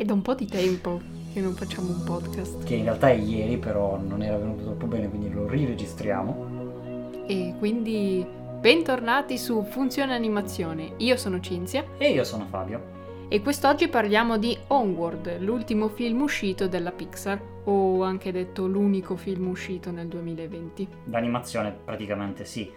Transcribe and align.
È 0.00 0.04
da 0.06 0.14
un 0.14 0.22
po' 0.22 0.32
di 0.32 0.46
tempo 0.46 0.98
che 1.30 1.42
non 1.42 1.52
facciamo 1.52 1.90
un 1.90 2.02
podcast. 2.04 2.64
Che 2.64 2.74
in 2.74 2.84
realtà 2.84 3.10
è 3.10 3.16
ieri, 3.16 3.58
però 3.58 4.00
non 4.00 4.22
era 4.22 4.38
venuto 4.38 4.62
troppo 4.62 4.86
bene, 4.86 5.10
quindi 5.10 5.30
lo 5.30 5.46
riregistriamo. 5.46 7.24
E 7.26 7.54
quindi 7.58 8.24
bentornati 8.58 9.36
su 9.36 9.62
Funzione 9.62 10.14
Animazione. 10.14 10.94
Io 10.96 11.18
sono 11.18 11.38
Cinzia. 11.40 11.84
E 11.98 12.12
io 12.12 12.24
sono 12.24 12.46
Fabio. 12.46 13.26
E 13.28 13.42
quest'oggi 13.42 13.88
parliamo 13.88 14.38
di 14.38 14.56
Onward, 14.68 15.38
l'ultimo 15.40 15.88
film 15.88 16.22
uscito 16.22 16.66
della 16.66 16.92
Pixar, 16.92 17.38
o 17.64 18.02
anche 18.02 18.32
detto 18.32 18.66
l'unico 18.66 19.16
film 19.16 19.48
uscito 19.48 19.90
nel 19.90 20.06
2020. 20.08 20.88
D'animazione 21.04 21.76
praticamente 21.84 22.46
sì. 22.46 22.70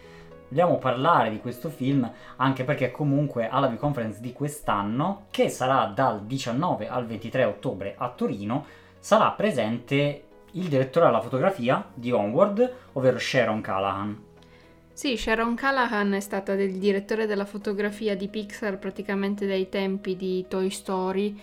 Vogliamo 0.54 0.78
parlare 0.78 1.32
di 1.32 1.40
questo 1.40 1.72
film 1.72 2.08
anche 2.36 2.64
perché 2.64 2.92
comunque 2.92 3.50
alla 3.50 3.66
View 3.66 3.80
Conference 3.80 4.22
di 4.22 4.34
quest'anno, 4.34 5.26
che 5.32 5.50
sarà 5.50 5.86
dal 5.88 6.28
19 6.28 6.88
al 6.88 7.08
23 7.08 7.44
ottobre 7.46 7.96
a 7.98 8.10
Torino, 8.10 8.64
sarà 9.00 9.32
presente 9.32 10.24
il 10.52 10.68
direttore 10.68 11.08
della 11.08 11.22
fotografia 11.22 11.84
di 11.92 12.12
Onward, 12.12 12.72
ovvero 12.94 13.18
Sharon 13.18 13.62
Callahan. 13.62 14.24
Sì, 14.94 15.18
Sharon 15.18 15.56
Callahan 15.56 16.14
è 16.14 16.20
stata 16.20 16.54
il 16.54 16.78
direttore 16.78 17.26
della 17.26 17.46
fotografia 17.46 18.16
di 18.16 18.28
Pixar 18.28 18.78
praticamente 18.78 19.48
dai 19.48 19.70
tempi 19.70 20.16
di 20.16 20.46
Toy 20.48 20.70
Story 20.70 21.36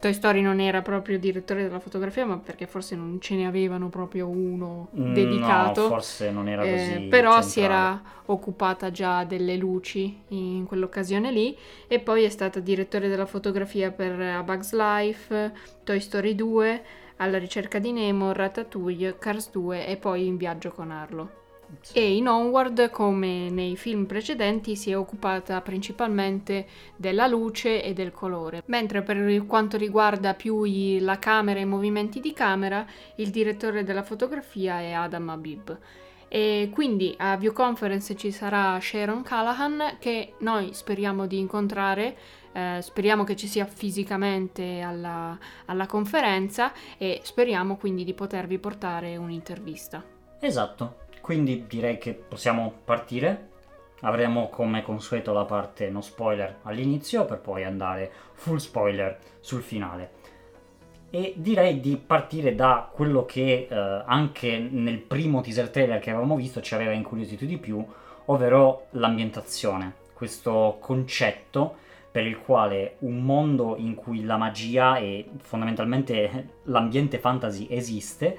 Toy 0.00 0.14
Story 0.14 0.40
non 0.40 0.60
era 0.60 0.80
proprio 0.80 1.18
direttore 1.18 1.62
della 1.62 1.78
fotografia, 1.78 2.24
ma 2.24 2.38
perché 2.38 2.66
forse 2.66 2.96
non 2.96 3.20
ce 3.20 3.34
ne 3.36 3.46
avevano 3.46 3.90
proprio 3.90 4.28
uno 4.28 4.88
Mm, 4.98 5.12
dedicato. 5.12 5.82
No, 5.82 5.88
forse 5.88 6.30
non 6.30 6.48
era 6.48 6.62
Eh, 6.64 6.70
così. 6.70 7.06
però 7.08 7.32
centrale. 7.32 7.46
si 7.50 7.60
era 7.60 8.02
occupata 8.26 8.90
già 8.90 9.24
delle 9.24 9.56
luci 9.56 10.22
in 10.28 10.64
quell'occasione 10.64 11.30
lì 11.30 11.54
e 11.86 11.98
poi 12.00 12.24
è 12.24 12.30
stata 12.30 12.60
direttore 12.60 13.08
della 13.08 13.26
fotografia 13.26 13.90
per 13.90 14.18
A 14.20 14.42
Bug's 14.42 14.72
Life, 14.72 15.52
Toy 15.84 16.00
Story 16.00 16.34
2, 16.34 16.82
Alla 17.16 17.36
ricerca 17.36 17.78
di 17.78 17.92
Nemo, 17.92 18.32
Ratatouille, 18.32 19.18
Cars 19.18 19.50
2 19.50 19.86
e 19.86 19.98
poi 19.98 20.26
In 20.26 20.38
viaggio 20.38 20.70
con 20.70 20.90
Arlo. 20.90 21.39
Sì. 21.80 21.98
E 21.98 22.16
in 22.16 22.28
Onward, 22.28 22.90
come 22.90 23.50
nei 23.50 23.76
film 23.76 24.04
precedenti, 24.06 24.76
si 24.76 24.90
è 24.90 24.96
occupata 24.96 25.60
principalmente 25.60 26.66
della 26.96 27.26
luce 27.26 27.82
e 27.82 27.92
del 27.92 28.12
colore, 28.12 28.62
mentre 28.66 29.02
per 29.02 29.46
quanto 29.46 29.76
riguarda 29.76 30.34
più 30.34 30.64
la 31.00 31.18
camera 31.18 31.58
e 31.58 31.62
i 31.62 31.66
movimenti 31.66 32.20
di 32.20 32.32
camera, 32.32 32.86
il 33.16 33.30
direttore 33.30 33.84
della 33.84 34.02
fotografia 34.02 34.80
è 34.80 34.92
Adam 34.92 35.28
Habib. 35.30 35.78
E 36.32 36.70
quindi 36.72 37.12
a 37.18 37.36
View 37.36 37.52
Conference 37.52 38.14
ci 38.14 38.30
sarà 38.30 38.78
Sharon 38.80 39.22
Callahan 39.22 39.96
che 39.98 40.34
noi 40.38 40.72
speriamo 40.74 41.26
di 41.26 41.38
incontrare, 41.38 42.16
eh, 42.52 42.78
speriamo 42.80 43.24
che 43.24 43.34
ci 43.34 43.48
sia 43.48 43.66
fisicamente 43.66 44.80
alla, 44.80 45.36
alla 45.64 45.86
conferenza 45.86 46.72
e 46.98 47.20
speriamo 47.24 47.76
quindi 47.76 48.04
di 48.04 48.14
potervi 48.14 48.60
portare 48.60 49.16
un'intervista. 49.16 50.04
Esatto, 50.38 51.08
quindi 51.30 51.64
direi 51.68 51.96
che 51.96 52.12
possiamo 52.12 52.80
partire. 52.84 53.50
Avremo 54.00 54.48
come 54.48 54.82
consueto 54.82 55.32
la 55.32 55.44
parte 55.44 55.88
no 55.88 56.00
spoiler 56.00 56.56
all'inizio 56.62 57.24
per 57.24 57.38
poi 57.38 57.62
andare 57.62 58.10
full 58.32 58.56
spoiler 58.56 59.16
sul 59.38 59.62
finale. 59.62 60.10
E 61.08 61.34
direi 61.36 61.78
di 61.78 61.96
partire 62.04 62.56
da 62.56 62.90
quello 62.92 63.26
che 63.26 63.68
eh, 63.70 64.02
anche 64.04 64.58
nel 64.58 64.98
primo 64.98 65.40
teaser 65.40 65.70
trailer 65.70 66.00
che 66.00 66.10
avevamo 66.10 66.34
visto 66.34 66.60
ci 66.60 66.74
aveva 66.74 66.90
incuriosito 66.90 67.44
di 67.44 67.58
più, 67.58 67.80
ovvero 68.24 68.86
l'ambientazione, 68.90 69.94
questo 70.12 70.78
concetto 70.80 71.76
per 72.10 72.26
il 72.26 72.40
quale 72.40 72.96
un 73.00 73.22
mondo 73.22 73.76
in 73.78 73.94
cui 73.94 74.24
la 74.24 74.36
magia 74.36 74.96
e 74.96 75.26
fondamentalmente 75.38 76.48
l'ambiente 76.64 77.20
fantasy 77.20 77.68
esiste, 77.70 78.36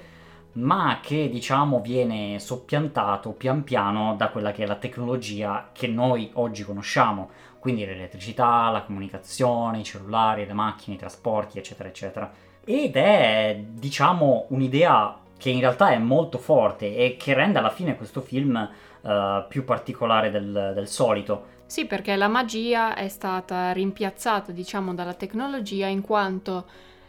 ma 0.54 1.00
che 1.02 1.30
diciamo 1.30 1.80
viene 1.80 2.40
soppiantato 2.40 3.32
pian 3.32 3.64
piano 3.64 4.16
da 4.16 4.30
quella 4.30 4.52
che 4.52 4.64
è 4.64 4.68
la 4.68 4.76
tecnologia 4.76 5.70
che 5.72 5.88
noi 5.88 6.30
oggi 6.34 6.64
conosciamo, 6.64 7.30
quindi 7.60 7.86
l'elettricità, 7.86 8.70
la 8.70 8.82
comunicazione, 8.82 9.80
i 9.80 9.84
cellulari, 9.84 10.46
le 10.46 10.54
macchine, 10.54 10.96
i 10.96 11.00
trasporti, 11.00 11.58
eccetera, 11.60 11.88
eccetera. 11.88 12.32
Ed 12.66 12.96
è, 12.96 13.64
diciamo, 13.68 14.48
un'idea 14.50 15.18
che 15.38 15.50
in 15.50 15.60
realtà 15.60 15.92
è 15.92 15.98
molto 15.98 16.38
forte 16.38 16.96
e 16.96 17.18
che 17.18 17.34
rende 17.34 17.60
alla 17.60 17.70
fine 17.70 17.96
questo 17.96 18.22
film 18.22 18.70
eh, 19.02 19.46
più 19.48 19.64
particolare 19.64 20.30
del, 20.32 20.72
del 20.76 20.88
solito. 20.88 21.60
Sì, 21.66 21.86
perché 21.86 22.16
la 22.16 22.28
magia 22.28 22.96
è 22.96 23.08
stata 23.08 23.72
rimpiazzata, 23.72 24.52
diciamo, 24.52 24.94
dalla 24.94 25.14
tecnologia 25.14 25.88
in 25.88 26.02
quanto 26.02 26.66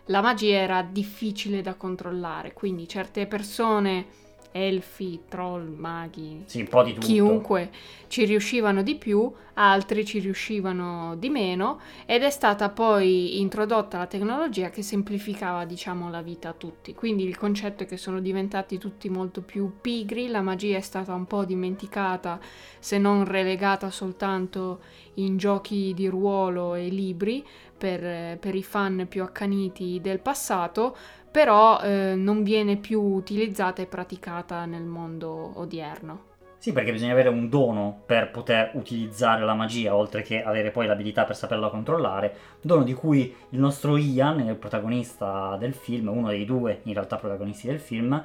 la 0.06 0.20
magia 0.20 0.56
era 0.56 0.82
difficile 0.82 1.62
da 1.62 1.74
controllare, 1.74 2.52
quindi 2.52 2.88
certe 2.88 3.26
persone, 3.26 4.06
elfi, 4.52 5.20
troll, 5.28 5.74
maghi, 5.74 6.42
Sì, 6.44 6.60
un 6.60 6.68
po' 6.68 6.82
di 6.82 6.92
tutto. 6.92 7.06
chiunque 7.06 7.70
ci 8.08 8.26
riuscivano 8.26 8.82
di 8.82 8.96
più, 8.96 9.32
altri 9.54 10.04
ci 10.04 10.18
riuscivano 10.18 11.16
di 11.16 11.30
meno 11.30 11.80
ed 12.04 12.22
è 12.22 12.30
stata 12.30 12.68
poi 12.68 13.40
introdotta 13.40 13.96
la 13.96 14.06
tecnologia 14.06 14.68
che 14.68 14.82
semplificava, 14.82 15.64
diciamo, 15.64 16.10
la 16.10 16.20
vita 16.20 16.50
a 16.50 16.52
tutti. 16.52 16.94
Quindi 16.94 17.24
il 17.24 17.38
concetto 17.38 17.84
è 17.84 17.86
che 17.86 17.96
sono 17.96 18.20
diventati 18.20 18.76
tutti 18.76 19.08
molto 19.08 19.40
più 19.40 19.72
pigri, 19.80 20.28
la 20.28 20.42
magia 20.42 20.76
è 20.76 20.82
stata 20.82 21.14
un 21.14 21.26
po' 21.26 21.44
dimenticata, 21.46 22.38
se 22.78 22.98
non 22.98 23.24
relegata 23.24 23.90
soltanto 23.90 24.80
in 25.14 25.38
giochi 25.38 25.92
di 25.94 26.08
ruolo 26.08 26.74
e 26.74 26.88
libri 26.88 27.42
per, 27.82 28.38
per 28.38 28.54
i 28.54 28.62
fan 28.62 29.06
più 29.08 29.24
accaniti 29.24 30.00
del 30.00 30.20
passato, 30.20 30.96
però 31.28 31.80
eh, 31.80 32.14
non 32.14 32.44
viene 32.44 32.76
più 32.76 33.00
utilizzata 33.00 33.82
e 33.82 33.86
praticata 33.86 34.66
nel 34.66 34.84
mondo 34.84 35.50
odierno. 35.58 36.30
Sì, 36.58 36.72
perché 36.72 36.92
bisogna 36.92 37.10
avere 37.10 37.28
un 37.28 37.48
dono 37.48 38.02
per 38.06 38.30
poter 38.30 38.70
utilizzare 38.74 39.44
la 39.44 39.54
magia, 39.54 39.96
oltre 39.96 40.22
che 40.22 40.44
avere 40.44 40.70
poi 40.70 40.86
l'abilità 40.86 41.24
per 41.24 41.34
saperla 41.34 41.70
controllare. 41.70 42.36
Dono 42.60 42.84
di 42.84 42.94
cui 42.94 43.34
il 43.48 43.58
nostro 43.58 43.96
Ian, 43.96 44.38
il 44.46 44.54
protagonista 44.54 45.56
del 45.58 45.74
film, 45.74 46.06
uno 46.06 46.28
dei 46.28 46.44
due 46.44 46.82
in 46.84 46.92
realtà 46.94 47.16
protagonisti 47.16 47.66
del 47.66 47.80
film, 47.80 48.24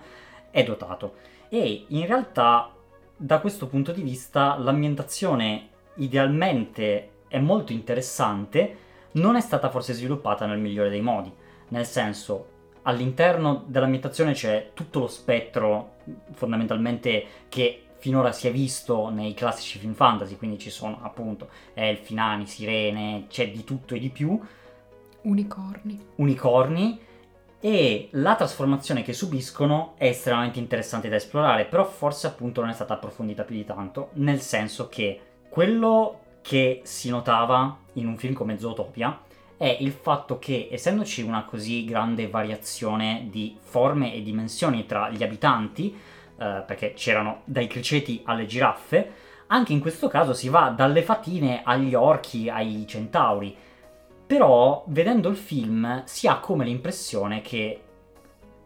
è 0.51 0.63
dotato. 0.63 1.15
E 1.49 1.85
in 1.87 2.05
realtà, 2.05 2.71
da 3.15 3.39
questo 3.39 3.65
punto 3.65 3.91
di 3.91 4.03
vista, 4.03 4.55
l'ambientazione 4.55 5.69
idealmente 5.95 7.09
è 7.27 7.39
molto 7.39 7.73
interessante, 7.73 8.85
non 9.17 9.35
è 9.35 9.41
stata 9.41 9.69
forse 9.69 9.93
sviluppata 9.93 10.45
nel 10.45 10.59
migliore 10.59 10.89
dei 10.89 11.01
modi. 11.01 11.31
Nel 11.69 11.85
senso, 11.85 12.55
all'interno 12.83 13.63
dell'ambientazione 13.67 14.33
c'è 14.33 14.71
tutto 14.73 14.99
lo 14.99 15.07
spettro 15.07 15.95
fondamentalmente 16.31 17.25
che 17.49 17.83
finora 17.97 18.31
si 18.31 18.47
è 18.47 18.51
visto 18.51 19.09
nei 19.09 19.33
classici 19.33 19.79
film 19.79 19.93
fantasy, 19.93 20.35
quindi 20.37 20.57
ci 20.59 20.69
sono 20.69 20.99
appunto 21.01 21.49
elfi, 21.73 22.13
nani, 22.13 22.45
sirene, 22.45 23.25
c'è 23.27 23.51
di 23.51 23.63
tutto 23.63 23.95
e 23.95 23.99
di 23.99 24.09
più, 24.09 24.39
Unicorni. 25.21 25.99
unicorni 26.15 27.01
e 27.59 28.07
la 28.11 28.35
trasformazione 28.35 29.01
che 29.01 29.13
subiscono 29.13 29.95
è 29.97 30.05
estremamente 30.05 30.59
interessante 30.59 31.09
da 31.09 31.15
esplorare, 31.15 31.65
però 31.65 31.83
forse 31.83 32.27
appunto 32.27 32.61
non 32.61 32.69
è 32.69 32.73
stata 32.73 32.93
approfondita 32.93 33.43
più 33.43 33.55
di 33.55 33.65
tanto, 33.65 34.11
nel 34.13 34.39
senso 34.39 34.87
che 34.87 35.19
quello 35.49 36.21
che 36.47 36.79
si 36.85 37.09
notava 37.09 37.77
in 37.95 38.07
un 38.07 38.15
film 38.15 38.33
come 38.33 38.57
Zootopia 38.57 39.19
è 39.57 39.75
il 39.81 39.91
fatto 39.91 40.39
che 40.39 40.69
essendoci 40.71 41.21
una 41.21 41.43
così 41.43 41.83
grande 41.83 42.29
variazione 42.29 43.27
di 43.29 43.57
forme 43.59 44.13
e 44.13 44.23
dimensioni 44.23 44.85
tra 44.85 45.09
gli 45.09 45.23
abitanti, 45.23 45.93
eh, 45.93 46.63
perché 46.65 46.93
c'erano 46.93 47.41
dai 47.43 47.67
criceti 47.67 48.21
alle 48.23 48.45
giraffe, 48.45 49.11
anche 49.47 49.73
in 49.73 49.81
questo 49.81 50.07
caso 50.07 50.33
si 50.33 50.47
va 50.47 50.69
dalle 50.69 51.01
fatine 51.01 51.63
agli 51.65 51.93
orchi 51.93 52.49
ai 52.49 52.85
centauri. 52.87 53.53
Però, 54.25 54.85
vedendo 54.87 55.27
il 55.27 55.35
film, 55.35 56.03
si 56.05 56.29
ha 56.29 56.39
come 56.39 56.63
l'impressione 56.63 57.41
che 57.41 57.81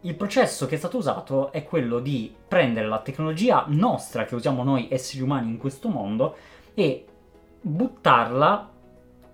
il 0.02 0.14
processo 0.14 0.66
che 0.66 0.76
è 0.76 0.78
stato 0.78 0.98
usato 0.98 1.50
è 1.50 1.64
quello 1.64 1.98
di 1.98 2.32
prendere 2.46 2.86
la 2.86 3.00
tecnologia 3.00 3.64
nostra 3.66 4.24
che 4.24 4.36
usiamo 4.36 4.62
noi 4.62 4.86
esseri 4.88 5.20
umani 5.20 5.48
in 5.48 5.58
questo 5.58 5.88
mondo 5.88 6.36
e 6.74 7.06
buttarla, 7.62 8.70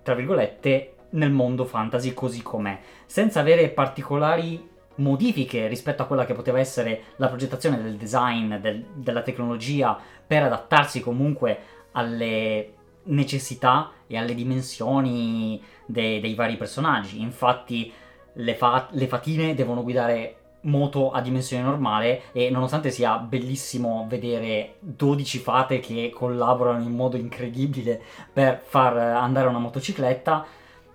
tra 0.03 0.13
virgolette, 0.13 0.93
nel 1.11 1.31
mondo 1.31 1.65
fantasy 1.65 2.13
così 2.13 2.41
com'è, 2.41 2.79
senza 3.05 3.39
avere 3.39 3.69
particolari 3.69 4.67
modifiche 4.95 5.67
rispetto 5.67 6.03
a 6.03 6.05
quella 6.05 6.25
che 6.25 6.33
poteva 6.33 6.59
essere 6.59 7.03
la 7.17 7.27
progettazione 7.27 7.81
del 7.81 7.95
design, 7.95 8.55
del- 8.55 8.85
della 8.93 9.21
tecnologia, 9.21 9.97
per 10.25 10.43
adattarsi 10.43 10.99
comunque 11.01 11.57
alle 11.93 12.73
necessità 13.03 13.91
e 14.07 14.17
alle 14.17 14.35
dimensioni 14.35 15.61
de- 15.85 16.19
dei 16.19 16.35
vari 16.35 16.57
personaggi. 16.57 17.21
Infatti 17.21 17.91
le, 18.33 18.55
fa- 18.55 18.87
le 18.91 19.07
fatine 19.07 19.55
devono 19.55 19.83
guidare 19.83 20.35
moto 20.61 21.11
a 21.11 21.21
dimensione 21.21 21.63
normale 21.63 22.23
e 22.31 22.49
nonostante 22.49 22.91
sia 22.91 23.17
bellissimo 23.17 24.05
vedere 24.09 24.75
12 24.79 25.39
fate 25.39 25.79
che 25.79 26.11
collaborano 26.13 26.83
in 26.83 26.95
modo 26.95 27.17
incredibile 27.17 28.01
per 28.31 28.61
far 28.63 28.97
andare 28.97 29.47
una 29.47 29.59
motocicletta, 29.59 30.45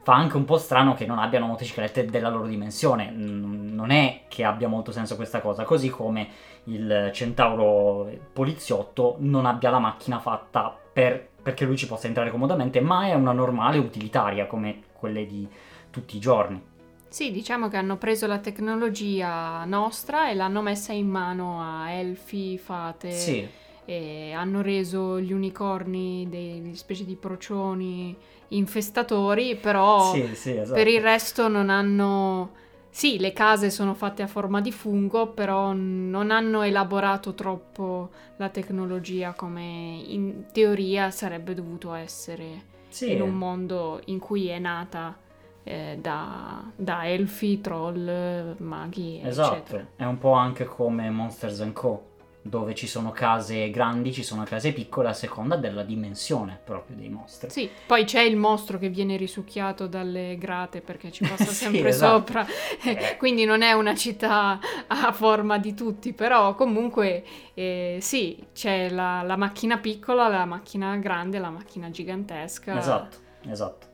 fa 0.02 0.12
anche 0.12 0.36
un 0.36 0.44
po' 0.44 0.58
strano 0.58 0.92
che 0.94 1.06
non 1.06 1.18
abbiano 1.18 1.46
motociclette 1.46 2.04
della 2.04 2.28
loro 2.28 2.46
dimensione. 2.46 3.10
Non 3.10 3.90
è 3.90 4.24
che 4.28 4.44
abbia 4.44 4.68
molto 4.68 4.92
senso 4.92 5.16
questa 5.16 5.40
cosa, 5.40 5.64
così 5.64 5.88
come 5.88 6.28
il 6.64 7.10
centauro 7.12 8.10
poliziotto 8.32 9.16
non 9.20 9.46
abbia 9.46 9.70
la 9.70 9.78
macchina 9.78 10.18
fatta 10.18 10.76
per, 10.92 11.26
perché 11.42 11.64
lui 11.64 11.76
ci 11.76 11.86
possa 11.86 12.06
entrare 12.06 12.30
comodamente, 12.30 12.80
ma 12.80 13.06
è 13.06 13.14
una 13.14 13.32
normale 13.32 13.78
utilitaria 13.78 14.46
come 14.46 14.82
quelle 14.92 15.26
di 15.26 15.48
tutti 15.90 16.16
i 16.16 16.20
giorni. 16.20 16.72
Sì, 17.14 17.30
diciamo 17.30 17.68
che 17.68 17.76
hanno 17.76 17.96
preso 17.96 18.26
la 18.26 18.38
tecnologia 18.38 19.64
nostra 19.66 20.30
e 20.30 20.34
l'hanno 20.34 20.62
messa 20.62 20.92
in 20.92 21.08
mano 21.08 21.60
a 21.62 21.92
elfi, 21.92 22.58
fate. 22.58 23.12
Sì. 23.12 23.48
E 23.84 24.32
hanno 24.32 24.62
reso 24.62 25.20
gli 25.20 25.32
unicorni 25.32 26.26
delle 26.28 26.74
specie 26.74 27.04
di 27.04 27.14
procioni 27.14 28.16
infestatori, 28.48 29.54
però 29.54 30.12
sì, 30.12 30.34
sì, 30.34 30.56
esatto. 30.56 30.74
per 30.74 30.88
il 30.88 31.00
resto 31.00 31.46
non 31.46 31.70
hanno... 31.70 32.50
Sì, 32.90 33.20
le 33.20 33.32
case 33.32 33.70
sono 33.70 33.94
fatte 33.94 34.22
a 34.22 34.26
forma 34.26 34.60
di 34.60 34.72
fungo, 34.72 35.28
però 35.28 35.72
non 35.72 36.32
hanno 36.32 36.62
elaborato 36.62 37.34
troppo 37.34 38.10
la 38.38 38.48
tecnologia 38.48 39.34
come 39.34 40.02
in 40.04 40.46
teoria 40.52 41.12
sarebbe 41.12 41.54
dovuto 41.54 41.94
essere 41.94 42.72
Sì. 42.88 43.12
in 43.12 43.22
un 43.22 43.34
mondo 43.34 44.00
in 44.06 44.18
cui 44.18 44.48
è 44.48 44.58
nata 44.58 45.22
eh, 45.64 45.98
da, 46.00 46.62
da 46.76 47.08
elfi, 47.08 47.60
troll, 47.60 48.54
maghi, 48.58 49.20
Esatto, 49.24 49.54
eccetera. 49.56 49.86
è 49.96 50.04
un 50.04 50.18
po' 50.18 50.32
anche 50.32 50.64
come 50.64 51.10
Monsters 51.10 51.68
Co., 51.72 52.12
dove 52.46 52.74
ci 52.74 52.86
sono 52.86 53.10
case 53.10 53.70
grandi, 53.70 54.12
ci 54.12 54.22
sono 54.22 54.42
case 54.44 54.74
piccole 54.74 55.08
a 55.08 55.14
seconda 55.14 55.56
della 55.56 55.82
dimensione 55.82 56.60
proprio 56.62 56.94
dei 56.94 57.08
mostri. 57.08 57.48
Sì, 57.48 57.70
poi 57.86 58.04
c'è 58.04 58.20
il 58.20 58.36
mostro 58.36 58.76
che 58.76 58.90
viene 58.90 59.16
risucchiato 59.16 59.86
dalle 59.86 60.36
grate 60.36 60.82
perché 60.82 61.10
ci 61.10 61.26
passa 61.26 61.46
Sì, 61.48 61.54
sempre 61.54 61.88
esatto. 61.88 62.16
sopra, 62.18 62.46
Eh. 62.82 63.16
quindi 63.16 63.46
non 63.46 63.62
è 63.62 63.72
una 63.72 63.94
città 63.94 64.58
a 64.86 65.10
forma 65.12 65.56
di 65.56 65.72
tutti, 65.72 66.12
però 66.12 66.54
comunque 66.54 67.24
eh, 67.54 67.96
sì, 68.02 68.44
c'è 68.52 68.90
la, 68.90 69.22
la 69.22 69.36
macchina 69.36 69.78
piccola, 69.78 70.28
la 70.28 70.44
macchina 70.44 70.94
grande, 70.96 71.38
la 71.38 71.48
macchina 71.48 71.88
gigantesca. 71.90 72.76
Esatto, 72.76 73.16
esatto. 73.48 73.86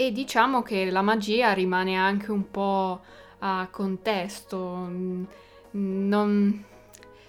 E 0.00 0.12
diciamo 0.12 0.62
che 0.62 0.92
la 0.92 1.02
magia 1.02 1.52
rimane 1.52 1.96
anche 1.96 2.30
un 2.30 2.52
po' 2.52 3.00
a 3.40 3.66
contesto. 3.68 4.86
mm, 4.88 5.24
Non... 5.72 6.64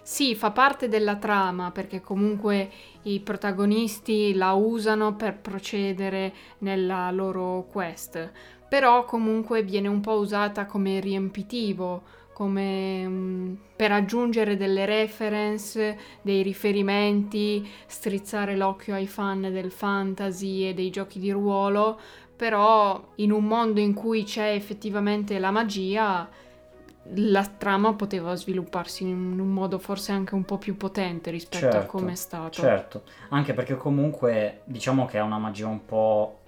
Sì, 0.04 0.36
fa 0.36 0.52
parte 0.52 0.88
della 0.88 1.16
trama 1.16 1.72
perché 1.72 2.00
comunque 2.00 2.70
i 3.04 3.20
protagonisti 3.22 4.36
la 4.36 4.54
usano 4.54 5.16
per 5.16 5.40
procedere 5.40 6.32
nella 6.60 7.10
loro 7.10 7.66
quest, 7.72 8.32
però 8.70 9.04
comunque 9.04 9.64
viene 9.64 9.88
un 9.88 10.00
po' 10.02 10.14
usata 10.14 10.66
come 10.68 11.00
riempitivo, 11.00 12.04
come 12.34 13.08
mm, 13.08 13.54
per 13.76 13.92
aggiungere 13.92 14.56
delle 14.58 14.86
reference, 14.86 15.98
dei 16.22 16.44
riferimenti, 16.44 17.68
strizzare 17.88 18.56
l'occhio 18.56 18.94
ai 18.94 19.08
fan 19.08 19.42
del 19.42 19.72
fantasy 19.72 20.68
e 20.68 20.74
dei 20.74 20.90
giochi 20.92 21.20
di 21.20 21.32
ruolo, 21.32 22.00
però 22.40 23.04
in 23.16 23.34
un 23.34 23.44
mondo 23.44 23.82
in 23.82 23.94
cui 23.94 24.24
c'è 24.24 24.54
effettivamente 24.54 25.40
la 25.40 25.52
magia, 25.52 26.26
la 27.16 27.46
trama 27.46 27.92
poteva 27.96 28.34
svilupparsi 28.34 29.04
in 29.04 29.38
un 29.42 29.50
modo 29.50 29.78
forse 29.78 30.14
anche 30.14 30.36
un 30.36 30.46
po' 30.46 30.58
più 30.58 30.78
potente 30.78 31.32
rispetto 31.32 31.68
a 31.68 31.72
Certo, 31.72 31.88
come 31.98 32.14
è 32.14 32.16
stato. 32.16 32.62
Certo, 32.62 33.04
anche 33.32 33.54
perché 33.54 33.76
comunque 33.76 34.62
diciamo 34.64 35.06
che 35.06 35.18
è 35.18 35.22
una 35.22 35.38
magia 35.38 35.68
un 35.68 35.84
po' 35.84 36.40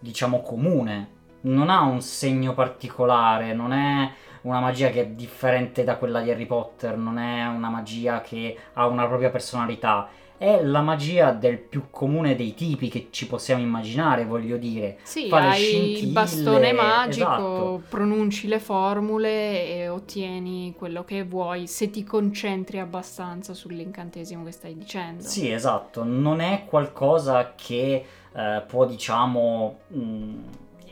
diciamo 0.00 0.42
comune, 0.42 1.08
non 1.42 1.70
ha 1.70 1.82
un 1.82 2.00
segno 2.00 2.52
particolare, 2.52 3.54
non 3.54 3.72
è 3.72 4.10
una 4.40 4.58
magia 4.58 4.90
che 4.90 5.02
è 5.02 5.06
differente 5.06 5.84
da 5.84 5.98
quella 5.98 6.20
di 6.20 6.32
Harry 6.32 6.46
Potter, 6.46 6.96
non 6.96 7.18
è 7.18 7.46
una 7.46 7.68
magia 7.68 8.22
che 8.22 8.58
ha 8.72 8.88
una 8.88 9.06
propria 9.06 9.30
personalità, 9.30 10.08
è 10.38 10.62
la 10.62 10.80
magia 10.80 11.32
del 11.32 11.58
più 11.58 11.84
comune 11.90 12.34
dei 12.36 12.54
tipi 12.54 12.88
che 12.88 13.08
ci 13.10 13.26
possiamo 13.26 13.62
immaginare, 13.62 14.24
voglio 14.24 14.56
dire. 14.56 14.98
Sì, 15.02 15.28
Fa 15.28 15.50
hai 15.50 15.98
il 16.02 16.12
bastone 16.12 16.72
magico, 16.72 17.30
esatto. 17.30 17.82
pronunci 17.88 18.46
le 18.48 18.58
formule 18.60 19.68
e 19.68 19.88
ottieni 19.88 20.74
quello 20.76 21.04
che 21.04 21.24
vuoi 21.24 21.66
se 21.66 21.90
ti 21.90 22.04
concentri 22.04 22.78
abbastanza 22.78 23.54
sull'incantesimo 23.54 24.44
che 24.44 24.52
stai 24.52 24.76
dicendo. 24.76 25.22
Sì, 25.22 25.50
esatto, 25.50 26.04
non 26.04 26.40
è 26.40 26.64
qualcosa 26.66 27.54
che 27.54 28.04
eh, 28.32 28.62
può, 28.66 28.84
diciamo, 28.84 29.78
mh, 29.88 30.34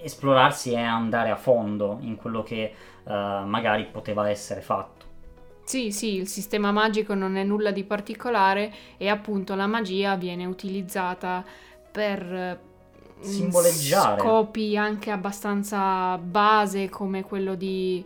esplorarsi 0.02 0.73
e 0.73 0.79
andare 0.79 1.31
a 1.31 1.37
fondo 1.37 1.99
in 2.00 2.17
quello 2.17 2.43
che 2.43 2.62
eh, 2.62 2.73
magari 3.05 3.87
poteva 3.87 4.29
essere 4.29 4.61
fatto. 4.61 4.94
Sì, 5.64 5.90
sì, 5.93 6.16
il 6.16 6.28
sistema 6.28 6.72
magico 6.72 7.14
non 7.14 7.37
è 7.37 7.43
nulla 7.43 7.70
di 7.70 7.84
particolare 7.84 8.72
e 8.99 9.08
appunto 9.08 9.55
la 9.55 9.66
magia 9.66 10.14
viene 10.16 10.44
utilizzata 10.44 11.43
per 11.90 12.22
eh, 12.22 12.58
Simboleggiare. 13.20 14.20
scopi 14.20 14.76
anche 14.76 15.11
abbastanza 15.11 16.19
base 16.19 16.90
come 16.90 17.22
quello 17.22 17.55
di 17.55 18.05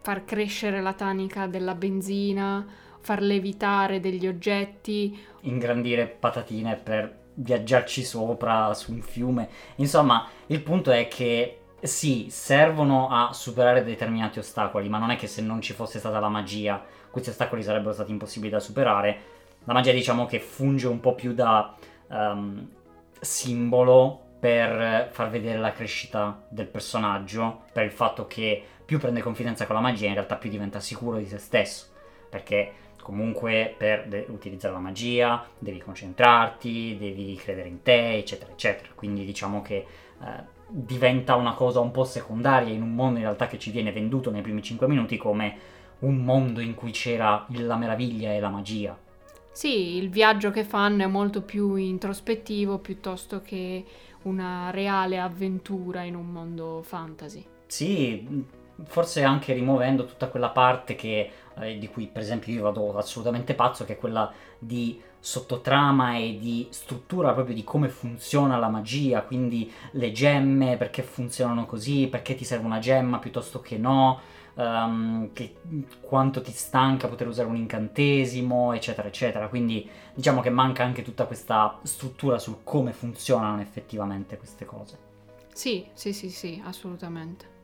far 0.00 0.24
crescere 0.24 0.80
la 0.80 0.92
tanica 0.92 1.46
della 1.46 1.74
benzina, 1.74 2.64
far 3.00 3.22
levitare 3.22 3.98
degli 3.98 4.28
oggetti. 4.28 5.18
Ingrandire 5.40 6.06
patatine 6.06 6.76
per 6.76 7.26
viaggiarci 7.34 8.04
sopra 8.04 8.72
su 8.74 8.92
un 8.92 9.02
fiume. 9.02 9.48
Insomma, 9.76 10.28
il 10.46 10.60
punto 10.62 10.90
è 10.92 11.08
che 11.08 11.58
sì, 11.80 12.26
servono 12.30 13.08
a 13.10 13.32
superare 13.32 13.84
determinati 13.84 14.38
ostacoli, 14.38 14.88
ma 14.88 14.98
non 14.98 15.10
è 15.10 15.16
che 15.16 15.26
se 15.26 15.42
non 15.42 15.60
ci 15.60 15.72
fosse 15.72 15.98
stata 15.98 16.18
la 16.18 16.28
magia, 16.28 16.82
questi 17.10 17.30
ostacoli 17.30 17.62
sarebbero 17.62 17.92
stati 17.92 18.10
impossibili 18.10 18.50
da 18.50 18.60
superare. 18.60 19.20
La 19.64 19.72
magia, 19.72 19.92
diciamo 19.92 20.26
che 20.26 20.40
funge 20.40 20.88
un 20.88 21.00
po' 21.00 21.14
più 21.14 21.34
da 21.34 21.74
ehm, 22.10 22.68
simbolo 23.20 24.22
per 24.40 25.08
far 25.10 25.30
vedere 25.30 25.58
la 25.58 25.72
crescita 25.72 26.44
del 26.48 26.66
personaggio, 26.66 27.62
per 27.72 27.84
il 27.84 27.90
fatto 27.92 28.26
che 28.26 28.62
più 28.84 28.98
prende 28.98 29.20
confidenza 29.20 29.66
con 29.66 29.74
la 29.74 29.80
magia, 29.80 30.06
in 30.06 30.14
realtà 30.14 30.36
più 30.36 30.48
diventa 30.48 30.80
sicuro 30.80 31.18
di 31.18 31.26
se 31.26 31.38
stesso, 31.38 31.86
perché 32.30 32.72
comunque 33.02 33.74
per 33.76 34.06
de- 34.06 34.26
utilizzare 34.28 34.74
la 34.74 34.80
magia 34.80 35.46
devi 35.58 35.78
concentrarti, 35.78 36.96
devi 36.98 37.36
credere 37.36 37.68
in 37.68 37.82
te, 37.82 38.16
eccetera, 38.16 38.50
eccetera. 38.50 38.88
Quindi 38.94 39.24
diciamo 39.24 39.60
che 39.62 39.76
eh, 39.76 40.56
diventa 40.68 41.34
una 41.34 41.54
cosa 41.54 41.80
un 41.80 41.90
po' 41.90 42.04
secondaria 42.04 42.72
in 42.72 42.82
un 42.82 42.94
mondo 42.94 43.18
in 43.18 43.24
realtà 43.24 43.46
che 43.46 43.58
ci 43.58 43.70
viene 43.70 43.92
venduto 43.92 44.30
nei 44.30 44.42
primi 44.42 44.62
5 44.62 44.86
minuti 44.86 45.16
come 45.16 45.56
un 46.00 46.16
mondo 46.16 46.60
in 46.60 46.74
cui 46.74 46.90
c'era 46.90 47.46
la 47.48 47.76
meraviglia 47.76 48.32
e 48.32 48.40
la 48.40 48.48
magia. 48.50 48.96
Sì, 49.50 49.96
il 49.96 50.08
viaggio 50.08 50.50
che 50.50 50.62
fanno 50.62 51.02
è 51.02 51.06
molto 51.06 51.42
più 51.42 51.74
introspettivo 51.74 52.78
piuttosto 52.78 53.40
che 53.42 53.84
una 54.22 54.70
reale 54.70 55.18
avventura 55.18 56.02
in 56.02 56.14
un 56.14 56.26
mondo 56.26 56.82
fantasy. 56.82 57.44
Sì, 57.66 58.44
forse 58.84 59.24
anche 59.24 59.52
rimuovendo 59.54 60.04
tutta 60.04 60.28
quella 60.28 60.50
parte 60.50 60.94
che, 60.94 61.30
eh, 61.58 61.78
di 61.78 61.88
cui 61.88 62.06
per 62.06 62.22
esempio 62.22 62.52
io 62.52 62.62
vado 62.62 62.96
assolutamente 62.96 63.54
pazzo, 63.54 63.84
che 63.84 63.94
è 63.94 63.98
quella 63.98 64.32
di 64.58 65.00
sottotrama 65.20 66.16
e 66.16 66.38
di 66.38 66.66
struttura 66.70 67.32
proprio 67.32 67.54
di 67.54 67.64
come 67.64 67.88
funziona 67.88 68.56
la 68.56 68.68
magia, 68.68 69.22
quindi 69.22 69.70
le 69.92 70.12
gemme, 70.12 70.76
perché 70.76 71.02
funzionano 71.02 71.66
così, 71.66 72.06
perché 72.08 72.34
ti 72.34 72.44
serve 72.44 72.66
una 72.66 72.78
gemma 72.78 73.18
piuttosto 73.18 73.60
che 73.60 73.76
no, 73.78 74.20
ehm, 74.54 75.32
che- 75.32 75.56
quanto 76.00 76.40
ti 76.40 76.52
stanca 76.52 77.08
poter 77.08 77.26
usare 77.28 77.48
un 77.48 77.56
incantesimo, 77.56 78.72
eccetera, 78.72 79.08
eccetera. 79.08 79.48
Quindi 79.48 79.88
diciamo 80.14 80.40
che 80.40 80.50
manca 80.50 80.84
anche 80.84 81.02
tutta 81.02 81.26
questa 81.26 81.78
struttura 81.82 82.38
sul 82.38 82.58
come 82.64 82.92
funzionano 82.92 83.60
effettivamente 83.60 84.36
queste 84.36 84.64
cose. 84.64 84.98
Sì, 85.52 85.86
sì, 85.92 86.12
sì, 86.12 86.30
sì, 86.30 86.62
assolutamente. 86.64 87.57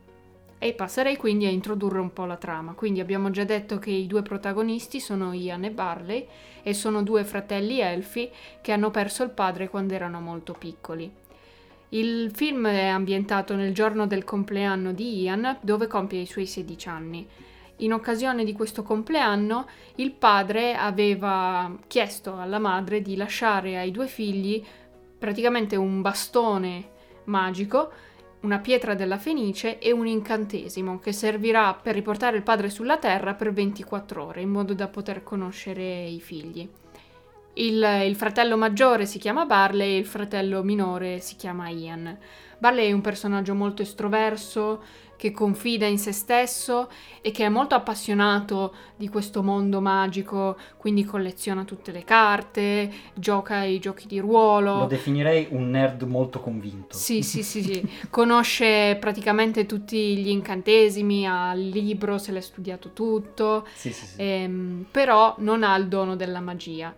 E 0.58 0.72
passerei 0.72 1.16
quindi 1.16 1.46
a 1.46 1.50
introdurre 1.50 2.00
un 2.00 2.12
po' 2.12 2.24
la 2.24 2.36
trama. 2.36 2.72
Quindi 2.72 3.00
abbiamo 3.00 3.30
già 3.30 3.44
detto 3.44 3.78
che 3.78 3.90
i 3.90 4.06
due 4.06 4.22
protagonisti 4.22 5.00
sono 5.00 5.32
Ian 5.32 5.64
e 5.64 5.70
Barley 5.70 6.26
e 6.62 6.72
sono 6.72 7.02
due 7.02 7.24
fratelli 7.24 7.80
elfi 7.80 8.30
che 8.60 8.72
hanno 8.72 8.90
perso 8.90 9.22
il 9.22 9.30
padre 9.30 9.68
quando 9.68 9.94
erano 9.94 10.20
molto 10.20 10.52
piccoli. 10.52 11.22
Il 11.90 12.32
film 12.34 12.66
è 12.66 12.86
ambientato 12.86 13.54
nel 13.54 13.72
giorno 13.72 14.06
del 14.06 14.24
compleanno 14.24 14.92
di 14.92 15.22
Ian, 15.22 15.58
dove 15.60 15.86
compie 15.86 16.20
i 16.20 16.26
suoi 16.26 16.46
16 16.46 16.88
anni. 16.88 17.28
In 17.78 17.92
occasione 17.92 18.44
di 18.44 18.52
questo 18.52 18.82
compleanno, 18.82 19.66
il 19.96 20.12
padre 20.12 20.74
aveva 20.74 21.76
chiesto 21.86 22.38
alla 22.38 22.58
madre 22.58 23.02
di 23.02 23.16
lasciare 23.16 23.76
ai 23.76 23.90
due 23.90 24.06
figli 24.06 24.64
praticamente 25.18 25.76
un 25.76 26.00
bastone 26.00 26.90
magico, 27.24 27.90
una 28.44 28.58
pietra 28.58 28.94
della 28.94 29.16
Fenice 29.16 29.78
e 29.78 29.90
un 29.90 30.06
incantesimo 30.06 30.98
che 30.98 31.12
servirà 31.12 31.74
per 31.74 31.94
riportare 31.94 32.36
il 32.36 32.42
padre 32.42 32.68
sulla 32.68 32.98
terra 32.98 33.34
per 33.34 33.52
24 33.52 34.22
ore 34.22 34.42
in 34.42 34.50
modo 34.50 34.74
da 34.74 34.86
poter 34.86 35.22
conoscere 35.22 36.04
i 36.04 36.20
figli. 36.20 36.68
Il, 37.54 38.02
il 38.04 38.16
fratello 38.16 38.56
maggiore 38.56 39.06
si 39.06 39.18
chiama 39.18 39.46
Barley 39.46 39.94
e 39.94 39.98
il 39.98 40.06
fratello 40.06 40.62
minore 40.62 41.20
si 41.20 41.36
chiama 41.36 41.68
Ian. 41.68 42.16
Barley 42.58 42.88
è 42.88 42.92
un 42.92 43.00
personaggio 43.00 43.54
molto 43.54 43.82
estroverso, 43.82 44.82
che 45.24 45.32
confida 45.32 45.86
in 45.86 45.96
se 45.98 46.12
stesso 46.12 46.90
e 47.22 47.30
che 47.30 47.46
è 47.46 47.48
molto 47.48 47.74
appassionato 47.74 48.74
di 48.94 49.08
questo 49.08 49.42
mondo 49.42 49.80
magico, 49.80 50.58
quindi 50.76 51.02
colleziona 51.06 51.64
tutte 51.64 51.92
le 51.92 52.04
carte, 52.04 52.92
gioca 53.14 53.56
ai 53.56 53.78
giochi 53.78 54.06
di 54.06 54.18
ruolo. 54.18 54.80
Lo 54.80 54.86
definirei 54.86 55.46
un 55.48 55.70
nerd 55.70 56.02
molto 56.02 56.40
convinto. 56.40 56.94
Sì, 56.98 57.22
sì, 57.22 57.42
sì, 57.42 57.62
sì. 57.62 57.88
conosce 58.10 58.98
praticamente 59.00 59.64
tutti 59.64 60.18
gli 60.18 60.28
incantesimi, 60.28 61.26
ha 61.26 61.54
il 61.54 61.70
libro, 61.70 62.18
se 62.18 62.30
l'è 62.30 62.42
studiato 62.42 62.90
tutto, 62.92 63.66
Sì, 63.72 63.94
sì, 63.94 64.04
sì. 64.04 64.14
ehm, 64.18 64.84
però 64.90 65.36
non 65.38 65.62
ha 65.62 65.74
il 65.76 65.88
dono 65.88 66.16
della 66.16 66.40
magia. 66.40 66.94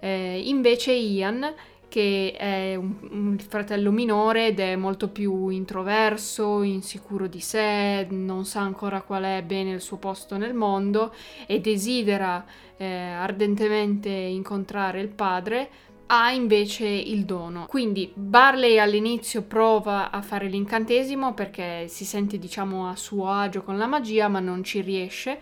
Eh, 0.00 0.42
invece 0.44 0.92
Ian 0.92 1.50
che 1.90 2.32
è 2.38 2.76
un, 2.76 2.94
un 3.10 3.38
fratello 3.38 3.90
minore 3.90 4.46
ed 4.46 4.60
è 4.60 4.76
molto 4.76 5.08
più 5.08 5.48
introverso, 5.48 6.62
insicuro 6.62 7.26
di 7.26 7.40
sé, 7.40 8.06
non 8.08 8.46
sa 8.46 8.60
ancora 8.60 9.02
qual 9.02 9.24
è 9.24 9.42
bene 9.44 9.72
il 9.72 9.82
suo 9.82 9.98
posto 9.98 10.38
nel 10.38 10.54
mondo 10.54 11.12
e 11.46 11.60
desidera 11.60 12.46
eh, 12.78 12.86
ardentemente 12.86 14.08
incontrare 14.08 15.00
il 15.00 15.08
padre, 15.08 15.68
ha 16.06 16.30
invece 16.30 16.86
il 16.86 17.24
dono. 17.24 17.66
Quindi 17.66 18.10
Barley 18.14 18.78
all'inizio 18.78 19.42
prova 19.42 20.10
a 20.10 20.22
fare 20.22 20.48
l'incantesimo 20.48 21.34
perché 21.34 21.86
si 21.88 22.04
sente 22.04 22.38
diciamo 22.38 22.88
a 22.88 22.96
suo 22.96 23.30
agio 23.30 23.62
con 23.62 23.76
la 23.76 23.86
magia 23.86 24.28
ma 24.28 24.40
non 24.40 24.62
ci 24.64 24.80
riesce 24.80 25.38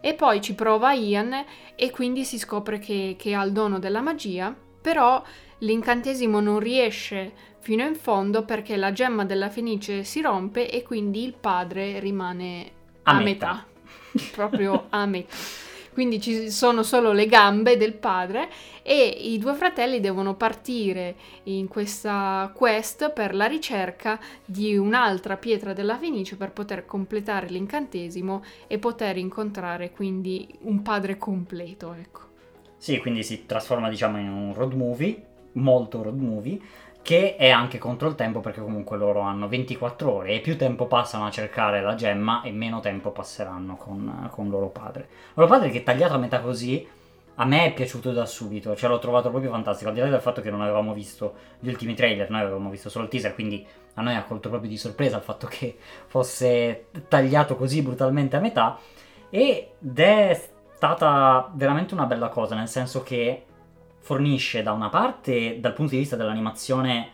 e 0.00 0.14
poi 0.14 0.40
ci 0.40 0.54
prova 0.54 0.92
Ian 0.92 1.44
e 1.74 1.90
quindi 1.90 2.24
si 2.24 2.38
scopre 2.38 2.78
che, 2.78 3.16
che 3.18 3.34
ha 3.34 3.44
il 3.44 3.52
dono 3.52 3.78
della 3.78 4.00
magia, 4.00 4.54
però 4.80 5.22
l'incantesimo 5.60 6.40
non 6.40 6.58
riesce 6.58 7.32
fino 7.60 7.84
in 7.84 7.94
fondo 7.94 8.44
perché 8.44 8.76
la 8.76 8.92
gemma 8.92 9.24
della 9.24 9.48
fenice 9.50 10.04
si 10.04 10.20
rompe 10.20 10.70
e 10.70 10.82
quindi 10.82 11.24
il 11.24 11.34
padre 11.38 11.98
rimane 12.00 12.70
A 13.04 13.16
a, 13.16 13.20
metà. 13.20 13.66
metà. 14.12 14.28
proprio 14.32 14.86
a 14.90 15.06
metà. 15.06 15.34
Quindi 15.92 16.20
ci 16.20 16.50
sono 16.50 16.82
solo 16.84 17.12
le 17.12 17.26
gambe 17.26 17.76
del 17.76 17.94
padre 17.94 18.48
e 18.82 18.96
i 19.04 19.38
due 19.38 19.54
fratelli 19.54 20.00
devono 20.00 20.34
partire 20.34 21.16
in 21.44 21.66
questa 21.68 22.50
quest 22.54 23.12
per 23.12 23.34
la 23.34 23.46
ricerca 23.46 24.18
di 24.44 24.76
un'altra 24.76 25.36
pietra 25.36 25.72
della 25.72 25.98
fenice 25.98 26.36
per 26.36 26.52
poter 26.52 26.86
completare 26.86 27.48
l'incantesimo 27.48 28.42
e 28.68 28.78
poter 28.78 29.18
incontrare 29.18 29.90
quindi 29.90 30.48
un 30.62 30.80
padre 30.80 31.18
completo, 31.18 31.92
ecco. 31.92 32.28
Sì, 32.76 32.98
quindi 32.98 33.22
si 33.22 33.44
trasforma 33.44 33.90
diciamo 33.90 34.18
in 34.18 34.28
un 34.28 34.54
road 34.54 34.72
movie, 34.74 35.26
molto 35.52 36.02
road 36.02 36.18
movie, 36.18 36.60
che 37.02 37.36
è 37.36 37.48
anche 37.48 37.78
contro 37.78 38.08
il 38.08 38.14
tempo 38.14 38.40
perché 38.40 38.60
comunque 38.60 38.96
loro 38.96 39.20
hanno 39.20 39.48
24 39.48 40.12
ore 40.12 40.34
e 40.34 40.40
più 40.40 40.56
tempo 40.56 40.86
passano 40.86 41.26
a 41.26 41.30
cercare 41.30 41.80
la 41.80 41.94
gemma 41.94 42.42
e 42.42 42.50
meno 42.50 42.80
tempo 42.80 43.10
passeranno 43.10 43.76
con, 43.76 44.28
con 44.30 44.48
loro 44.48 44.68
padre. 44.68 45.08
Loro 45.34 45.48
padre 45.48 45.70
che 45.70 45.82
tagliato 45.82 46.14
a 46.14 46.18
metà 46.18 46.40
così 46.40 46.86
a 47.36 47.44
me 47.46 47.64
è 47.64 47.72
piaciuto 47.72 48.12
da 48.12 48.26
subito, 48.26 48.76
cioè 48.76 48.90
l'ho 48.90 48.98
trovato 48.98 49.30
proprio 49.30 49.50
fantastico, 49.50 49.88
al 49.88 49.94
di 49.94 50.02
là 50.02 50.08
del 50.08 50.20
fatto 50.20 50.42
che 50.42 50.50
non 50.50 50.60
avevamo 50.60 50.92
visto 50.92 51.34
gli 51.58 51.68
ultimi 51.68 51.94
trailer, 51.94 52.28
noi 52.28 52.42
avevamo 52.42 52.68
visto 52.68 52.90
solo 52.90 53.04
il 53.04 53.10
teaser, 53.10 53.32
quindi 53.32 53.66
a 53.94 54.02
noi 54.02 54.14
ha 54.14 54.24
colto 54.24 54.50
proprio 54.50 54.68
di 54.68 54.76
sorpresa 54.76 55.16
il 55.16 55.22
fatto 55.22 55.46
che 55.46 55.78
fosse 56.06 56.88
tagliato 57.08 57.56
così 57.56 57.80
brutalmente 57.80 58.36
a 58.36 58.40
metà 58.40 58.78
ed 59.30 59.98
è 59.98 60.50
stata 60.74 61.50
veramente 61.54 61.94
una 61.94 62.04
bella 62.04 62.28
cosa, 62.28 62.54
nel 62.54 62.68
senso 62.68 63.02
che 63.02 63.44
fornisce 64.00 64.62
da 64.62 64.72
una 64.72 64.88
parte, 64.88 65.60
dal 65.60 65.74
punto 65.74 65.92
di 65.92 65.98
vista 65.98 66.16
dell'animazione, 66.16 67.10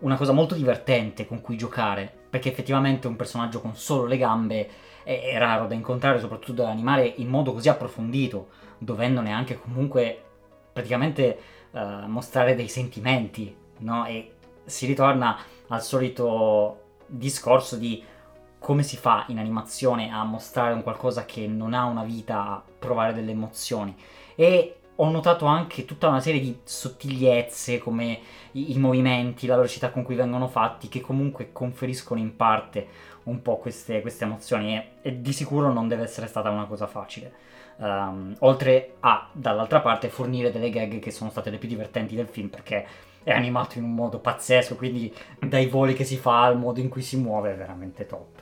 una 0.00 0.16
cosa 0.16 0.32
molto 0.32 0.54
divertente 0.54 1.26
con 1.26 1.40
cui 1.40 1.56
giocare, 1.56 2.12
perché 2.28 2.50
effettivamente 2.50 3.06
un 3.06 3.16
personaggio 3.16 3.60
con 3.60 3.76
solo 3.76 4.06
le 4.06 4.16
gambe 4.16 4.68
è, 5.04 5.20
è 5.32 5.38
raro 5.38 5.66
da 5.66 5.74
incontrare, 5.74 6.18
soprattutto 6.18 6.62
da 6.62 6.70
animare 6.70 7.06
in 7.06 7.28
modo 7.28 7.52
così 7.52 7.68
approfondito, 7.68 8.48
dovendone 8.78 9.32
anche 9.32 9.58
comunque 9.58 10.22
praticamente 10.72 11.38
eh, 11.70 11.80
mostrare 12.06 12.54
dei 12.54 12.68
sentimenti, 12.68 13.54
no? 13.78 14.06
E 14.06 14.32
si 14.64 14.86
ritorna 14.86 15.38
al 15.68 15.82
solito 15.82 16.80
discorso 17.06 17.76
di 17.76 18.02
come 18.58 18.82
si 18.82 18.96
fa 18.96 19.24
in 19.28 19.38
animazione 19.38 20.10
a 20.10 20.24
mostrare 20.24 20.74
un 20.74 20.82
qualcosa 20.82 21.24
che 21.24 21.46
non 21.46 21.72
ha 21.72 21.84
una 21.84 22.02
vita, 22.02 22.40
a 22.40 22.62
provare 22.78 23.14
delle 23.14 23.30
emozioni. 23.30 23.94
E 24.34 24.80
ho 24.96 25.10
notato 25.10 25.44
anche 25.46 25.84
tutta 25.84 26.08
una 26.08 26.20
serie 26.20 26.40
di 26.40 26.58
sottigliezze 26.64 27.78
come 27.78 28.18
i, 28.52 28.72
i 28.72 28.78
movimenti, 28.78 29.46
la 29.46 29.56
velocità 29.56 29.90
con 29.90 30.02
cui 30.02 30.14
vengono 30.14 30.48
fatti, 30.48 30.88
che 30.88 31.00
comunque 31.00 31.52
conferiscono 31.52 32.20
in 32.20 32.34
parte 32.36 32.86
un 33.24 33.42
po' 33.42 33.56
queste, 33.58 34.00
queste 34.00 34.24
emozioni 34.24 34.76
e, 34.76 34.88
e 35.02 35.20
di 35.20 35.32
sicuro 35.32 35.72
non 35.72 35.88
deve 35.88 36.04
essere 36.04 36.26
stata 36.26 36.50
una 36.50 36.64
cosa 36.64 36.86
facile. 36.86 37.44
Um, 37.76 38.34
oltre 38.40 38.94
a, 39.00 39.28
dall'altra 39.32 39.80
parte, 39.80 40.08
fornire 40.08 40.50
delle 40.50 40.70
gag 40.70 40.98
che 40.98 41.10
sono 41.10 41.30
state 41.30 41.50
le 41.50 41.58
più 41.58 41.68
divertenti 41.68 42.14
del 42.14 42.28
film 42.28 42.48
perché 42.48 42.86
è 43.22 43.32
animato 43.32 43.76
in 43.76 43.84
un 43.84 43.94
modo 43.94 44.18
pazzesco, 44.18 44.76
quindi 44.76 45.12
dai 45.40 45.66
voli 45.66 45.92
che 45.92 46.04
si 46.04 46.16
fa 46.16 46.44
al 46.44 46.56
modo 46.56 46.80
in 46.80 46.88
cui 46.88 47.02
si 47.02 47.16
muove 47.18 47.52
è 47.52 47.56
veramente 47.56 48.06
top. 48.06 48.40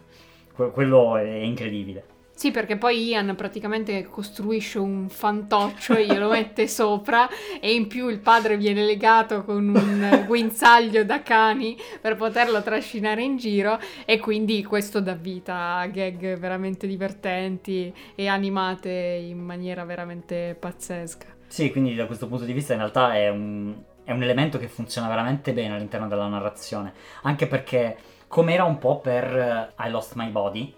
Que- 0.54 0.70
quello 0.70 1.16
è 1.16 1.25
incredibile. 1.25 2.13
Sì, 2.35 2.50
perché 2.50 2.76
poi 2.76 3.07
Ian 3.07 3.35
praticamente 3.37 4.07
costruisce 4.09 4.79
un 4.81 5.09
fantoccio 5.09 5.95
e 5.95 6.05
glielo 6.05 6.29
mette 6.29 6.67
sopra 6.69 7.29
e 7.61 7.75
in 7.75 7.87
più 7.87 8.09
il 8.09 8.19
padre 8.19 8.57
viene 8.57 8.85
legato 8.85 9.45
con 9.45 9.69
un 9.69 10.25
guinzaglio 10.26 11.05
da 11.05 11.23
cani 11.23 11.76
per 12.00 12.17
poterlo 12.17 12.61
trascinare 12.61 13.23
in 13.23 13.37
giro 13.37 13.79
e 14.05 14.19
quindi 14.19 14.64
questo 14.64 15.00
dà 15.00 15.14
vita 15.14 15.76
a 15.76 15.87
gag 15.87 16.37
veramente 16.37 16.88
divertenti 16.88 17.95
e 18.17 18.26
animate 18.26 18.91
in 18.91 19.38
maniera 19.38 19.85
veramente 19.85 20.57
pazzesca. 20.59 21.26
Sì, 21.47 21.71
quindi 21.71 21.95
da 21.95 22.07
questo 22.07 22.26
punto 22.26 22.45
di 22.45 22.53
vista 22.53 22.73
in 22.73 22.81
realtà 22.81 23.14
è 23.14 23.29
un, 23.29 23.75
è 24.03 24.11
un 24.11 24.23
elemento 24.23 24.59
che 24.59 24.67
funziona 24.67 25.07
veramente 25.07 25.53
bene 25.53 25.76
all'interno 25.76 26.09
della 26.09 26.26
narrazione, 26.26 26.93
anche 27.23 27.47
perché 27.47 27.97
come 28.26 28.55
era 28.55 28.64
un 28.64 28.79
po' 28.79 28.99
per 28.99 29.25
eh, 29.25 29.87
I 29.87 29.91
Lost 29.91 30.14
My 30.17 30.29
Body, 30.31 30.75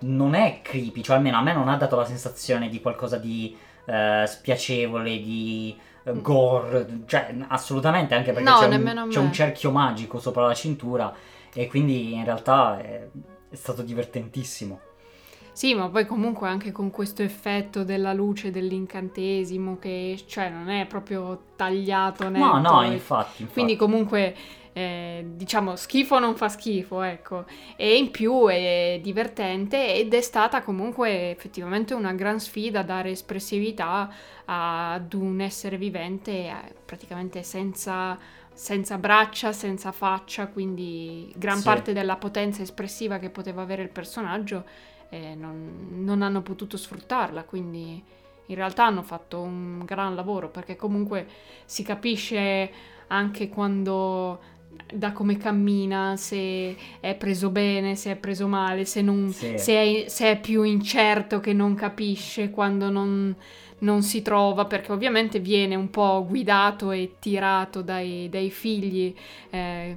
non 0.00 0.34
è 0.34 0.60
creepy, 0.62 1.02
cioè 1.02 1.16
almeno 1.16 1.38
a 1.38 1.42
me 1.42 1.52
non 1.52 1.68
ha 1.68 1.76
dato 1.76 1.96
la 1.96 2.04
sensazione 2.04 2.68
di 2.68 2.80
qualcosa 2.80 3.16
di 3.16 3.56
eh, 3.86 4.24
spiacevole, 4.26 5.18
di 5.18 5.76
eh, 6.04 6.20
gore, 6.20 6.86
cioè 7.06 7.34
assolutamente 7.48 8.14
anche 8.14 8.32
perché 8.32 8.48
No, 8.48 8.58
c'è, 8.58 8.74
un, 8.74 9.06
c'è 9.08 9.18
un 9.18 9.32
cerchio 9.32 9.70
magico 9.70 10.18
sopra 10.18 10.46
la 10.46 10.54
cintura 10.54 11.14
e 11.52 11.66
quindi 11.68 12.14
in 12.14 12.24
realtà 12.24 12.78
è, 12.78 13.08
è 13.48 13.54
stato 13.54 13.82
divertentissimo. 13.82 14.80
Sì, 15.52 15.74
ma 15.74 15.88
poi 15.88 16.04
comunque 16.04 16.48
anche 16.48 16.70
con 16.70 16.90
questo 16.90 17.22
effetto 17.22 17.82
della 17.82 18.12
luce 18.12 18.50
dell'incantesimo 18.50 19.78
che 19.78 20.22
cioè 20.26 20.50
non 20.50 20.68
è 20.68 20.84
proprio 20.84 21.44
tagliato 21.56 22.28
netto 22.28 22.44
No, 22.44 22.58
no, 22.58 22.82
infatti, 22.82 23.40
infatti. 23.40 23.46
Quindi 23.54 23.74
comunque 23.74 24.34
eh, 24.76 25.24
diciamo 25.26 25.74
schifo 25.74 26.18
non 26.18 26.36
fa 26.36 26.50
schifo, 26.50 27.00
ecco. 27.00 27.46
E 27.76 27.96
in 27.96 28.10
più 28.10 28.46
è 28.46 29.00
divertente 29.02 29.94
ed 29.94 30.12
è 30.12 30.20
stata 30.20 30.62
comunque 30.62 31.30
effettivamente 31.30 31.94
una 31.94 32.12
gran 32.12 32.38
sfida 32.38 32.82
dare 32.82 33.10
espressività 33.10 34.12
ad 34.44 35.14
un 35.14 35.40
essere 35.40 35.78
vivente 35.78 36.30
eh, 36.48 36.74
praticamente 36.84 37.42
senza, 37.42 38.18
senza 38.52 38.98
braccia, 38.98 39.52
senza 39.52 39.92
faccia, 39.92 40.48
quindi 40.48 41.32
gran 41.36 41.62
Sì. 41.62 41.62
parte 41.62 41.92
della 41.94 42.16
potenza 42.16 42.60
espressiva 42.62 43.18
che 43.18 43.30
poteva 43.30 43.62
avere 43.62 43.82
il 43.82 43.88
personaggio 43.88 44.64
eh, 45.08 45.34
non, 45.34 46.02
non 46.04 46.20
hanno 46.20 46.42
potuto 46.42 46.76
sfruttarla, 46.76 47.44
quindi 47.44 48.02
in 48.48 48.54
realtà 48.54 48.84
hanno 48.86 49.02
fatto 49.02 49.40
un 49.40 49.84
gran 49.84 50.14
lavoro 50.14 50.50
perché 50.50 50.76
comunque 50.76 51.26
si 51.64 51.82
capisce 51.82 52.70
anche 53.08 53.48
quando 53.48 54.40
da 54.92 55.12
come 55.12 55.36
cammina, 55.36 56.16
se 56.16 56.76
è 57.00 57.14
preso 57.16 57.50
bene, 57.50 57.96
se 57.96 58.12
è 58.12 58.16
preso 58.16 58.46
male, 58.48 58.84
se, 58.84 59.02
non, 59.02 59.30
Sì. 59.32 59.58
se, 59.58 59.72
è, 60.04 60.08
se 60.08 60.30
è 60.32 60.40
più 60.40 60.62
incerto 60.62 61.40
che 61.40 61.52
non 61.52 61.74
capisce 61.74 62.50
quando 62.50 62.90
non, 62.90 63.34
non 63.80 64.02
si 64.02 64.22
trova, 64.22 64.64
perché 64.66 64.92
ovviamente 64.92 65.38
viene 65.40 65.74
un 65.74 65.90
po' 65.90 66.24
guidato 66.28 66.90
e 66.90 67.16
tirato 67.18 67.82
dai, 67.82 68.28
dai 68.30 68.50
figli. 68.50 69.14
eh, 69.50 69.96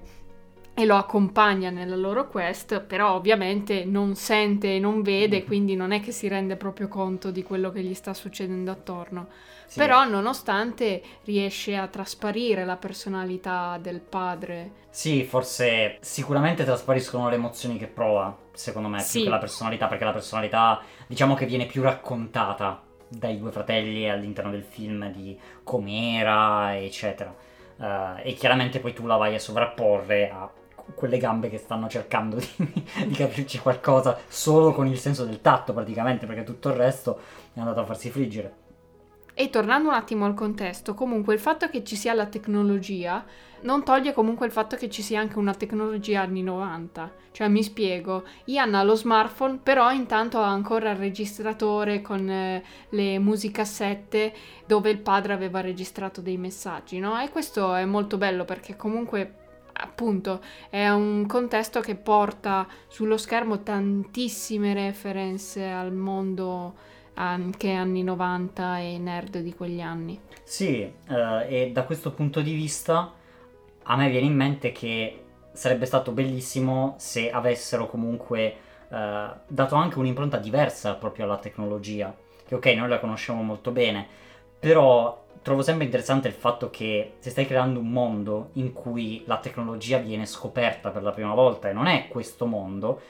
e 0.74 0.86
lo 0.86 0.96
accompagna 0.96 1.70
nella 1.72 1.98
loro 1.98 2.30
quest, 2.30 2.80
però 2.80 3.16
ovviamente 3.16 3.84
non 3.84 4.16
sente 4.16 4.76
e 4.76 4.80
non 4.80 5.02
vede, 5.02 5.40
Mhm. 5.40 5.46
quindi 5.46 5.76
non 5.76 5.92
è 5.92 6.00
che 6.00 6.12
si 6.14 6.30
rende 6.30 6.56
proprio 6.56 6.88
conto 6.88 7.32
di 7.32 7.44
quello 7.44 7.70
che 7.72 7.82
gli 7.82 7.94
sta 7.94 8.14
succedendo 8.14 8.72
attorno. 8.72 9.28
Sì. 9.70 9.78
Però 9.78 10.04
nonostante 10.04 11.00
riesce 11.26 11.76
a 11.76 11.86
trasparire 11.86 12.66
la 12.66 12.76
personalità 12.76 13.78
del 13.80 14.00
padre. 14.00 14.72
Sì, 14.90 15.24
forse 15.24 16.00
sicuramente 16.02 16.64
traspariscono 16.64 17.30
le 17.30 17.36
emozioni 17.36 17.78
che 17.78 17.86
prova, 17.86 18.36
secondo 18.52 18.88
me, 18.88 19.00
Sì. 19.02 19.18
più 19.18 19.26
che 19.26 19.30
la 19.30 19.38
personalità, 19.38 19.86
perché 19.86 20.06
la 20.06 20.12
personalità 20.12 20.82
diciamo 21.06 21.36
che 21.36 21.46
viene 21.46 21.68
più 21.68 21.84
raccontata 21.84 22.82
dai 23.08 23.38
due 23.38 23.52
fratelli 23.52 24.10
all'interno 24.10 24.50
del 24.50 24.64
film 24.64 25.12
di 25.12 25.38
com'era, 25.64 26.76
eccetera. 26.76 27.32
Eh, 27.80 28.30
e 28.32 28.34
chiaramente 28.34 28.80
poi 28.80 28.94
tu 28.94 29.06
la 29.06 29.18
vai 29.18 29.36
a 29.36 29.40
sovrapporre 29.40 30.32
a 30.32 30.50
quelle 30.96 31.20
gambe 31.20 31.52
che 31.52 31.60
stanno 31.60 31.88
cercando 31.88 32.38
di, 32.42 32.84
di, 33.06 33.14
capirci 33.14 33.60
qualcosa 33.60 34.18
solo 34.28 34.74
con 34.74 34.88
il 34.88 34.98
senso 34.98 35.26
del 35.26 35.42
tatto 35.42 35.74
praticamente, 35.74 36.26
perché 36.26 36.42
tutto 36.42 36.70
il 36.70 36.76
resto 36.76 37.20
è 37.54 37.60
andato 37.60 37.82
a 37.82 37.86
farsi 37.86 38.10
friggere. 38.10 38.68
E 39.42 39.50
tornando 39.50 39.88
un 39.88 39.94
attimo 39.94 40.26
al 40.26 40.34
contesto, 40.34 40.94
comunque 40.94 41.34
il 41.34 41.40
fatto 41.40 41.70
che 41.70 41.82
ci 41.86 41.96
sia 41.96 42.14
la 42.14 42.26
tecnologia 42.26 43.24
non 43.62 43.86
toglie 43.86 44.12
comunque 44.12 44.46
il 44.46 44.52
fatto 44.52 44.76
che 44.76 44.90
ci 44.90 45.02
sia 45.02 45.22
anche 45.22 45.38
una 45.38 45.54
tecnologia 45.54 46.20
anni 46.20 46.44
90. 46.44 47.10
Cioè, 47.32 47.48
mi 47.48 47.64
spiego, 47.64 48.26
Ian 48.48 48.76
ha 48.76 48.84
lo 48.84 48.96
smartphone, 48.96 49.60
però 49.64 49.94
intanto 49.94 50.40
ha 50.40 50.50
ancora 50.50 50.92
il 50.92 50.98
registratore 50.98 52.02
con 52.02 52.30
eh, 52.30 52.62
le 52.90 53.18
musicassette 53.20 54.34
dove 54.66 54.90
il 54.90 55.00
padre 55.00 55.32
aveva 55.32 55.62
registrato 55.62 56.20
dei 56.20 56.36
messaggi, 56.36 57.00
no? 57.00 57.18
E 57.18 57.30
questo 57.30 57.74
è 57.76 57.86
molto 57.86 58.18
bello 58.18 58.44
perché 58.44 58.76
comunque 58.76 59.36
appunto 59.72 60.42
è 60.70 60.90
un 60.90 61.26
contesto 61.28 61.80
che 61.80 61.96
porta 61.96 62.68
sullo 62.90 63.16
schermo 63.16 63.64
tantissime 63.64 64.74
referenze 64.74 65.66
al 65.66 65.94
mondo 65.94 66.89
anche 67.20 67.72
anni 67.72 68.02
90 68.02 68.80
e 68.80 68.98
nerd 68.98 69.40
di 69.40 69.54
quegli 69.54 69.82
anni. 69.82 70.20
Sì, 70.44 70.82
eh, 70.82 71.46
e 71.48 71.72
da 71.72 71.84
questo 71.84 72.12
punto 72.12 72.42
di 72.42 72.54
vista 72.54 73.12
a 73.84 73.96
me 73.96 74.10
viene 74.10 74.28
in 74.28 74.36
mente 74.36 74.72
che 74.72 75.24
sarebbe 75.52 75.86
stato 75.86 76.12
bellissimo 76.12 76.96
se 76.98 77.30
avessero 77.30 77.88
comunque 77.88 78.56
eh, 78.90 79.30
dato 79.48 79.76
anche 79.76 80.00
un'impronta 80.00 80.38
diversa 80.38 80.96
proprio 80.96 81.26
alla 81.26 81.38
tecnologia, 81.38 82.16
che 82.46 82.56
ok, 82.56 82.66
noi 82.68 82.88
la 82.88 83.00
conosciamo 83.00 83.42
molto 83.42 83.72
bene, 83.72 84.08
però 84.58 85.26
trovo 85.42 85.62
sempre 85.62 85.86
interessante 85.86 86.28
il 86.28 86.34
fatto 86.34 86.70
che 86.70 87.16
se 87.20 87.30
stai 87.32 87.46
creando 87.46 87.80
un 87.80 87.90
mondo 87.90 88.50
in 88.54 88.72
cui 88.72 89.24
la 89.26 89.40
tecnologia 89.40 89.98
viene 89.98 90.26
scoperta 90.26 90.90
per 90.90 91.04
la 91.04 91.12
prima 91.12 91.34
volta 91.34 91.70
e 91.70 91.74
non 91.74 91.88
è 91.88 92.08
questo 92.08 92.46
mondo, 92.46 93.02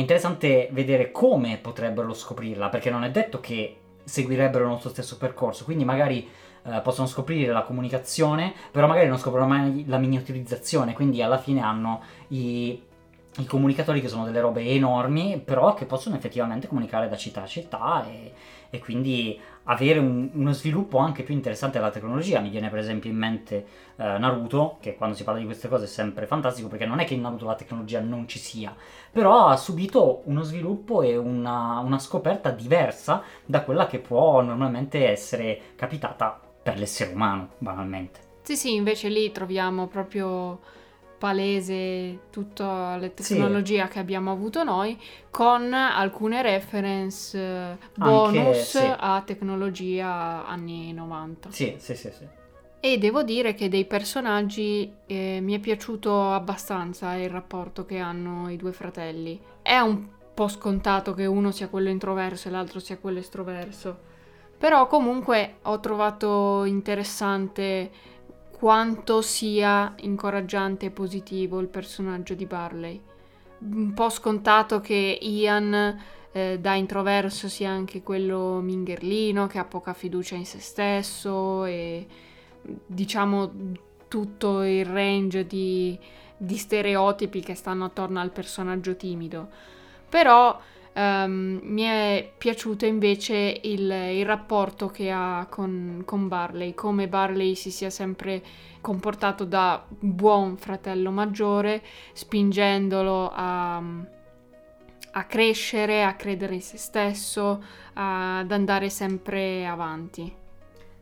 interessante 0.00 0.68
vedere 0.72 1.10
come 1.10 1.58
potrebbero 1.58 2.12
scoprirla, 2.12 2.68
perché 2.68 2.90
non 2.90 3.04
è 3.04 3.10
detto 3.10 3.40
che 3.40 3.76
seguirebbero 4.04 4.64
il 4.64 4.70
nostro 4.70 4.90
stesso 4.90 5.16
percorso, 5.16 5.64
quindi 5.64 5.84
magari 5.84 6.28
eh, 6.64 6.80
possono 6.82 7.06
scoprire 7.06 7.52
la 7.52 7.62
comunicazione, 7.62 8.52
però 8.70 8.86
magari 8.86 9.08
non 9.08 9.18
scoprono 9.18 9.46
mai 9.46 9.84
la 9.86 9.98
miniaturizzazione, 9.98 10.92
quindi 10.92 11.22
alla 11.22 11.38
fine 11.38 11.60
hanno 11.60 12.02
i, 12.28 12.82
i 13.38 13.44
comunicatori 13.46 14.00
che 14.00 14.08
sono 14.08 14.24
delle 14.24 14.40
robe 14.40 14.62
enormi, 14.62 15.40
però 15.42 15.74
che 15.74 15.86
possono 15.86 16.16
effettivamente 16.16 16.66
comunicare 16.66 17.08
da 17.08 17.16
città 17.16 17.42
a 17.42 17.46
città 17.46 18.06
e, 18.06 18.32
e 18.68 18.78
quindi 18.78 19.38
avere 19.70 20.00
un, 20.00 20.30
uno 20.32 20.52
sviluppo 20.52 20.98
anche 20.98 21.22
più 21.22 21.34
interessante 21.34 21.78
della 21.78 21.90
tecnologia. 21.90 22.40
Mi 22.40 22.50
viene 22.50 22.68
per 22.68 22.78
esempio 22.78 23.10
in 23.10 23.16
mente 23.16 23.66
eh, 23.96 24.18
Naruto, 24.18 24.78
che 24.80 24.96
quando 24.96 25.16
si 25.16 25.24
parla 25.24 25.40
di 25.40 25.46
queste 25.46 25.68
cose 25.68 25.84
è 25.84 25.88
sempre 25.88 26.26
fantastico, 26.26 26.68
perché 26.68 26.86
non 26.86 26.98
è 26.98 27.04
che 27.04 27.14
in 27.14 27.20
Naruto 27.20 27.46
la 27.46 27.54
tecnologia 27.54 28.00
non 28.00 28.26
ci 28.26 28.38
sia, 28.38 28.74
però 29.10 29.46
ha 29.46 29.56
subito 29.56 30.22
uno 30.24 30.42
sviluppo 30.42 31.02
e 31.02 31.16
una, 31.16 31.78
una 31.78 31.98
scoperta 31.98 32.50
diversa 32.50 33.22
da 33.44 33.62
quella 33.62 33.86
che 33.86 33.98
può 33.98 34.40
normalmente 34.42 35.08
essere 35.08 35.60
capitata 35.76 36.38
per 36.62 36.76
l'essere 36.76 37.12
umano, 37.12 37.50
banalmente. 37.58 38.28
Sì, 38.42 38.56
sì, 38.56 38.74
invece 38.74 39.08
lì 39.08 39.30
troviamo 39.30 39.86
proprio 39.86 40.58
palese 41.20 42.18
tutta 42.30 42.96
la 42.96 43.08
tecnologia 43.10 43.84
sì. 43.84 43.92
che 43.92 43.98
abbiamo 43.98 44.32
avuto 44.32 44.64
noi 44.64 44.98
con 45.28 45.70
alcune 45.74 46.40
reference 46.40 47.38
eh, 47.38 47.76
bonus 47.94 48.74
Anche, 48.74 48.88
sì. 48.88 48.94
a 48.96 49.22
tecnologia 49.22 50.46
anni 50.46 50.94
90. 50.94 51.50
Sì, 51.50 51.74
sì, 51.76 51.94
sì, 51.94 52.10
sì. 52.10 52.26
E 52.80 52.96
devo 52.96 53.22
dire 53.22 53.52
che 53.52 53.68
dei 53.68 53.84
personaggi 53.84 54.90
eh, 55.04 55.40
mi 55.42 55.54
è 55.54 55.58
piaciuto 55.58 56.32
abbastanza 56.32 57.14
il 57.16 57.28
rapporto 57.28 57.84
che 57.84 57.98
hanno 57.98 58.48
i 58.48 58.56
due 58.56 58.72
fratelli. 58.72 59.38
È 59.60 59.78
un 59.78 60.08
po' 60.32 60.48
scontato 60.48 61.12
che 61.12 61.26
uno 61.26 61.50
sia 61.50 61.68
quello 61.68 61.90
introverso 61.90 62.48
e 62.48 62.50
l'altro 62.50 62.80
sia 62.80 62.96
quello 62.96 63.18
estroverso. 63.18 64.08
Però 64.56 64.86
comunque 64.86 65.56
ho 65.62 65.80
trovato 65.80 66.64
interessante 66.64 67.90
quanto 68.60 69.22
sia 69.22 69.94
incoraggiante 70.00 70.84
e 70.84 70.90
positivo 70.90 71.60
il 71.60 71.68
personaggio 71.68 72.34
di 72.34 72.44
Barley. 72.44 73.00
Un 73.60 73.94
po' 73.94 74.10
scontato 74.10 74.80
che 74.80 75.18
Ian 75.18 75.98
eh, 76.30 76.58
da 76.60 76.74
introverso 76.74 77.48
sia 77.48 77.70
anche 77.70 78.02
quello 78.02 78.60
mingherlino 78.60 79.46
che 79.46 79.58
ha 79.58 79.64
poca 79.64 79.94
fiducia 79.94 80.34
in 80.34 80.44
se 80.44 80.58
stesso 80.60 81.64
e 81.64 82.06
diciamo 82.84 83.50
tutto 84.08 84.62
il 84.62 84.84
range 84.84 85.46
di, 85.46 85.98
di 86.36 86.56
stereotipi 86.58 87.40
che 87.40 87.54
stanno 87.54 87.86
attorno 87.86 88.20
al 88.20 88.30
personaggio 88.30 88.94
timido. 88.94 89.48
Però 90.06 90.60
Um, 90.92 91.60
mi 91.62 91.82
è 91.82 92.32
piaciuto 92.36 92.84
invece 92.84 93.60
il, 93.62 93.90
il 93.90 94.26
rapporto 94.26 94.88
che 94.88 95.10
ha 95.12 95.46
con, 95.48 96.02
con, 96.04 96.26
Barley, 96.26 96.74
come 96.74 97.06
Barley 97.06 97.54
si 97.54 97.70
sia 97.70 97.90
sempre 97.90 98.42
comportato 98.80 99.44
da 99.44 99.86
buon 99.88 100.56
fratello 100.56 101.12
maggiore, 101.12 101.82
spingendolo 102.12 103.30
a, 103.32 103.76
a 103.76 105.24
crescere, 105.24 106.02
a 106.02 106.14
credere 106.14 106.54
in 106.54 106.62
se 106.62 106.76
stesso, 106.76 107.62
ad 107.92 108.50
andare 108.50 108.90
sempre 108.90 109.66
avanti. 109.66 110.38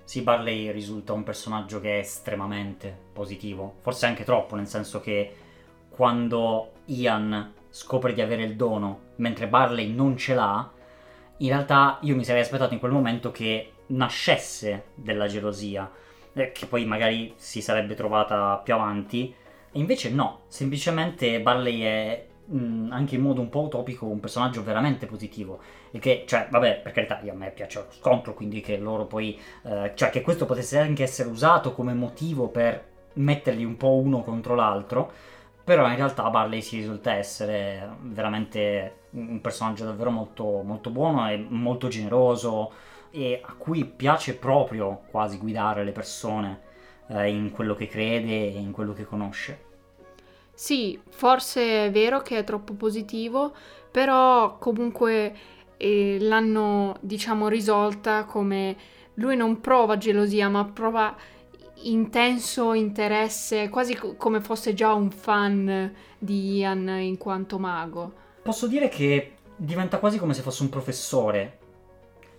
Sì, 0.04 0.22
Barley 0.22 0.70
risulta 0.70 1.14
un 1.14 1.22
personaggio 1.22 1.80
che 1.80 1.96
è 1.96 1.98
estremamente 2.00 2.94
positivo, 3.12 3.76
forse 3.80 4.06
anche 4.06 4.24
troppo, 4.24 4.54
nel 4.54 4.66
senso 4.66 5.00
che 5.00 5.34
quando 5.88 6.72
Ian 6.86 7.56
scopre 7.70 8.14
di 8.14 8.20
avere 8.20 8.42
il 8.42 8.56
dono 8.56 9.00
mentre 9.16 9.48
Barley 9.48 9.92
non 9.92 10.16
ce 10.16 10.34
l'ha, 10.34 10.70
in 11.38 11.48
realtà 11.48 11.98
io 12.02 12.16
mi 12.16 12.24
sarei 12.24 12.42
aspettato 12.42 12.74
in 12.74 12.80
quel 12.80 12.92
momento 12.92 13.30
che 13.30 13.72
nascesse 13.88 14.86
della 14.94 15.26
gelosia, 15.26 15.90
eh, 16.32 16.52
che 16.52 16.66
poi 16.66 16.84
magari 16.84 17.34
si 17.36 17.60
sarebbe 17.60 17.94
trovata 17.94 18.56
più 18.56 18.74
avanti, 18.74 19.34
e 19.70 19.78
invece 19.78 20.10
no, 20.10 20.42
semplicemente 20.48 21.40
Barley 21.40 21.80
è 21.80 22.26
mh, 22.46 22.88
anche 22.90 23.16
in 23.16 23.22
modo 23.22 23.40
un 23.40 23.50
po' 23.50 23.62
utopico 23.62 24.06
un 24.06 24.20
personaggio 24.20 24.62
veramente 24.62 25.06
positivo. 25.06 25.60
E 25.90 25.98
che, 25.98 26.24
cioè, 26.26 26.48
vabbè, 26.50 26.80
per 26.82 26.92
carità, 26.92 27.20
a 27.20 27.34
me 27.34 27.50
piace 27.50 27.78
lo 27.78 27.86
scontro, 27.90 28.34
quindi 28.34 28.60
che 28.60 28.76
loro 28.78 29.06
poi, 29.06 29.38
eh, 29.64 29.92
cioè 29.94 30.10
che 30.10 30.22
questo 30.22 30.46
potesse 30.46 30.78
anche 30.78 31.02
essere 31.02 31.28
usato 31.28 31.72
come 31.72 31.94
motivo 31.94 32.48
per 32.48 32.86
metterli 33.14 33.64
un 33.64 33.76
po' 33.76 33.94
uno 33.94 34.22
contro 34.22 34.54
l'altro, 34.54 35.12
però 35.68 35.86
in 35.86 35.96
realtà 35.96 36.30
Barley 36.30 36.62
si 36.62 36.78
risulta 36.78 37.12
essere 37.12 37.96
veramente 38.00 39.00
un 39.10 39.38
personaggio 39.42 39.84
davvero 39.84 40.10
molto, 40.10 40.62
molto 40.64 40.88
buono 40.88 41.28
e 41.28 41.36
molto 41.36 41.88
generoso 41.88 42.72
e 43.10 43.38
a 43.44 43.52
cui 43.52 43.84
piace 43.84 44.36
proprio 44.36 45.02
quasi 45.10 45.36
guidare 45.36 45.84
le 45.84 45.92
persone 45.92 46.60
eh, 47.08 47.28
in 47.28 47.50
quello 47.50 47.74
che 47.74 47.86
crede 47.86 48.30
e 48.30 48.58
in 48.58 48.72
quello 48.72 48.94
che 48.94 49.04
conosce. 49.04 49.64
Sì, 50.54 50.98
forse 51.10 51.84
è 51.84 51.90
vero 51.90 52.22
che 52.22 52.38
è 52.38 52.44
troppo 52.44 52.72
positivo, 52.72 53.52
però 53.90 54.56
comunque 54.56 55.36
eh, 55.76 56.16
l'hanno 56.18 56.96
diciamo 57.00 57.46
risolta 57.46 58.24
come 58.24 58.74
lui 59.14 59.36
non 59.36 59.60
prova 59.60 59.98
gelosia, 59.98 60.48
ma 60.48 60.64
prova 60.64 61.14
intenso 61.82 62.72
interesse, 62.72 63.68
quasi 63.68 63.94
co- 63.94 64.14
come 64.16 64.40
fosse 64.40 64.74
già 64.74 64.92
un 64.92 65.10
fan 65.10 65.92
di 66.18 66.56
Ian 66.56 66.88
in 66.88 67.16
quanto 67.16 67.58
mago. 67.58 68.12
Posso 68.42 68.66
dire 68.66 68.88
che 68.88 69.34
diventa 69.56 69.98
quasi 69.98 70.18
come 70.18 70.34
se 70.34 70.42
fosse 70.42 70.62
un 70.62 70.68
professore. 70.68 71.58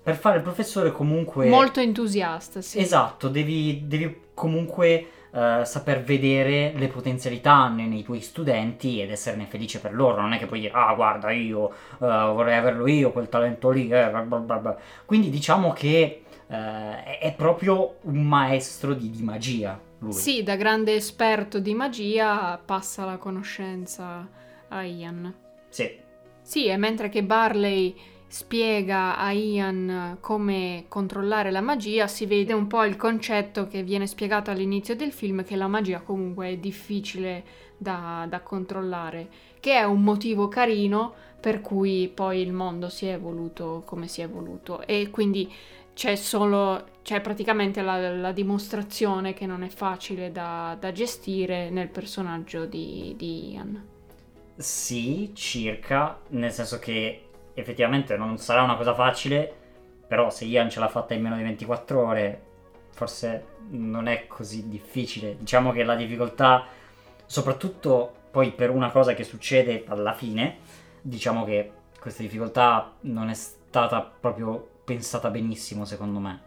Per 0.02 0.16
fare 0.16 0.38
il 0.38 0.44
professore 0.44 0.92
comunque... 0.92 1.48
Molto 1.48 1.80
entusiasta, 1.80 2.62
sì. 2.62 2.80
Esatto, 2.80 3.28
devi, 3.28 3.84
devi 3.86 4.22
comunque 4.34 5.08
uh, 5.32 5.64
saper 5.64 6.02
vedere 6.02 6.74
le 6.76 6.88
potenzialità 6.88 7.68
nei, 7.68 7.88
nei, 7.88 8.04
tuoi 8.04 8.22
studenti 8.22 9.02
ed 9.02 9.12
esserne 9.12 9.46
felice 9.46 9.80
per 9.80 9.94
loro. 9.94 10.22
Non 10.22 10.34
è 10.34 10.40
che 10.40 10.48
puoi 10.48 10.62
dire, 10.62 10.74
ah 10.74 10.94
guarda, 10.96 11.32
io 11.32 11.64
uh, 11.64 11.74
vorrei 11.98 12.58
averlo 12.58 12.88
io, 12.88 13.12
quel 13.12 13.30
talento 13.30 13.70
lì. 13.70 13.90
Eh, 13.90 14.10
blah 14.10 14.22
blah 14.22 14.58
blah. 14.58 14.78
Quindi 15.06 15.30
diciamo 15.30 15.74
che 15.74 16.24
Uh, 16.50 17.04
è 17.20 17.32
proprio 17.38 17.98
un 18.02 18.24
maestro 18.24 18.96
di, 18.96 19.12
di, 19.12 19.22
magia. 19.22 19.80
Lui. 20.00 20.14
Sì, 20.14 20.42
da 20.42 20.56
grande 20.56 20.96
esperto 20.96 21.60
di 21.60 21.76
magia 21.76 22.60
passa 22.64 23.06
la 23.06 23.18
conoscenza 23.18 24.28
a 24.68 24.82
Ian. 24.82 25.32
Sì. 25.70 26.08
Sì, 26.42 26.66
e 26.66 26.78
mentre 26.78 27.10
che 27.10 27.24
Barley 27.24 27.96
spiega 28.26 29.18
a 29.18 29.32
Ian 29.32 30.18
come 30.20 30.86
controllare 30.88 31.52
la 31.52 31.62
magia, 31.62 32.08
si 32.08 32.26
vede 32.26 32.54
un 32.54 32.66
po' 32.66 32.84
il 32.84 32.96
concetto 32.96 33.68
che 33.68 33.84
viene 33.84 34.08
spiegato 34.08 34.50
all'inizio 34.50 34.96
del 34.96 35.12
film, 35.12 35.44
che 35.44 35.56
la 35.56 35.68
magia 35.68 36.02
comunque 36.02 36.50
è 36.50 36.58
difficile 36.58 37.44
da, 37.78 38.26
da 38.30 38.42
controllare, 38.42 39.30
che 39.60 39.74
è 39.74 39.84
un 39.84 40.02
motivo 40.02 40.48
carino 40.48 41.14
per 41.40 41.62
cui 41.62 42.12
poi 42.14 42.42
il 42.42 42.52
mondo 42.52 42.90
si 42.90 43.06
è 43.06 43.14
evoluto 43.14 43.82
come 43.86 44.08
si 44.08 44.22
è 44.22 44.26
evoluto. 44.26 44.86
E 44.86 45.10
quindi 45.10 45.52
c'è 46.00 46.16
solo, 46.16 46.86
c'è 47.02 47.20
praticamente 47.20 47.82
la, 47.82 48.10
la 48.16 48.32
dimostrazione 48.32 49.34
che 49.34 49.46
non 49.46 49.64
è 49.64 49.68
facile 49.68 50.32
da, 50.32 50.78
da 50.80 50.94
gestire 50.94 51.70
nel 51.70 51.90
personaggio 51.90 52.66
di, 52.66 53.16
di 53.18 53.52
Ian. 53.52 53.86
Sì, 54.56 55.34
circa, 55.36 56.22
nel 56.30 56.54
senso 56.54 56.80
che 56.80 57.28
effettivamente 57.54 58.16
non 58.16 58.38
sarà 58.38 58.62
una 58.62 58.78
cosa 58.78 58.94
facile, 58.94 59.54
però 60.08 60.30
se 60.30 60.46
Ian 60.46 60.70
ce 60.70 60.80
l'ha 60.80 60.88
fatta 60.88 61.16
in 61.16 61.22
meno 61.22 61.36
di 61.36 61.44
24 61.44 62.02
ore, 62.02 62.44
forse 62.92 63.46
non 63.72 64.08
è 64.08 64.26
così 64.26 64.70
difficile. 64.70 65.36
Diciamo 65.38 65.74
che 65.74 65.84
la 65.84 65.96
difficoltà, 65.96 66.66
soprattutto 67.26 68.14
poi 68.32 68.54
per 68.54 68.70
una 68.70 68.90
cosa 68.90 69.14
che 69.14 69.26
succede 69.26 69.84
alla 69.86 70.14
fine, 70.14 70.60
diciamo 71.02 71.44
che 71.44 71.72
questa 72.00 72.22
difficoltà 72.22 72.94
non 73.02 73.28
è 73.28 73.34
stata 73.34 74.00
proprio 74.02 74.78
pensata 74.90 75.30
benissimo 75.30 75.86
secondo 75.86 76.18
me. 76.18 76.42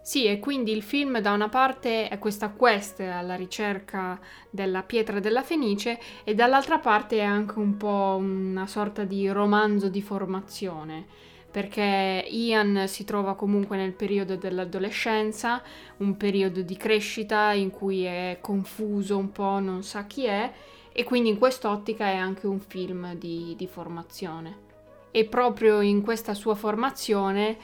Sì, 0.00 0.26
e 0.26 0.38
quindi 0.38 0.70
il 0.72 0.82
film 0.82 1.18
da 1.18 1.32
una 1.32 1.48
parte 1.48 2.08
è 2.08 2.18
questa 2.18 2.50
quest 2.50 3.00
alla 3.00 3.34
ricerca 3.34 4.20
della 4.50 4.82
pietra 4.82 5.18
della 5.18 5.42
Fenice 5.42 5.98
e 6.22 6.34
dall'altra 6.34 6.78
parte 6.78 7.18
è 7.18 7.22
anche 7.22 7.58
un 7.58 7.76
po' 7.76 8.16
una 8.20 8.66
sorta 8.68 9.04
di 9.04 9.28
romanzo 9.28 9.88
di 9.88 10.02
formazione, 10.02 11.04
perché 11.50 12.24
Ian 12.28 12.84
si 12.86 13.04
trova 13.04 13.34
comunque 13.34 13.76
nel 13.76 13.92
periodo 13.92 14.36
dell'adolescenza, 14.36 15.62
un 15.98 16.16
periodo 16.16 16.62
di 16.62 16.76
crescita 16.76 17.52
in 17.52 17.70
cui 17.70 18.02
è 18.02 18.38
confuso 18.40 19.16
un 19.16 19.30
po', 19.32 19.58
non 19.58 19.82
sa 19.82 20.04
chi 20.06 20.26
è, 20.26 20.52
e 20.92 21.04
quindi 21.04 21.28
in 21.28 21.38
quest'ottica 21.38 22.06
è 22.06 22.16
anche 22.16 22.46
un 22.46 22.60
film 22.60 23.14
di, 23.14 23.54
di 23.56 23.66
formazione. 23.66 24.70
E 25.12 25.24
proprio 25.26 25.80
in 25.82 26.02
questa 26.02 26.34
sua 26.34 26.54
formazione 26.54 27.56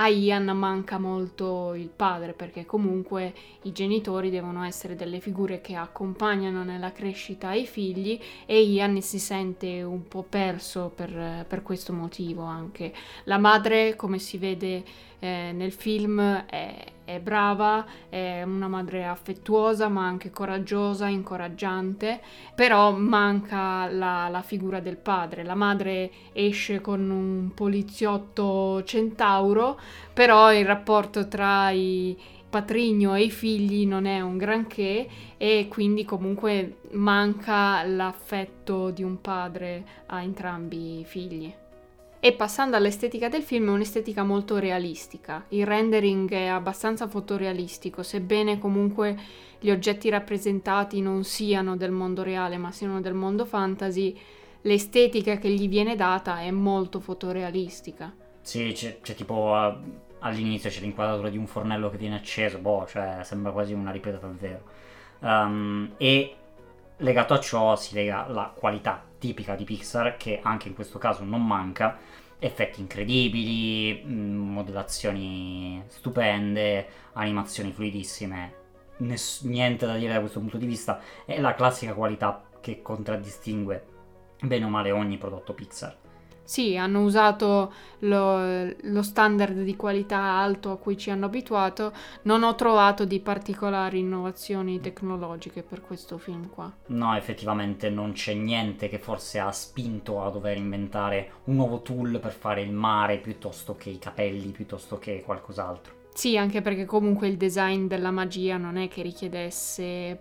a 0.00 0.08
Ian 0.08 0.44
manca 0.56 0.98
molto 0.98 1.74
il 1.74 1.88
padre 1.88 2.32
perché 2.32 2.64
comunque 2.64 3.34
i 3.62 3.72
genitori 3.72 4.30
devono 4.30 4.62
essere 4.64 4.94
delle 4.94 5.18
figure 5.18 5.60
che 5.60 5.74
accompagnano 5.74 6.62
nella 6.62 6.92
crescita 6.92 7.52
i 7.52 7.66
figli 7.66 8.18
e 8.46 8.62
Ian 8.62 9.00
si 9.00 9.18
sente 9.18 9.82
un 9.82 10.06
po' 10.06 10.22
perso 10.22 10.92
per, 10.94 11.44
per 11.48 11.62
questo 11.62 11.92
motivo 11.92 12.42
anche. 12.42 12.92
La 13.24 13.38
madre, 13.38 13.96
come 13.96 14.18
si 14.18 14.38
vede 14.38 14.84
eh, 15.18 15.50
nel 15.52 15.72
film, 15.72 16.20
è, 16.46 16.84
è 17.08 17.20
brava, 17.20 17.86
è 18.10 18.42
una 18.42 18.68
madre 18.68 19.06
affettuosa 19.06 19.88
ma 19.88 20.04
anche 20.04 20.30
coraggiosa, 20.30 21.06
incoraggiante, 21.06 22.20
però 22.54 22.92
manca 22.92 23.90
la, 23.90 24.28
la 24.28 24.42
figura 24.42 24.80
del 24.80 24.98
padre. 24.98 25.42
La 25.42 25.54
madre 25.54 26.10
esce 26.34 26.82
con 26.82 27.08
un 27.08 27.52
poliziotto 27.54 28.84
centauro, 28.84 29.80
però 30.12 30.52
il 30.52 30.66
rapporto 30.66 31.28
tra 31.28 31.70
i 31.70 32.14
patrigno 32.50 33.14
e 33.14 33.22
i 33.22 33.30
figli 33.30 33.86
non 33.86 34.04
è 34.04 34.20
un 34.20 34.36
granché 34.36 35.08
e 35.38 35.66
quindi 35.70 36.04
comunque 36.04 36.80
manca 36.92 37.84
l'affetto 37.84 38.90
di 38.90 39.02
un 39.02 39.18
padre 39.22 39.84
a 40.08 40.20
entrambi 40.20 41.00
i 41.00 41.04
figli. 41.06 41.54
E 42.20 42.32
passando 42.32 42.74
all'estetica 42.74 43.28
del 43.28 43.42
film, 43.42 43.68
è 43.68 43.70
un'estetica 43.70 44.24
molto 44.24 44.58
realistica. 44.58 45.44
Il 45.50 45.64
rendering 45.64 46.28
è 46.32 46.46
abbastanza 46.46 47.06
fotorealistico, 47.06 48.02
sebbene 48.02 48.58
comunque 48.58 49.16
gli 49.60 49.70
oggetti 49.70 50.08
rappresentati 50.08 51.00
non 51.00 51.22
siano 51.22 51.76
del 51.76 51.92
mondo 51.92 52.24
reale, 52.24 52.56
ma 52.56 52.72
siano 52.72 53.00
del 53.00 53.14
mondo 53.14 53.44
fantasy, 53.44 54.18
l'estetica 54.62 55.36
che 55.36 55.48
gli 55.48 55.68
viene 55.68 55.94
data 55.94 56.40
è 56.40 56.50
molto 56.50 56.98
fotorealistica. 56.98 58.12
Sì, 58.40 58.72
c'è, 58.72 58.98
c'è 59.00 59.14
tipo 59.14 59.34
uh, 59.34 59.90
all'inizio 60.18 60.70
c'è 60.70 60.80
l'inquadratura 60.80 61.28
di 61.28 61.36
un 61.38 61.46
fornello 61.46 61.88
che 61.88 61.98
viene 61.98 62.16
acceso, 62.16 62.58
boh, 62.58 62.84
cioè 62.88 63.20
sembra 63.22 63.52
quasi 63.52 63.74
una 63.74 63.92
ripresa 63.92 64.18
davvero. 64.18 64.62
Um, 65.20 65.92
e 65.96 66.34
legato 66.96 67.34
a 67.34 67.38
ciò 67.38 67.76
si 67.76 67.94
lega 67.94 68.26
la 68.26 68.52
qualità 68.52 69.07
tipica 69.18 69.54
di 69.54 69.64
Pixar 69.64 70.16
che 70.16 70.40
anche 70.42 70.68
in 70.68 70.74
questo 70.74 70.98
caso 70.98 71.24
non 71.24 71.44
manca 71.46 71.98
effetti 72.38 72.80
incredibili 72.80 74.02
mm, 74.04 74.52
modellazioni 74.52 75.82
stupende 75.88 76.86
animazioni 77.14 77.72
fluidissime 77.72 78.54
ness- 78.98 79.42
niente 79.42 79.86
da 79.86 79.96
dire 79.96 80.14
da 80.14 80.20
questo 80.20 80.40
punto 80.40 80.56
di 80.56 80.66
vista 80.66 81.00
è 81.24 81.40
la 81.40 81.54
classica 81.54 81.94
qualità 81.94 82.44
che 82.60 82.80
contraddistingue 82.80 83.84
bene 84.40 84.64
o 84.64 84.68
male 84.68 84.92
ogni 84.92 85.18
prodotto 85.18 85.52
Pixar 85.52 85.96
sì, 86.48 86.78
hanno 86.78 87.02
usato 87.02 87.74
lo, 87.98 88.72
lo, 88.84 89.02
standard 89.02 89.64
di 89.64 89.76
qualità 89.76 90.16
alto 90.18 90.70
a 90.70 90.78
cui 90.78 90.96
ci 90.96 91.10
hanno 91.10 91.26
abituato. 91.26 91.92
Non 92.22 92.42
ho 92.42 92.54
trovato 92.54 93.04
di 93.04 93.20
particolari 93.20 93.98
innovazioni 93.98 94.80
tecnologiche 94.80 95.62
per 95.62 95.82
questo 95.82 96.16
film 96.16 96.48
qua. 96.48 96.72
No, 96.86 97.14
effettivamente 97.14 97.90
non 97.90 98.12
c'è 98.12 98.32
niente 98.32 98.88
che 98.88 98.98
forse 98.98 99.40
ha 99.40 99.52
spinto 99.52 100.22
a 100.22 100.30
dover 100.30 100.56
inventare 100.56 101.32
un 101.44 101.56
nuovo 101.56 101.82
tool 101.82 102.18
per 102.18 102.32
fare 102.32 102.62
il 102.62 102.72
mare 102.72 103.18
piuttosto 103.18 103.76
che 103.76 103.90
i 103.90 103.98
capelli, 103.98 104.50
piuttosto 104.50 104.98
che 104.98 105.20
qualcos'altro. 105.22 105.96
Sì, 106.14 106.38
anche 106.38 106.62
perché 106.62 106.86
comunque 106.86 107.28
il 107.28 107.36
design 107.36 107.88
della 107.88 108.10
magia 108.10 108.56
non 108.56 108.78
è 108.78 108.88
che 108.88 109.02
richiedesse 109.02 110.18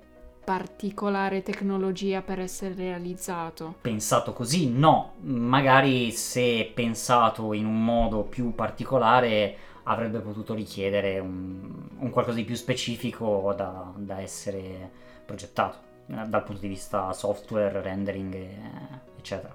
particolare 0.48 1.44
tecnologia 1.44 2.22
per 2.22 2.40
essere 2.40 2.74
realizzato. 2.74 3.76
Pensato 3.82 4.32
così, 4.32 4.72
no. 4.72 5.16
Magari 5.24 6.12
se 6.12 6.72
pensato 6.74 7.52
in 7.52 7.66
un 7.66 7.84
modo 7.84 8.24
più 8.24 8.56
particolare 8.56 9.58
avrebbe 9.84 10.20
potuto 10.20 10.54
richiedere 10.54 11.20
un, 11.20 11.90
un 11.98 12.10
qualcosa 12.12 12.38
di 12.38 12.46
più 12.46 12.56
specifico 12.56 13.54
da, 13.58 13.92
da, 13.98 14.22
essere 14.22 14.90
progettato 15.26 15.80
eh, 16.08 16.26
dal 16.28 16.44
punto 16.44 16.62
di 16.62 16.70
vista 16.70 17.12
software, 17.12 17.82
rendering, 17.82 18.34
eccetera. 19.18 19.54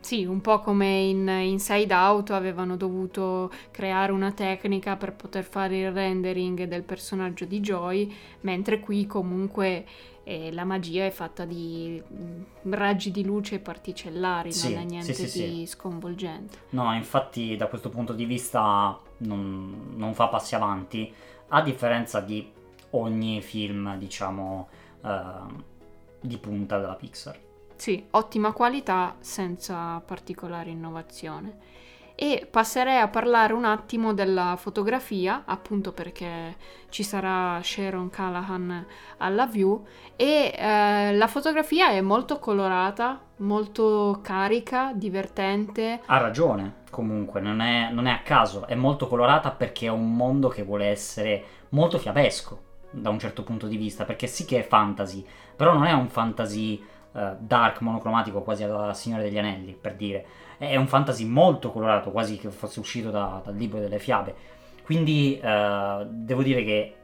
Sì, 0.00 0.24
un 0.24 0.40
po' 0.40 0.60
come 0.60 1.00
in 1.00 1.28
Inside 1.28 1.92
Out 1.92 2.30
avevano 2.30 2.76
dovuto 2.76 3.50
creare 3.70 4.12
una 4.12 4.32
tecnica 4.32 4.96
per 4.96 5.12
poter 5.14 5.44
fare 5.44 5.78
il 5.78 5.92
rendering 5.92 6.64
del 6.64 6.82
personaggio 6.82 7.44
di 7.44 7.60
Joy, 7.60 8.14
mentre 8.40 8.80
qui 8.80 9.06
comunque 9.06 9.84
eh, 10.28 10.52
la 10.52 10.64
magia 10.64 11.06
è 11.06 11.10
fatta 11.10 11.44
di 11.44 12.02
mm, 12.12 12.42
raggi 12.70 13.10
di 13.10 13.24
luce 13.24 13.60
particellari, 13.60 14.52
sì, 14.52 14.74
non 14.74 14.82
è 14.82 14.84
niente 14.84 15.14
sì, 15.14 15.26
sì, 15.26 15.50
di 15.50 15.66
sconvolgente. 15.66 16.58
No, 16.70 16.94
infatti 16.94 17.56
da 17.56 17.66
questo 17.66 17.88
punto 17.88 18.12
di 18.12 18.26
vista 18.26 18.98
non, 19.18 19.94
non, 19.96 20.12
fa 20.14 20.28
passi 20.28 20.54
avanti, 20.54 21.10
a 21.48 21.62
differenza 21.62 22.20
di 22.20 22.46
ogni 22.90 23.40
film, 23.40 23.96
diciamo, 23.96 24.68
eh, 25.02 25.66
di 26.20 26.36
punta 26.36 26.78
della 26.78 26.94
Pixar. 26.94 27.46
Sì, 27.78 28.04
ottima 28.10 28.50
qualità 28.50 29.14
senza 29.20 30.02
particolare 30.04 30.70
innovazione. 30.70 31.76
E 32.16 32.48
passerei 32.50 32.98
a 32.98 33.06
parlare 33.06 33.52
un 33.52 33.64
attimo 33.64 34.12
della 34.12 34.56
fotografia, 34.58 35.44
appunto 35.46 35.92
perché 35.92 36.56
ci 36.88 37.04
sarà 37.04 37.60
Sharon 37.62 38.10
Callahan 38.10 38.84
alla 39.18 39.46
view 39.46 39.86
e 40.16 40.52
eh, 40.52 41.14
la 41.14 41.26
fotografia 41.28 41.90
è 41.90 42.00
molto 42.00 42.40
colorata, 42.40 43.20
molto 43.36 44.18
carica, 44.24 44.90
divertente. 44.92 46.00
Ha 46.04 46.18
ragione, 46.18 46.78
comunque, 46.90 47.40
non 47.40 47.60
è, 47.60 47.90
non 47.92 48.06
è 48.06 48.10
a 48.10 48.22
caso, 48.22 48.66
è 48.66 48.74
molto 48.74 49.06
colorata 49.06 49.52
perché 49.52 49.86
è 49.86 49.90
un 49.90 50.16
mondo 50.16 50.48
che 50.48 50.64
vuole 50.64 50.86
essere 50.86 51.44
molto 51.68 51.98
fiabesco 51.98 52.62
da 52.90 53.10
un 53.10 53.20
certo 53.20 53.44
punto 53.44 53.68
di 53.68 53.76
vista, 53.76 54.04
perché 54.04 54.26
sì 54.26 54.44
che 54.44 54.58
è 54.58 54.66
fantasy, 54.66 55.24
però 55.54 55.72
non 55.72 55.84
è 55.84 55.92
un 55.92 56.08
fantasy 56.08 56.84
uh, 57.18 57.36
dark, 57.38 57.80
monocromatico, 57.80 58.42
quasi 58.42 58.62
alla 58.62 58.94
Signore 58.94 59.22
degli 59.22 59.38
Anelli, 59.38 59.76
per 59.78 59.94
dire. 59.94 60.24
È 60.58 60.76
un 60.76 60.86
fantasy 60.86 61.24
molto 61.24 61.70
colorato, 61.70 62.10
quasi 62.10 62.36
che 62.36 62.50
fosse 62.50 62.80
uscito 62.80 63.10
da, 63.10 63.40
dal 63.44 63.54
libro 63.54 63.78
delle 63.78 63.98
fiabe. 63.98 64.34
Quindi 64.84 65.40
uh, 65.42 66.06
devo 66.08 66.42
dire 66.42 66.64
che 66.64 66.94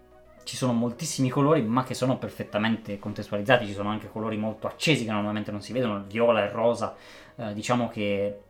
ci 0.44 0.57
sono 0.57 0.72
moltissimi 0.72 1.29
colori, 1.29 1.62
ma 1.62 1.85
che 1.85 1.94
sono 1.94 2.16
perfettamente 2.16 2.98
contestualizzati. 2.98 3.66
Ci 3.66 3.74
sono 3.74 3.90
anche 3.90 4.09
colori 4.11 4.37
molto 4.37 4.66
accesi 4.66 5.05
che 5.05 5.12
normalmente 5.12 5.50
non 5.50 5.61
si 5.61 5.72
vedono, 5.72 5.96
il 5.96 6.05
viola 6.05 6.42
e 6.42 6.46
il 6.46 6.53
rosa. 6.53 6.94
Uh, 7.37 7.53
diciamo 7.53 7.88
che 7.88 8.40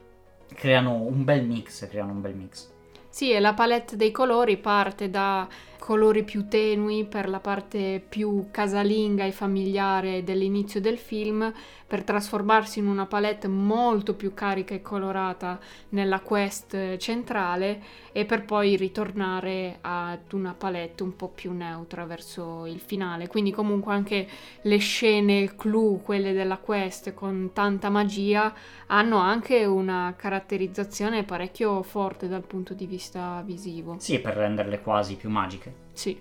creano 0.54 0.94
un 0.94 1.24
bel 1.24 1.44
mix, 1.44 1.88
creano 1.88 2.12
un 2.12 2.20
bel 2.20 2.34
mix. 2.34 2.72
Sì, 3.08 3.30
e 3.30 3.38
la 3.38 3.54
palette 3.54 3.96
dei 3.96 4.10
colori 4.10 4.56
parte 4.56 5.08
da 5.08 5.46
colori 5.78 6.24
più 6.24 6.48
tenui 6.48 7.04
per 7.04 7.28
la 7.28 7.40
parte 7.40 8.02
più 8.06 8.48
casalinga 8.50 9.24
e 9.24 9.32
familiare 9.32 10.24
dell'inizio 10.24 10.80
del 10.80 10.98
film, 10.98 11.52
per 11.86 12.02
trasformarsi 12.02 12.78
in 12.78 12.88
una 12.88 13.06
palette 13.06 13.46
molto 13.46 14.14
più 14.14 14.34
carica 14.34 14.74
e 14.74 14.82
colorata 14.82 15.60
nella 15.90 16.20
quest 16.20 16.96
centrale 16.96 17.82
e 18.10 18.24
per 18.24 18.44
poi 18.44 18.74
ritornare 18.76 19.78
ad 19.82 20.32
una 20.32 20.54
palette 20.54 21.02
un 21.02 21.14
po' 21.14 21.28
più 21.28 21.52
neutra 21.52 22.04
verso 22.04 22.66
il 22.66 22.80
finale. 22.80 23.28
Quindi 23.28 23.52
comunque 23.52 23.92
anche 23.92 24.26
le 24.62 24.76
scene 24.78 25.54
clou, 25.56 26.00
quelle 26.02 26.32
della 26.32 26.56
quest 26.56 27.14
con 27.14 27.50
tanta 27.52 27.90
magia, 27.90 28.52
hanno 28.86 29.18
anche 29.18 29.64
una 29.64 30.14
caratterizzazione 30.16 31.22
parecchio 31.24 31.82
forte 31.82 32.28
dal 32.28 32.42
punto 32.42 32.74
di 32.74 32.86
vista 32.86 33.42
visivo. 33.44 33.96
Sì, 33.98 34.20
per 34.20 34.34
renderle 34.34 34.80
quasi 34.80 35.16
più 35.16 35.28
magiche. 35.28 35.73
Sì. 35.94 36.20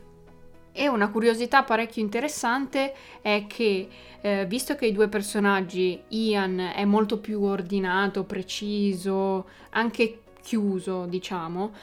E 0.76 0.88
una 0.88 1.10
curiosità 1.10 1.64
parecchio 1.64 2.02
interessante 2.02 2.94
è 3.22 3.46
che, 3.48 3.88
eh, 4.22 4.46
visto 4.48 4.76
che 4.76 4.88
i 4.88 4.92
due 4.92 5.08
personaggi, 5.08 6.02
Ian 6.08 6.72
è 6.76 6.84
molto 6.86 7.20
più 7.20 7.44
ordinato, 7.44 8.24
preciso, 8.24 9.48
anche 9.72 10.22
chiuso, 10.42 11.06
diciamo, 11.06 11.74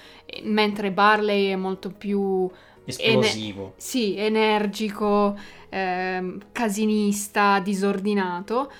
mentre 0.42 0.90
Barley 0.90 1.50
è 1.50 1.57
molto 1.57 1.90
più 1.90 2.50
esplosivo. 2.85 3.62
Ene- 3.62 3.72
sì, 3.76 4.16
energico, 4.16 5.38
eh, 5.68 6.37
casinista, 6.50 7.61
disordinato 7.61 8.72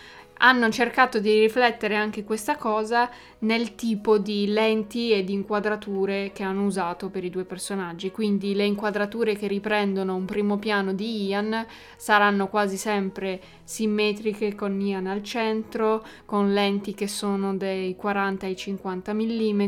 hanno 0.42 0.70
cercato 0.70 1.18
di 1.18 1.38
riflettere 1.38 1.96
anche 1.96 2.25
questa 2.25 2.57
cosa 2.57 3.11
nel 3.40 3.74
tipo 3.74 4.18
di 4.18 4.46
lenti 4.48 5.12
e 5.12 5.24
di 5.24 5.33
inquadrature 5.33 6.31
che 6.33 6.42
hanno 6.42 6.64
usato 6.64 7.09
per 7.09 7.24
i 7.24 7.31
due 7.31 7.44
personaggi. 7.44 8.11
Quindi 8.11 8.55
le 8.55 8.64
inquadrature 8.64 9.37
che 9.37 9.46
riprendono 9.46 10.14
un 10.14 10.24
primo 10.24 10.59
piano 10.59 10.92
di 10.92 11.26
Ian 11.26 11.66
saranno 11.96 12.48
quasi 12.48 12.76
sempre 12.76 13.40
simmetriche 13.64 14.55
con 14.55 14.81
Ian 14.81 15.07
al 15.07 15.22
centro, 15.22 16.05
con 16.26 16.53
lenti 16.53 16.94
che 16.94 17.09
sono 17.09 17.57
dei 17.57 17.96
40 17.96 18.46
ai 18.46 18.57
50 18.57 19.14
mm 19.14 19.62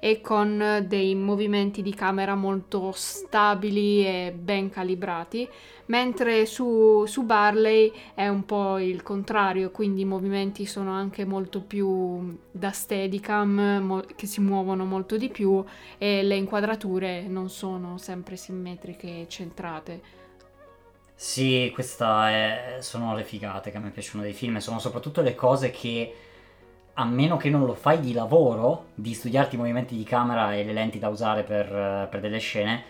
e 0.00 0.20
con 0.20 0.84
dei 0.86 1.14
movimenti 1.14 1.82
di 1.82 1.94
camera 1.94 2.34
molto 2.34 2.92
stabili 2.94 4.04
e 4.04 4.34
ben 4.36 4.70
calibrati 4.70 5.48
mentre 5.88 6.46
su, 6.46 7.04
su, 7.06 7.22
Barley 7.22 7.92
è 8.14 8.28
un 8.28 8.44
po' 8.44 8.78
il 8.78 9.02
contrario, 9.02 9.70
quindi 9.70 10.02
i 10.02 10.06
movimenti 10.06 10.66
sono 10.66 10.92
anche 10.92 11.24
molto 11.24 11.60
più 11.60 12.38
da 12.50 12.72
steadicam, 12.98 13.80
mo- 13.82 14.04
che 14.16 14.26
si 14.26 14.40
muovono 14.40 14.84
molto 14.84 15.16
di 15.16 15.28
più 15.28 15.64
e 15.96 16.22
le 16.22 16.34
inquadrature 16.34 17.22
non 17.22 17.48
sono 17.48 17.96
sempre 17.98 18.36
simmetriche 18.36 19.06
e 19.06 19.26
centrate. 19.28 20.16
Sì, 21.14 21.70
queste 21.72 22.78
sono 22.80 23.14
le 23.14 23.24
figate 23.24 23.70
che 23.70 23.76
a 23.76 23.80
me 23.80 23.90
piacciono 23.90 24.22
dei 24.22 24.32
film, 24.32 24.58
sono 24.58 24.78
soprattutto 24.78 25.20
le 25.20 25.34
cose 25.34 25.70
che 25.70 26.14
a 26.94 27.04
meno 27.04 27.36
che 27.36 27.48
non 27.48 27.64
lo 27.64 27.74
fai 27.74 28.00
di 28.00 28.12
lavoro, 28.12 28.86
di 28.94 29.14
studiarti 29.14 29.54
i 29.54 29.58
movimenti 29.58 29.96
di 29.96 30.02
camera 30.02 30.54
e 30.54 30.64
le 30.64 30.72
lenti 30.72 30.98
da 30.98 31.08
usare 31.08 31.44
per, 31.44 32.08
per 32.10 32.20
delle 32.20 32.38
scene, 32.38 32.84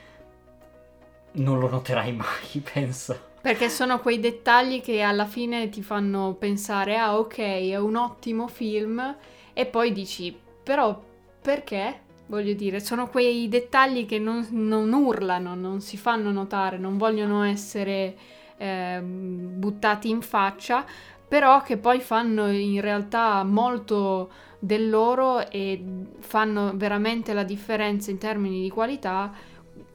non 1.32 1.58
lo 1.58 1.68
noterai 1.68 2.12
mai, 2.12 2.62
penso. 2.72 3.26
Perché 3.40 3.68
sono 3.68 4.00
quei 4.00 4.18
dettagli 4.18 4.80
che 4.82 5.00
alla 5.00 5.26
fine 5.26 5.68
ti 5.68 5.82
fanno 5.82 6.34
pensare, 6.38 6.96
ah 6.98 7.18
ok, 7.18 7.38
è 7.38 7.76
un 7.76 7.96
ottimo 7.96 8.48
film, 8.48 9.16
e 9.58 9.66
poi 9.66 9.90
dici, 9.90 10.32
però 10.62 11.02
perché? 11.42 12.02
Voglio 12.26 12.52
dire, 12.52 12.78
sono 12.78 13.08
quei 13.08 13.48
dettagli 13.48 14.06
che 14.06 14.20
non, 14.20 14.46
non 14.50 14.92
urlano, 14.92 15.56
non 15.56 15.80
si 15.80 15.96
fanno 15.96 16.30
notare, 16.30 16.78
non 16.78 16.96
vogliono 16.96 17.42
essere 17.42 18.16
eh, 18.56 19.00
buttati 19.02 20.10
in 20.10 20.22
faccia, 20.22 20.84
però 21.26 21.60
che 21.62 21.76
poi 21.76 21.98
fanno 21.98 22.48
in 22.48 22.80
realtà 22.80 23.42
molto 23.42 24.30
del 24.60 24.88
loro 24.88 25.50
e 25.50 25.82
fanno 26.20 26.70
veramente 26.76 27.32
la 27.32 27.42
differenza 27.42 28.12
in 28.12 28.18
termini 28.18 28.62
di 28.62 28.70
qualità 28.70 29.32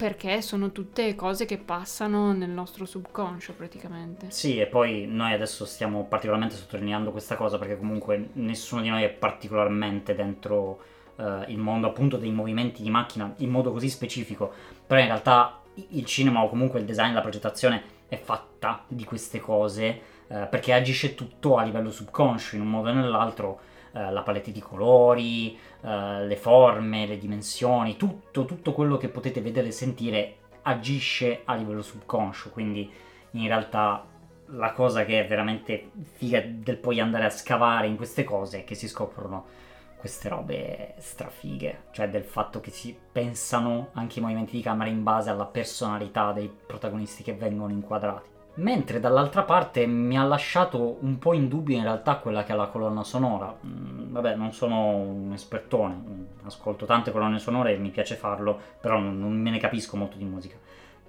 perché 0.03 0.41
sono 0.41 0.73
tutte 0.73 1.15
cose 1.15 1.45
che 1.45 1.57
passano 1.57 2.33
nel 2.33 2.49
nostro 2.49 2.83
subconscio 2.83 3.53
praticamente. 3.53 4.31
Sì, 4.31 4.59
e 4.59 4.65
poi 4.65 5.05
noi 5.07 5.31
adesso 5.31 5.63
stiamo 5.63 6.03
particolarmente 6.03 6.55
sottolineando 6.55 7.11
questa 7.11 7.37
cosa 7.37 7.57
perché 7.57 7.77
comunque 7.77 8.31
nessuno 8.33 8.81
di 8.81 8.89
noi 8.89 9.03
è 9.03 9.09
particolarmente 9.09 10.13
dentro 10.13 10.81
uh, 11.15 11.23
il 11.47 11.57
mondo 11.57 11.87
appunto 11.87 12.17
dei 12.17 12.31
movimenti 12.31 12.83
di 12.83 12.89
macchina 12.89 13.33
in 13.37 13.49
modo 13.49 13.71
così 13.71 13.87
specifico, 13.87 14.51
però 14.85 14.99
in 14.99 15.07
realtà 15.07 15.61
il 15.91 16.03
cinema 16.03 16.43
o 16.43 16.49
comunque 16.49 16.81
il 16.81 16.85
design, 16.85 17.13
la 17.13 17.21
progettazione 17.21 17.81
è 18.09 18.17
fatta 18.17 18.83
di 18.89 19.05
queste 19.05 19.39
cose 19.39 20.01
uh, 20.27 20.49
perché 20.49 20.73
agisce 20.73 21.15
tutto 21.15 21.55
a 21.55 21.63
livello 21.63 21.91
subconscio 21.91 22.57
in 22.57 22.61
un 22.63 22.69
modo 22.69 22.89
o 22.89 22.93
nell'altro 22.93 23.61
eh, 23.95 24.11
la 24.11 24.23
palette 24.23 24.51
di 24.51 24.59
colori, 24.59 25.55
eh, 25.83 26.25
le 26.25 26.35
forme, 26.35 27.05
le 27.05 27.17
dimensioni, 27.17 27.97
tutto, 27.97 28.45
tutto 28.45 28.71
quello 28.73 28.97
che 28.97 29.09
potete 29.09 29.41
vedere 29.41 29.67
e 29.67 29.71
sentire 29.71 30.37
agisce 30.63 31.41
a 31.45 31.55
livello 31.55 31.81
subconscio, 31.81 32.49
quindi 32.51 32.89
in 33.31 33.47
realtà 33.47 34.05
la 34.47 34.71
cosa 34.71 35.03
che 35.05 35.23
è 35.23 35.27
veramente 35.27 35.91
figa 36.13 36.41
del 36.45 36.77
poi 36.77 36.99
andare 36.99 37.25
a 37.25 37.29
scavare 37.29 37.87
in 37.87 37.95
queste 37.95 38.23
cose 38.23 38.59
è 38.59 38.63
che 38.63 38.75
si 38.75 38.87
scoprono 38.87 39.61
queste 39.97 40.27
robe 40.27 40.95
strafighe, 40.97 41.83
cioè 41.91 42.09
del 42.09 42.25
fatto 42.25 42.59
che 42.59 42.71
si 42.71 42.93
pensano 43.11 43.89
anche 43.93 44.19
i 44.19 44.21
movimenti 44.21 44.57
di 44.57 44.61
camera 44.61 44.89
in 44.89 45.01
base 45.01 45.29
alla 45.29 45.45
personalità 45.45 46.33
dei 46.33 46.51
protagonisti 46.65 47.23
che 47.23 47.33
vengono 47.33 47.71
inquadrati. 47.71 48.29
Mentre 48.55 48.99
dall'altra 48.99 49.43
parte 49.43 49.87
mi 49.87 50.17
ha 50.17 50.23
lasciato 50.23 50.97
un 50.99 51.17
po' 51.17 51.33
in 51.33 51.47
dubbio 51.47 51.77
in 51.77 51.83
realtà 51.83 52.17
quella 52.17 52.43
che 52.43 52.51
è 52.51 52.55
la 52.55 52.67
colonna 52.67 53.03
sonora. 53.03 53.57
Vabbè, 54.13 54.35
non 54.35 54.53
sono 54.53 54.95
un 54.95 55.31
espertone, 55.33 56.27
ascolto 56.43 56.85
tante 56.85 57.11
colonne 57.11 57.39
sonore 57.39 57.73
e 57.73 57.77
mi 57.77 57.89
piace 57.89 58.13
farlo, 58.13 58.59
però 58.79 58.99
non, 58.99 59.19
non 59.19 59.33
me 59.33 59.49
ne 59.49 59.57
capisco 59.57 59.97
molto 59.97 60.17
di 60.17 60.23
musica. 60.23 60.55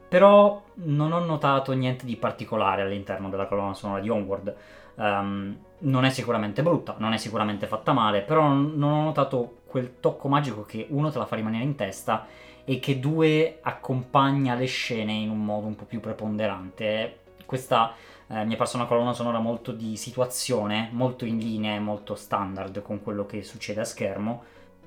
Però 0.09 0.62
non 0.75 1.12
ho 1.12 1.19
notato 1.19 1.73
niente 1.73 2.07
di 2.07 2.17
particolare 2.17 2.81
all'interno 2.81 3.29
della 3.29 3.45
colonna 3.45 3.75
sonora 3.75 4.01
di 4.01 4.09
Onward. 4.09 4.55
Um, 4.95 5.55
non 5.81 6.05
è 6.05 6.11
sicuramente 6.11 6.62
brutta, 6.62 6.95
non 6.97 7.12
è 7.12 7.19
sicuramente 7.19 7.67
fatta 7.67 7.93
male, 7.93 8.23
però 8.23 8.49
non 8.49 8.83
ho 8.83 9.03
notato 9.03 9.59
quel 9.67 10.01
tocco 10.01 10.29
magico 10.29 10.62
che 10.62 10.87
uno 10.88 11.11
te 11.11 11.19
la 11.19 11.27
fa 11.27 11.37
rimanere 11.37 11.64
in 11.64 11.75
testa 11.75 12.27
e 12.64 12.79
che 12.79 13.01
due 13.01 13.59
accompagna 13.61 14.55
le 14.55 14.67
scene 14.67 15.12
in 15.12 15.29
un 15.29 15.45
modo 15.45 15.67
un 15.67 15.77
po' 15.77 15.85
più 15.85 16.01
preponderante 16.01 17.19
questa 17.45 17.93
eh, 18.35 18.44
mi 18.44 18.55
è 18.55 18.57
parsa 18.57 18.77
una 18.77 18.87
colonna 18.87 19.12
sonora 19.12 19.38
molto 19.38 19.70
di 19.70 19.97
situazione, 19.97 20.88
molto 20.92 21.25
in 21.25 21.38
linea 21.38 21.75
e 21.77 21.79
molto 21.79 22.16
standard 22.16 22.83
con 22.83 23.01
quello 23.03 23.27
che 23.27 23.44
succede 23.44 23.81
a 23.81 23.85
schermo. 23.85 24.42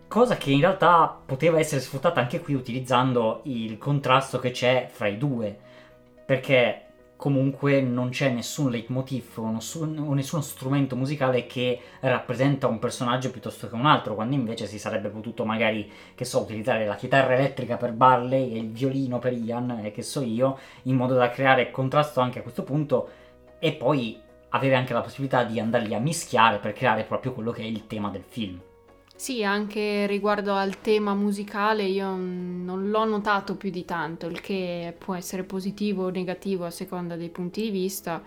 Cosa 0.08 0.36
che 0.36 0.52
in 0.52 0.60
realtà 0.60 1.18
poteva 1.26 1.60
essere 1.60 1.82
sfruttata 1.82 2.20
anche 2.20 2.42
qui 2.42 2.54
utilizzando 2.54 3.42
il 3.44 3.78
contrasto 3.78 4.40
che 4.40 4.52
c'è 4.52 4.90
fra 4.92 5.08
i 5.08 5.18
due. 5.18 5.58
Perché 6.26 6.88
comunque 7.16 7.82
non 7.82 8.10
c'è 8.10 8.30
nessun 8.30 8.70
leitmotiv 8.70 9.38
o 9.38 9.50
nessun, 9.50 9.98
o 9.98 10.14
nessuno 10.14 10.42
strumento 10.42 10.96
musicale 10.96 11.48
che 11.48 11.80
rappresenta 12.02 12.68
un 12.68 12.80
personaggio 12.80 13.32
piuttosto 13.32 13.68
che 13.68 13.76
un 13.76 13.86
altro, 13.86 14.14
quando 14.14 14.36
invece 14.36 14.68
si 14.68 14.78
sarebbe 14.78 15.10
potuto 15.10 15.44
magari, 15.46 15.90
che 16.16 16.26
so, 16.26 16.42
utilizzare 16.42 16.86
la 16.86 16.96
chitarra 16.96 17.34
elettrica 17.34 17.78
per 17.78 17.92
Barley 17.94 18.54
e 18.54 18.58
il 18.58 18.70
violino 18.70 19.20
per 19.20 19.34
Ian 19.34 19.82
e 19.84 19.92
che 19.92 20.04
so 20.04 20.22
io, 20.22 20.58
in 20.84 20.96
modo 20.96 21.16
da 21.16 21.30
creare 21.30 21.72
contrasto 21.72 22.20
anche 22.20 22.40
a 22.40 22.44
questo 22.44 22.64
punto 22.64 23.10
e 23.60 23.74
poi 23.74 24.20
avere 24.50 24.76
anche 24.76 24.94
la 24.94 25.02
possibilità 25.02 25.44
di 25.44 25.60
andarli 25.60 25.94
a 25.94 26.00
mischiare 26.00 26.58
per 26.60 26.74
creare 26.74 27.04
proprio 27.04 27.34
quello 27.34 27.52
che 27.52 27.62
è 27.62 27.66
il 27.66 27.88
tema 27.88 28.10
del 28.10 28.24
film. 28.24 28.60
Sì, 29.16 29.44
anche 29.44 30.06
riguardo 30.06 30.54
al 30.54 30.80
tema 30.80 31.16
musicale 31.16 31.84
io 31.84 32.16
non 32.16 32.90
l'ho 32.92 33.04
notato 33.06 33.56
più 33.56 33.72
di 33.72 33.84
tanto, 33.84 34.28
il 34.28 34.42
che 34.42 34.96
può 34.98 35.16
essere 35.16 35.44
positivo 35.44 36.06
o 36.06 36.10
negativo 36.10 36.66
a 36.66 36.70
seconda 36.70 37.16
dei 37.16 37.30
punti 37.30 37.62
di 37.64 37.72
vista. 37.72 38.22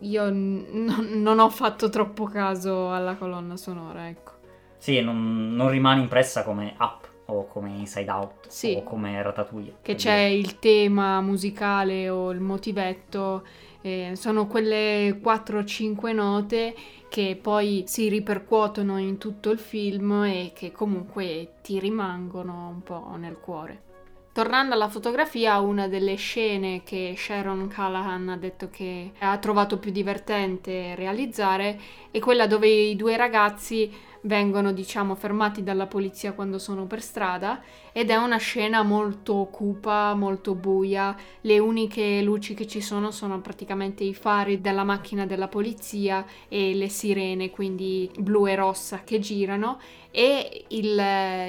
Io 0.00 0.30
n- 0.30 1.20
non 1.22 1.38
ho 1.38 1.50
fatto 1.50 1.90
troppo 1.90 2.24
caso 2.24 2.90
alla 2.90 3.16
colonna 3.16 3.56
sonora, 3.58 4.08
ecco. 4.08 4.32
Sì, 4.78 5.02
non, 5.02 5.54
non 5.54 5.68
rimane 5.68 6.00
impressa 6.00 6.42
come 6.42 6.74
Up 6.78 7.08
o 7.26 7.46
come 7.46 7.70
Inside 7.70 8.10
Out 8.10 8.48
sì, 8.48 8.74
o 8.76 8.82
come 8.82 9.20
Ratatouille. 9.22 9.76
Che 9.82 9.94
c'è 9.94 10.26
dire. 10.28 10.34
il 10.34 10.58
tema 10.58 11.20
musicale 11.20 12.08
o 12.08 12.30
il 12.30 12.40
motivetto, 12.40 13.44
eh, 13.82 14.12
sono 14.14 14.46
quelle 14.46 15.20
4-5 15.20 16.14
note 16.14 16.74
che 17.08 17.38
poi 17.40 17.84
si 17.86 18.08
ripercuotono 18.08 18.98
in 18.98 19.18
tutto 19.18 19.50
il 19.50 19.58
film 19.58 20.22
e 20.24 20.52
che 20.54 20.70
comunque 20.70 21.54
ti 21.62 21.78
rimangono 21.78 22.68
un 22.68 22.82
po' 22.82 23.14
nel 23.16 23.38
cuore. 23.38 23.88
Tornando 24.32 24.74
alla 24.74 24.88
fotografia, 24.88 25.58
una 25.58 25.88
delle 25.88 26.14
scene 26.14 26.82
che 26.84 27.14
Sharon 27.16 27.66
Callahan 27.66 28.28
ha 28.28 28.36
detto 28.36 28.70
che 28.70 29.10
ha 29.18 29.36
trovato 29.38 29.78
più 29.78 29.90
divertente 29.90 30.94
realizzare 30.94 31.80
è 32.12 32.20
quella 32.20 32.46
dove 32.46 32.68
i 32.68 32.94
due 32.94 33.16
ragazzi 33.16 33.92
vengono 34.22 34.72
diciamo 34.72 35.14
fermati 35.14 35.62
dalla 35.62 35.86
polizia 35.86 36.32
quando 36.32 36.58
sono 36.58 36.86
per 36.86 37.00
strada 37.00 37.62
ed 37.92 38.10
è 38.10 38.16
una 38.16 38.36
scena 38.36 38.82
molto 38.82 39.48
cupa, 39.50 40.14
molto 40.14 40.54
buia, 40.54 41.16
le 41.42 41.58
uniche 41.58 42.20
luci 42.22 42.54
che 42.54 42.66
ci 42.66 42.80
sono 42.80 43.10
sono 43.10 43.40
praticamente 43.40 44.04
i 44.04 44.14
fari 44.14 44.60
della 44.60 44.84
macchina 44.84 45.26
della 45.26 45.48
polizia 45.48 46.24
e 46.48 46.74
le 46.74 46.88
sirene, 46.88 47.50
quindi 47.50 48.10
blu 48.18 48.46
e 48.46 48.54
rossa 48.54 49.02
che 49.04 49.18
girano 49.18 49.80
e 50.10 50.64
il, 50.68 51.02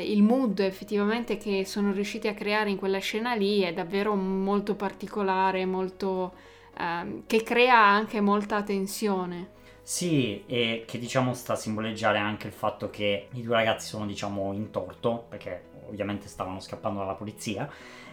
il 0.05 0.23
mood 0.23 0.59
effettivamente 0.59 1.37
che 1.37 1.65
sono 1.65 1.91
riusciti 1.91 2.27
a 2.27 2.33
creare 2.33 2.69
in 2.69 2.77
quella 2.77 2.99
scena 2.99 3.33
lì 3.33 3.61
è 3.61 3.73
davvero 3.73 4.15
molto 4.15 4.75
particolare, 4.75 5.65
molto... 5.65 6.49
Uh, 6.71 7.23
che 7.27 7.43
crea 7.43 7.77
anche 7.77 8.21
molta 8.21 8.63
tensione. 8.63 9.59
Sì, 9.83 10.43
e 10.45 10.83
che 10.85 10.99
diciamo 10.99 11.33
sta 11.33 11.53
a 11.53 11.55
simboleggiare 11.55 12.17
anche 12.17 12.47
il 12.47 12.53
fatto 12.53 12.89
che 12.89 13.27
i 13.33 13.41
due 13.41 13.55
ragazzi 13.55 13.87
sono 13.87 14.05
diciamo 14.05 14.53
in 14.53 14.69
torto, 14.69 15.25
perché 15.27 15.69
ovviamente 15.87 16.27
stavano 16.27 16.59
scappando 16.59 16.99
dalla 16.99 17.15
polizia, 17.15 17.69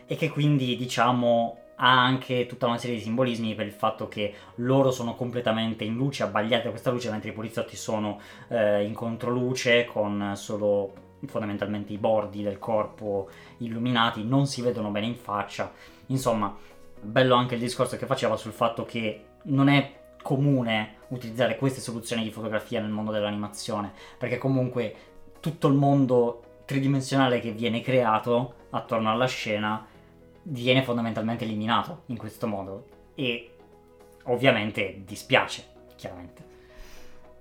e 0.07 0.17
che 0.17 0.31
quindi 0.31 0.77
diciamo 0.77 1.59
ha 1.81 2.03
anche 2.03 2.47
tutta 2.47 2.67
una 2.67 2.79
serie 2.79 2.97
di 2.97 3.03
simbolismi 3.03 3.55
per 3.55 3.67
il 3.67 3.73
fatto 3.73 4.09
che 4.09 4.35
loro 4.57 4.91
sono 4.91 5.15
completamente 5.15 5.85
in 5.85 5.95
luce, 5.95 6.25
abbagliati 6.25 6.65
da 6.65 6.71
questa 6.71 6.91
luce, 6.91 7.11
mentre 7.11 7.31
i 7.31 7.35
poliziotti 7.35 7.77
sono 7.77 8.19
eh, 8.49 8.83
in 8.85 8.95
controluce 8.95 9.85
con 9.85 10.33
solo 10.35 11.07
fondamentalmente 11.27 11.93
i 11.93 11.99
bordi 11.99 12.43
del 12.43 12.59
corpo 12.59 13.29
illuminati, 13.59 14.25
non 14.25 14.47
si 14.47 14.63
vedono 14.63 14.91
bene 14.91 15.07
in 15.07 15.17
faccia. 15.17 15.73
Insomma, 16.07 16.57
bello 17.01 17.35
anche 17.37 17.55
il 17.55 17.61
discorso 17.61 17.97
che 17.97 18.07
faceva 18.07 18.37
sul 18.37 18.53
fatto 18.53 18.85
che 18.85 19.25
non 19.45 19.69
è 19.69 19.93
comune 20.21 20.97
utilizzare 21.09 21.57
queste 21.57 21.81
soluzioni 21.81 22.23
di 22.23 22.31
fotografia 22.31 22.81
nel 22.81 22.91
mondo 22.91 23.13
dell'animazione, 23.13 23.93
perché 24.19 24.39
comunque 24.39 24.95
tutto 25.41 25.69
il 25.69 25.75
mondo 25.75 26.43
tridimensionale 26.65 27.41
che 27.41 27.53
viene 27.53 27.81
creato 27.81 28.55
attorno 28.71 29.11
alla 29.11 29.27
scena 29.27 29.87
viene 30.43 30.83
fondamentalmente 30.83 31.45
eliminato 31.45 32.03
in 32.07 32.17
questo 32.17 32.47
modo 32.47 32.87
e 33.15 33.51
ovviamente 34.25 35.03
dispiace, 35.05 35.65
chiaramente. 35.97 36.45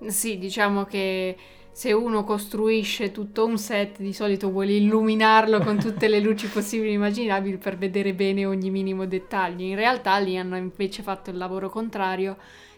Sì, 0.08 0.38
diciamo 0.38 0.86
che 0.86 1.36
se 1.71 1.91
uno 1.91 2.23
costruisce 2.23 3.12
tutto 3.12 3.45
un 3.45 3.58
set, 3.58 3.99
di 3.99 4.13
solito 4.13 4.49
vuole 4.49 4.73
illuminarlo 4.73 5.60
con 5.60 5.77
tutte 5.77 6.08
le 6.08 6.19
luci 6.19 6.47
possibili 6.47 6.89
e 6.89 6.93
immaginabili 6.93 7.58
per 7.58 7.77
vedere 7.77 8.13
bene 8.13 8.45
ogni 8.45 8.71
minimo 8.71 9.06
dettaglio. 9.06 9.63
In 9.63 9.75
realtà 9.75 10.17
lì 10.17 10.38
hanno 10.38 10.58
invece 10.58 11.03
fatto 11.03 11.30
il 11.30 11.38
lavoro 11.38 11.69
contrario, 11.69 12.38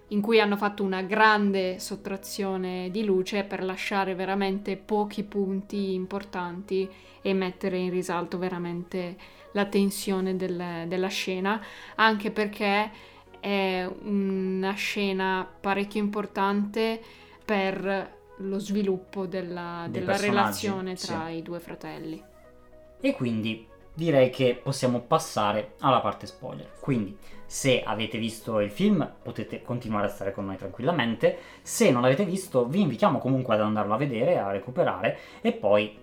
in 0.09 0.21
cui 0.21 0.39
hanno 0.39 0.57
fatto 0.57 0.83
una 0.83 1.01
grande 1.01 1.79
sottrazione 1.79 2.89
di 2.91 3.03
luce 3.03 3.43
per 3.43 3.63
lasciare 3.63 4.15
veramente 4.15 4.75
pochi 4.77 5.23
punti 5.23 5.93
importanti 5.93 6.89
e 7.21 7.33
mettere 7.33 7.77
in 7.77 7.89
risalto 7.89 8.37
veramente 8.37 9.15
la 9.53 9.65
tensione 9.65 10.35
del, 10.35 10.85
della 10.87 11.07
scena, 11.07 11.61
anche 11.95 12.31
perché 12.31 12.91
è 13.39 13.89
una 14.03 14.73
scena 14.73 15.47
parecchio 15.59 16.01
importante 16.01 17.01
per 17.43 18.17
lo 18.37 18.59
sviluppo 18.59 19.25
della, 19.25 19.87
della 19.89 20.17
relazione 20.17 20.95
tra 20.95 21.27
sì. 21.27 21.33
i 21.35 21.41
due 21.41 21.59
fratelli. 21.59 22.21
E 23.01 23.15
quindi 23.15 23.67
direi 23.93 24.29
che 24.29 24.59
possiamo 24.61 25.01
passare 25.01 25.73
alla 25.79 25.99
parte 25.99 26.25
spoiler. 26.25 26.71
Quindi, 26.79 27.17
se 27.49 27.81
avete 27.81 28.19
visto 28.19 28.59
il 28.59 28.69
film, 28.69 29.11
potete 29.23 29.63
continuare 29.63 30.05
a 30.05 30.09
stare 30.09 30.31
con 30.31 30.45
noi 30.45 30.55
tranquillamente. 30.55 31.37
Se 31.63 31.89
non 31.89 32.03
l'avete 32.03 32.23
visto, 32.23 32.67
vi 32.67 32.81
invitiamo 32.81 33.17
comunque 33.17 33.55
ad 33.55 33.61
andarlo 33.61 33.95
a 33.95 33.97
vedere, 33.97 34.37
a 34.37 34.51
recuperare 34.51 35.17
e 35.41 35.51
poi 35.53 35.97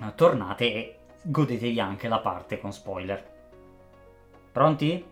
eh, 0.00 0.14
tornate 0.14 0.64
e 0.64 0.96
godetevi 1.22 1.78
anche 1.78 2.08
la 2.08 2.20
parte 2.20 2.58
con 2.58 2.72
spoiler. 2.72 3.22
Pronti? 4.50 5.04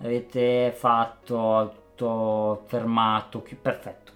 Avete 0.00 0.70
fatto 0.70 1.86
tutto 1.98 2.62
fermato, 2.66 3.44
perfetto. 3.60 4.12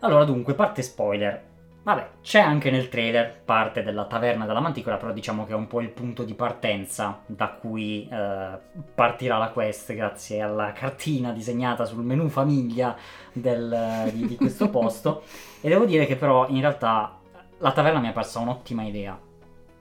Allora 0.00 0.24
dunque, 0.24 0.54
parte 0.54 0.82
spoiler. 0.82 1.54
Vabbè, 1.86 2.08
c'è 2.20 2.40
anche 2.40 2.72
nel 2.72 2.88
trailer 2.88 3.42
parte 3.44 3.84
della 3.84 4.06
taverna 4.06 4.44
della 4.44 4.58
manticola, 4.58 4.96
però 4.96 5.12
diciamo 5.12 5.46
che 5.46 5.52
è 5.52 5.54
un 5.54 5.68
po' 5.68 5.80
il 5.80 5.90
punto 5.90 6.24
di 6.24 6.34
partenza 6.34 7.20
da 7.26 7.50
cui 7.50 8.08
eh, 8.10 8.58
partirà 8.92 9.38
la 9.38 9.50
quest 9.50 9.94
grazie 9.94 10.42
alla 10.42 10.72
cartina 10.72 11.30
disegnata 11.30 11.84
sul 11.84 12.02
menu 12.02 12.26
famiglia 12.26 12.96
del, 13.32 14.10
di, 14.12 14.26
di 14.26 14.34
questo 14.34 14.66
posto. 14.68 15.22
e 15.60 15.68
devo 15.68 15.84
dire 15.84 16.06
che 16.06 16.16
però 16.16 16.48
in 16.48 16.58
realtà 16.58 17.20
la 17.58 17.70
taverna 17.70 18.00
mi 18.00 18.08
è 18.08 18.12
parsa 18.12 18.40
un'ottima 18.40 18.82
idea 18.82 19.16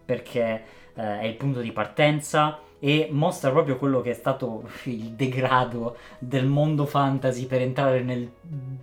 perché 0.05 0.63
eh, 0.93 1.19
è 1.21 1.25
il 1.25 1.33
punto 1.33 1.59
di 1.61 1.71
partenza 1.71 2.59
e 2.79 3.07
mostra 3.11 3.51
proprio 3.51 3.77
quello 3.77 4.01
che 4.01 4.11
è 4.11 4.13
stato 4.13 4.63
il 4.83 5.11
degrado 5.11 5.97
del 6.19 6.45
mondo 6.45 6.85
fantasy 6.85 7.45
per 7.45 7.61
entrare 7.61 8.01
nel 8.01 8.29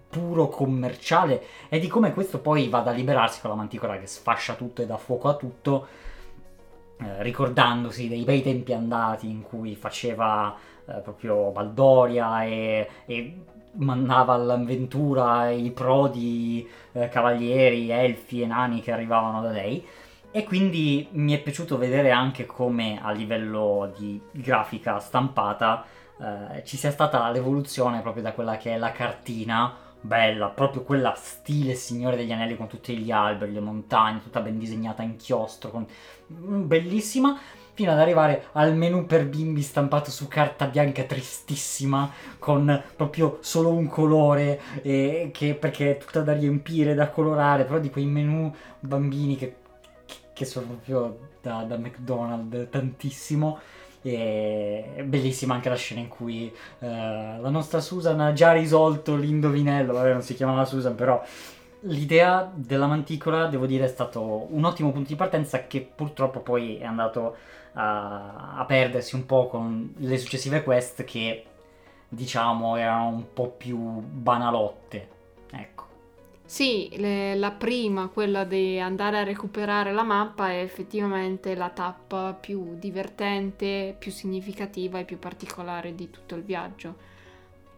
puro 0.08 0.48
commerciale 0.48 1.42
e 1.68 1.78
di 1.78 1.88
come 1.88 2.12
questo 2.12 2.40
poi 2.40 2.68
vada 2.68 2.90
a 2.90 2.94
liberarsi 2.94 3.40
con 3.40 3.50
la 3.50 3.56
manticola 3.56 3.98
che 3.98 4.06
sfascia 4.06 4.54
tutto 4.54 4.82
e 4.82 4.86
dà 4.86 4.96
fuoco 4.96 5.28
a 5.28 5.34
tutto, 5.34 5.86
eh, 6.98 7.22
ricordandosi 7.22 8.08
dei 8.08 8.24
bei 8.24 8.42
tempi 8.42 8.72
andati 8.72 9.28
in 9.28 9.42
cui 9.42 9.74
faceva 9.74 10.56
eh, 10.86 10.94
proprio 11.00 11.50
Baldoria 11.50 12.44
e, 12.44 12.88
e 13.06 13.36
mandava 13.74 14.34
all'avventura 14.34 15.50
i 15.50 15.70
prodi 15.70 16.68
eh, 16.92 17.08
cavalieri, 17.08 17.90
elfi 17.90 18.42
e 18.42 18.46
nani 18.46 18.80
che 18.80 18.92
arrivavano 18.92 19.42
da 19.42 19.50
lei. 19.50 19.84
E 20.34 20.44
quindi 20.44 21.08
mi 21.12 21.34
è 21.34 21.42
piaciuto 21.42 21.76
vedere 21.76 22.10
anche 22.10 22.46
come 22.46 22.98
a 23.02 23.10
livello 23.10 23.92
di 23.94 24.18
grafica 24.30 24.98
stampata 24.98 25.84
eh, 26.18 26.64
ci 26.64 26.76
sia 26.76 26.90
stata 26.90 27.28
l'evoluzione 27.30 28.00
proprio 28.00 28.22
da 28.22 28.32
quella 28.32 28.56
che 28.56 28.72
è 28.72 28.78
la 28.78 28.92
cartina, 28.92 29.74
bella, 30.00 30.48
proprio 30.48 30.84
quella 30.84 31.14
stile 31.16 31.74
Signore 31.74 32.16
degli 32.16 32.32
Anelli 32.32 32.56
con 32.56 32.66
tutti 32.66 32.96
gli 32.96 33.10
alberi, 33.10 33.52
le 33.52 33.60
montagne, 33.60 34.22
tutta 34.22 34.40
ben 34.40 34.58
disegnata 34.58 35.02
in 35.02 35.16
chiostro, 35.16 35.70
con... 35.70 35.86
Mm, 36.32 36.66
bellissima, 36.66 37.38
fino 37.74 37.90
ad 37.90 37.98
arrivare 37.98 38.46
al 38.52 38.76
menu 38.76 39.04
per 39.04 39.26
bimbi 39.26 39.62
stampato 39.62 40.10
su 40.10 40.28
carta 40.28 40.66
bianca 40.66 41.02
tristissima, 41.02 42.10
con 42.38 42.82
proprio 42.96 43.38
solo 43.40 43.70
un 43.70 43.88
colore, 43.88 44.60
che, 44.82 45.56
perché 45.58 45.92
è 45.92 45.98
tutta 45.98 46.20
da 46.20 46.32
riempire, 46.32 46.94
da 46.94 47.10
colorare, 47.10 47.64
però 47.64 47.78
di 47.78 47.90
quei 47.90 48.06
menu 48.06 48.54
bambini 48.80 49.36
che 49.36 49.56
che 50.42 50.48
sono 50.48 50.66
proprio 50.66 51.18
da, 51.40 51.62
da 51.62 51.76
McDonald's 51.76 52.68
tantissimo. 52.70 53.58
E 54.04 54.94
è 54.96 55.02
bellissima 55.04 55.54
anche 55.54 55.68
la 55.68 55.76
scena 55.76 56.00
in 56.00 56.08
cui 56.08 56.52
uh, 56.80 56.86
la 56.86 57.50
nostra 57.50 57.80
Susan 57.80 58.18
ha 58.20 58.32
già 58.32 58.52
risolto 58.52 59.14
l'indovinello. 59.14 59.92
Vabbè, 59.92 60.12
non 60.12 60.22
si 60.22 60.34
chiamava 60.34 60.64
Susan, 60.64 60.96
però 60.96 61.22
l'idea 61.82 62.50
della 62.52 62.86
manticola, 62.86 63.46
devo 63.46 63.66
dire, 63.66 63.84
è 63.84 63.88
stato 63.88 64.48
un 64.50 64.64
ottimo 64.64 64.90
punto 64.90 65.08
di 65.08 65.16
partenza 65.16 65.66
che 65.66 65.80
purtroppo 65.80 66.40
poi 66.40 66.78
è 66.78 66.84
andato 66.84 67.36
a, 67.74 68.58
a 68.58 68.64
perdersi 68.64 69.14
un 69.14 69.24
po' 69.24 69.46
con 69.46 69.94
le 69.96 70.18
successive 70.18 70.64
quest 70.64 71.04
che 71.04 71.44
diciamo 72.08 72.76
erano 72.76 73.06
un 73.08 73.32
po' 73.32 73.50
più 73.50 73.78
banalotte. 73.78 75.08
Ecco. 75.52 75.91
Sì, 76.52 76.90
le, 76.98 77.34
la 77.34 77.50
prima, 77.50 78.08
quella 78.08 78.44
di 78.44 78.78
andare 78.78 79.18
a 79.18 79.22
recuperare 79.24 79.90
la 79.92 80.02
mappa, 80.02 80.50
è 80.50 80.60
effettivamente 80.60 81.54
la 81.54 81.70
tappa 81.70 82.34
più 82.34 82.76
divertente, 82.78 83.96
più 83.98 84.10
significativa 84.12 84.98
e 84.98 85.04
più 85.06 85.18
particolare 85.18 85.94
di 85.94 86.10
tutto 86.10 86.34
il 86.34 86.42
viaggio. 86.42 86.96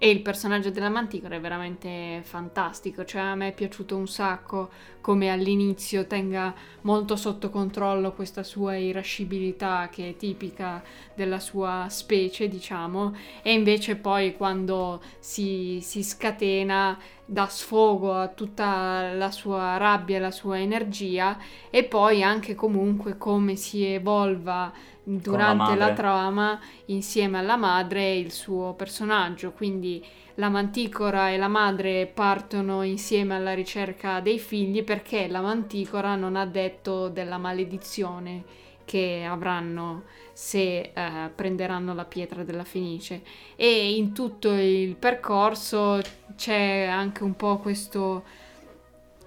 E 0.04 0.10
il 0.10 0.20
personaggio 0.20 0.68
della 0.68 0.90
Manticora 0.90 1.36
è 1.36 1.40
veramente 1.40 2.20
fantastico, 2.24 3.06
cioè 3.06 3.22
a 3.22 3.34
me 3.34 3.48
è 3.48 3.54
piaciuto 3.54 3.96
un 3.96 4.06
sacco 4.06 4.68
come 5.00 5.30
all'inizio 5.30 6.06
tenga 6.06 6.54
molto 6.82 7.16
sotto 7.16 7.48
controllo 7.48 8.12
questa 8.12 8.42
sua 8.42 8.76
irascibilità 8.76 9.88
che 9.90 10.10
è 10.10 10.16
tipica 10.16 10.82
della 11.14 11.38
sua 11.38 11.86
specie, 11.88 12.48
diciamo, 12.48 13.16
e 13.42 13.54
invece 13.54 13.96
poi 13.96 14.36
quando 14.36 15.00
si, 15.20 15.78
si 15.80 16.02
scatena 16.04 16.98
dà 17.24 17.46
sfogo 17.46 18.12
a 18.12 18.28
tutta 18.28 19.14
la 19.14 19.30
sua 19.30 19.78
rabbia 19.78 20.20
la 20.20 20.30
sua 20.30 20.60
energia 20.60 21.38
e 21.70 21.84
poi 21.84 22.22
anche 22.22 22.54
comunque 22.54 23.16
come 23.16 23.56
si 23.56 23.82
evolva 23.82 24.70
durante 25.04 25.76
la, 25.76 25.88
la, 25.88 25.92
trama 25.92 26.60
insieme 26.86 27.38
alla 27.38 27.56
madre 27.56 28.00
e 28.02 28.18
il 28.18 28.32
suo 28.32 28.72
personaggio. 28.74 29.52
Quindi 29.52 30.04
la 30.36 30.48
manticora 30.48 31.30
e 31.30 31.36
la 31.36 31.48
madre 31.48 32.10
partono 32.12 32.82
insieme 32.82 33.36
alla 33.36 33.54
ricerca 33.54 34.20
dei 34.20 34.38
figli 34.38 34.82
perché 34.82 35.28
la 35.28 35.40
manticora 35.40 36.16
non 36.16 36.36
ha 36.36 36.46
detto 36.46 37.08
della 37.08 37.38
maledizione 37.38 38.62
che 38.84 39.24
avranno 39.26 40.02
se 40.32 40.92
eh, 40.92 41.30
prenderanno 41.34 41.94
la 41.94 42.04
pietra 42.04 42.42
della 42.42 42.64
Fenice 42.64 43.22
e 43.56 43.94
in 43.94 44.12
tutto 44.12 44.52
il 44.52 44.96
percorso 44.96 46.00
c'è 46.36 46.86
anche 46.90 47.22
un 47.22 47.34
po' 47.34 47.58
questo 47.58 48.24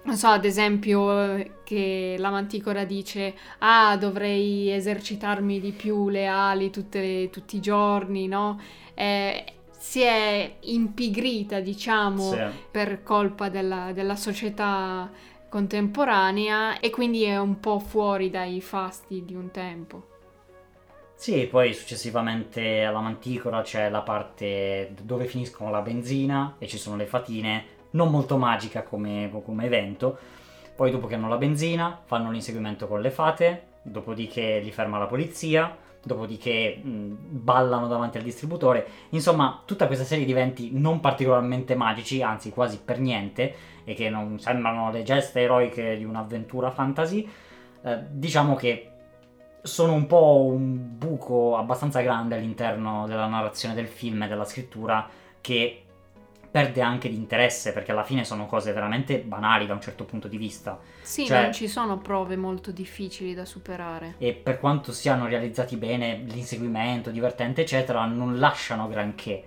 non 0.08 0.16
so, 0.16 0.28
ad 0.28 0.46
esempio, 0.46 1.36
che 1.68 2.16
la 2.18 2.30
manticora 2.30 2.84
dice: 2.86 3.34
Ah, 3.58 3.94
dovrei 3.98 4.70
esercitarmi 4.70 5.60
di 5.60 5.72
più 5.72 6.08
le 6.08 6.26
ali 6.26 6.70
tutte, 6.70 7.28
tutti 7.30 7.56
i 7.56 7.60
giorni, 7.60 8.26
no? 8.26 8.58
Eh, 8.94 9.44
si 9.76 10.00
è 10.00 10.56
impigrita, 10.60 11.60
diciamo, 11.60 12.32
Sì. 12.32 12.38
per 12.70 13.02
colpa 13.02 13.50
della, 13.50 13.92
della 13.92 14.16
società 14.16 15.10
contemporanea 15.50 16.80
e 16.80 16.88
quindi 16.88 17.24
è 17.24 17.38
un 17.38 17.60
po' 17.60 17.78
fuori 17.78 18.30
dai 18.30 18.62
fasti 18.62 19.22
di 19.26 19.34
un 19.34 19.50
tempo. 19.50 20.06
Sì, 21.14 21.46
poi 21.50 21.74
successivamente 21.74 22.82
alla 22.82 23.00
manticora 23.00 23.60
c'è 23.60 23.90
la 23.90 24.00
parte 24.00 24.94
dove 25.02 25.26
finiscono 25.26 25.70
la 25.70 25.82
benzina 25.82 26.54
e 26.58 26.66
ci 26.66 26.78
sono 26.78 26.96
le 26.96 27.06
fatine, 27.06 27.64
non 27.90 28.10
molto 28.10 28.38
magica 28.38 28.82
come, 28.82 29.30
come 29.44 29.66
evento. 29.66 30.18
Poi 30.78 30.92
dopo 30.92 31.08
che 31.08 31.16
hanno 31.16 31.26
la 31.26 31.38
benzina 31.38 32.02
fanno 32.04 32.30
l'inseguimento 32.30 32.86
con 32.86 33.00
le 33.00 33.10
fate, 33.10 33.62
dopodiché 33.82 34.60
li 34.60 34.70
ferma 34.70 34.96
la 34.96 35.06
polizia, 35.06 35.76
dopodiché 36.00 36.76
mh, 36.80 37.16
ballano 37.30 37.88
davanti 37.88 38.18
al 38.18 38.22
distributore. 38.22 38.86
Insomma, 39.08 39.60
tutta 39.64 39.88
questa 39.88 40.04
serie 40.04 40.24
di 40.24 40.30
eventi 40.30 40.70
non 40.72 41.00
particolarmente 41.00 41.74
magici, 41.74 42.22
anzi 42.22 42.50
quasi 42.50 42.78
per 42.78 43.00
niente, 43.00 43.52
e 43.82 43.94
che 43.94 44.08
non 44.08 44.38
sembrano 44.38 44.92
le 44.92 45.02
geste 45.02 45.40
eroiche 45.40 45.96
di 45.96 46.04
un'avventura 46.04 46.70
fantasy, 46.70 47.28
eh, 47.82 47.98
diciamo 48.10 48.54
che 48.54 48.90
sono 49.60 49.94
un 49.94 50.06
po' 50.06 50.44
un 50.44 50.96
buco 50.96 51.56
abbastanza 51.56 52.02
grande 52.02 52.36
all'interno 52.36 53.04
della 53.08 53.26
narrazione 53.26 53.74
del 53.74 53.88
film 53.88 54.22
e 54.22 54.28
della 54.28 54.44
scrittura 54.44 55.08
che 55.40 55.82
perde 56.58 56.80
anche 56.80 57.08
di 57.08 57.14
interesse 57.14 57.72
perché 57.72 57.92
alla 57.92 58.02
fine 58.02 58.24
sono 58.24 58.46
cose 58.46 58.72
veramente 58.72 59.18
banali 59.20 59.64
da 59.66 59.74
un 59.74 59.80
certo 59.80 60.04
punto 60.04 60.26
di 60.26 60.36
vista. 60.36 60.78
Sì, 61.02 61.26
Cioè- 61.26 61.42
non 61.42 61.52
ci 61.52 61.68
sono 61.68 61.98
prove 61.98 62.36
molto 62.36 62.72
difficili 62.72 63.32
da 63.32 63.44
superare. 63.44 64.14
e 64.18 64.32
per 64.32 64.58
quanto 64.58 64.90
siano 64.92 65.26
realizzati 65.26 65.76
bene 65.76 66.16
l'inseguimento 66.26 67.10
divertente 67.10 67.60
eccetera 67.60 68.04
non 68.06 68.38
lasciano 68.40 68.88
granché. 68.88 69.44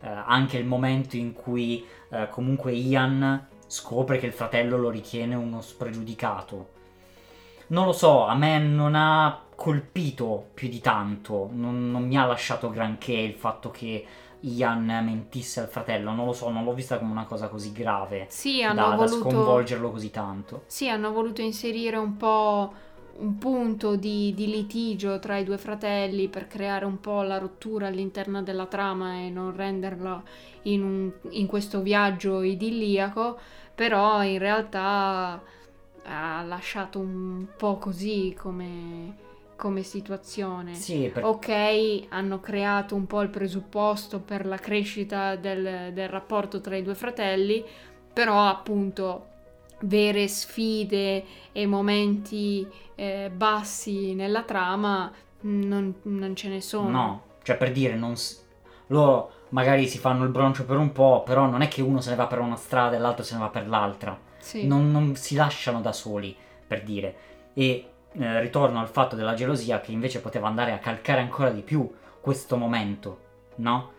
Eh, 0.00 0.08
anche 0.08 0.56
il 0.56 0.64
momento 0.64 1.16
in 1.16 1.32
cui 1.34 1.84
eh, 2.10 2.28
comunque 2.30 2.72
Ian 2.72 3.46
scopre 3.66 4.18
che 4.18 4.26
il 4.26 4.32
fratello 4.32 4.78
lo 4.78 4.88
ritiene 4.88 5.34
uno 5.34 5.60
spregiudicato. 5.60 6.68
Non 7.68 7.86
lo 7.86 7.92
so, 7.92 8.26
a 8.26 8.34
me 8.34 8.58
non 8.58 8.94
ha 8.94 9.42
colpito 9.54 10.48
più 10.54 10.68
di 10.68 10.80
tanto, 10.80 11.48
non, 11.52 11.90
non 11.90 12.06
mi 12.06 12.16
ha 12.18 12.24
lasciato 12.26 12.70
granché 12.70 13.12
il 13.12 13.34
fatto 13.34 13.70
che 13.70 14.04
Ian 14.46 14.84
mentisse 15.04 15.60
al 15.60 15.68
fratello, 15.68 16.12
non 16.12 16.26
lo 16.26 16.32
so, 16.32 16.50
non 16.50 16.64
l'ho 16.64 16.74
vista 16.74 16.98
come 16.98 17.10
una 17.10 17.24
cosa 17.24 17.48
così 17.48 17.72
grave 17.72 18.26
Sì, 18.28 18.62
da, 18.62 18.68
hanno 18.68 18.90
da 18.90 18.94
voluto... 18.96 19.28
sconvolgerlo 19.28 19.90
così 19.90 20.10
tanto. 20.10 20.62
Sì, 20.66 20.88
hanno 20.88 21.12
voluto 21.12 21.40
inserire 21.40 21.96
un 21.96 22.16
po' 22.16 22.72
un 23.16 23.38
punto 23.38 23.94
di, 23.94 24.34
di 24.34 24.46
litigio 24.48 25.18
tra 25.20 25.38
i 25.38 25.44
due 25.44 25.56
fratelli 25.56 26.28
per 26.28 26.48
creare 26.48 26.84
un 26.84 26.98
po' 27.00 27.22
la 27.22 27.38
rottura 27.38 27.86
all'interno 27.86 28.42
della 28.42 28.66
trama 28.66 29.18
e 29.20 29.30
non 29.30 29.54
renderla 29.54 30.22
in, 30.62 30.82
un- 30.82 31.12
in 31.30 31.46
questo 31.46 31.80
viaggio 31.80 32.42
idilliaco, 32.42 33.38
però 33.74 34.22
in 34.24 34.38
realtà 34.38 35.40
ha 36.06 36.42
lasciato 36.42 36.98
un 36.98 37.46
po' 37.56 37.78
così 37.78 38.34
come, 38.38 39.14
come 39.64 39.82
situazione. 39.82 40.74
Sì, 40.74 41.08
per- 41.10 41.24
Ok, 41.24 42.04
hanno 42.10 42.38
creato 42.38 42.94
un 42.94 43.06
po' 43.06 43.22
il 43.22 43.30
presupposto 43.30 44.20
per 44.20 44.44
la 44.44 44.58
crescita 44.58 45.36
del, 45.36 45.90
del 45.94 46.08
rapporto 46.10 46.60
tra 46.60 46.76
i 46.76 46.82
due 46.82 46.94
fratelli, 46.94 47.64
però 48.12 48.46
appunto 48.46 49.28
vere 49.80 50.28
sfide 50.28 51.24
e 51.52 51.66
momenti 51.66 52.66
eh, 52.94 53.30
bassi 53.34 54.12
nella 54.12 54.42
trama 54.42 55.10
mh, 55.40 55.62
non, 55.64 55.94
non 56.02 56.36
ce 56.36 56.48
ne 56.50 56.60
sono. 56.60 56.88
no, 56.90 57.22
cioè 57.42 57.56
per 57.56 57.72
dire, 57.72 57.94
non 57.96 58.16
s- 58.16 58.44
loro 58.88 59.30
magari 59.48 59.88
si 59.88 59.96
fanno 59.96 60.24
il 60.24 60.30
broncio 60.30 60.66
per 60.66 60.76
un 60.76 60.92
po', 60.92 61.22
però 61.24 61.46
non 61.46 61.62
è 61.62 61.68
che 61.68 61.80
uno 61.80 62.02
se 62.02 62.10
ne 62.10 62.16
va 62.16 62.26
per 62.26 62.40
una 62.40 62.56
strada 62.56 62.96
e 62.96 62.98
l'altro 62.98 63.24
se 63.24 63.32
ne 63.34 63.40
va 63.40 63.48
per 63.48 63.66
l'altra. 63.66 64.18
Sì. 64.44 64.66
non, 64.66 64.90
non 64.90 65.16
si 65.16 65.34
lasciano 65.36 65.80
da 65.80 65.92
soli, 65.94 66.36
per 66.66 66.82
dire. 66.82 67.14
E 67.54 67.88
eh, 68.18 68.40
ritorno 68.40 68.80
al 68.80 68.88
fatto 68.88 69.16
della 69.16 69.34
gelosia 69.34 69.80
che 69.80 69.92
invece 69.92 70.20
poteva 70.20 70.48
andare 70.48 70.72
a 70.72 70.78
calcare 70.78 71.20
ancora 71.20 71.50
di 71.50 71.62
più 71.62 71.90
questo 72.20 72.56
momento, 72.56 73.18
no? 73.56 73.92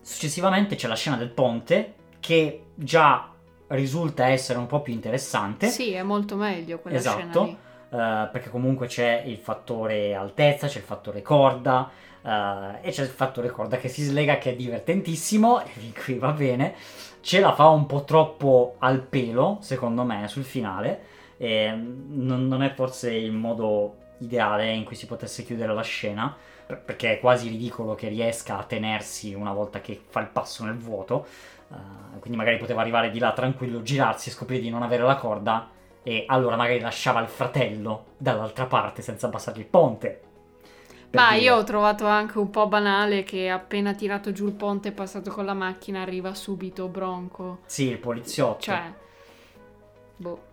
Successivamente 0.00 0.76
c'è 0.76 0.88
la 0.88 0.96
scena 0.96 1.16
del 1.16 1.30
ponte 1.30 1.94
che 2.20 2.64
già 2.74 3.30
risulta 3.68 4.26
essere 4.26 4.58
un 4.58 4.66
po' 4.66 4.80
più 4.80 4.92
interessante. 4.92 5.68
Sì, 5.68 5.92
è 5.92 6.02
molto 6.02 6.36
meglio 6.36 6.78
quella 6.78 6.96
Esatto. 6.96 7.44
scena 7.44 7.68
eh, 7.90 8.28
perché 8.30 8.50
comunque 8.50 8.86
c'è 8.86 9.22
il 9.26 9.36
fattore 9.36 10.14
altezza, 10.14 10.68
c'è 10.68 10.78
il 10.78 10.84
fattore 10.84 11.22
corda 11.22 11.90
eh, 12.22 12.78
e 12.82 12.90
c'è 12.90 13.02
il 13.02 13.08
fattore 13.08 13.50
corda 13.50 13.78
che 13.78 13.88
si 13.88 14.02
slega 14.02 14.38
che 14.38 14.52
è 14.52 14.54
divertentissimo 14.54 15.60
e 15.62 15.70
qui 16.04 16.14
va 16.14 16.30
bene. 16.30 16.74
Ce 17.20 17.40
la 17.40 17.52
fa 17.52 17.68
un 17.68 17.86
po' 17.86 18.04
troppo 18.04 18.76
al 18.78 19.02
pelo, 19.02 19.58
secondo 19.60 20.04
me, 20.04 20.26
sul 20.28 20.44
finale. 20.44 21.09
E 21.40 21.72
non, 21.72 22.48
non 22.48 22.62
è 22.62 22.74
forse 22.74 23.14
il 23.14 23.32
modo 23.32 23.96
ideale 24.18 24.70
in 24.72 24.84
cui 24.84 24.94
si 24.94 25.06
potesse 25.06 25.42
chiudere 25.44 25.72
la 25.72 25.82
scena, 25.82 26.36
per- 26.66 26.82
perché 26.82 27.14
è 27.14 27.20
quasi 27.20 27.48
ridicolo 27.48 27.94
che 27.94 28.08
riesca 28.08 28.58
a 28.58 28.64
tenersi 28.64 29.32
una 29.32 29.52
volta 29.52 29.80
che 29.80 29.98
fa 30.06 30.20
il 30.20 30.28
passo 30.28 30.64
nel 30.64 30.76
vuoto. 30.76 31.26
eh, 31.72 32.18
quindi 32.18 32.36
magari 32.36 32.58
poteva 32.58 32.80
arrivare 32.80 33.10
di 33.10 33.18
là 33.20 33.32
tranquillo, 33.32 33.82
girarsi 33.82 34.28
e 34.28 34.32
scoprire 34.32 34.60
di 34.60 34.70
non 34.70 34.82
avere 34.82 35.04
la 35.04 35.14
corda 35.14 35.70
e 36.02 36.24
allora 36.26 36.56
magari 36.56 36.80
lasciava 36.80 37.20
il 37.20 37.28
fratello 37.28 38.06
dall'altra 38.18 38.66
parte 38.66 39.02
senza 39.02 39.26
abbassare 39.26 39.60
il 39.60 39.66
ponte. 39.66 40.20
Ma 41.12 41.30
dire. 41.30 41.42
io 41.42 41.56
ho 41.56 41.64
trovato 41.64 42.06
anche 42.06 42.38
un 42.38 42.50
po' 42.50 42.66
banale 42.68 43.22
che 43.22 43.48
appena 43.48 43.94
tirato 43.94 44.32
giù 44.32 44.46
il 44.46 44.52
ponte 44.52 44.88
e 44.88 44.92
passato 44.92 45.30
con 45.30 45.44
la 45.44 45.54
macchina 45.54 46.02
arriva 46.02 46.34
subito 46.34 46.88
Bronco. 46.88 47.60
Sì, 47.66 47.88
il 47.88 47.98
poliziotto. 47.98 48.60
Cioè, 48.62 48.92
boh. 50.16 50.49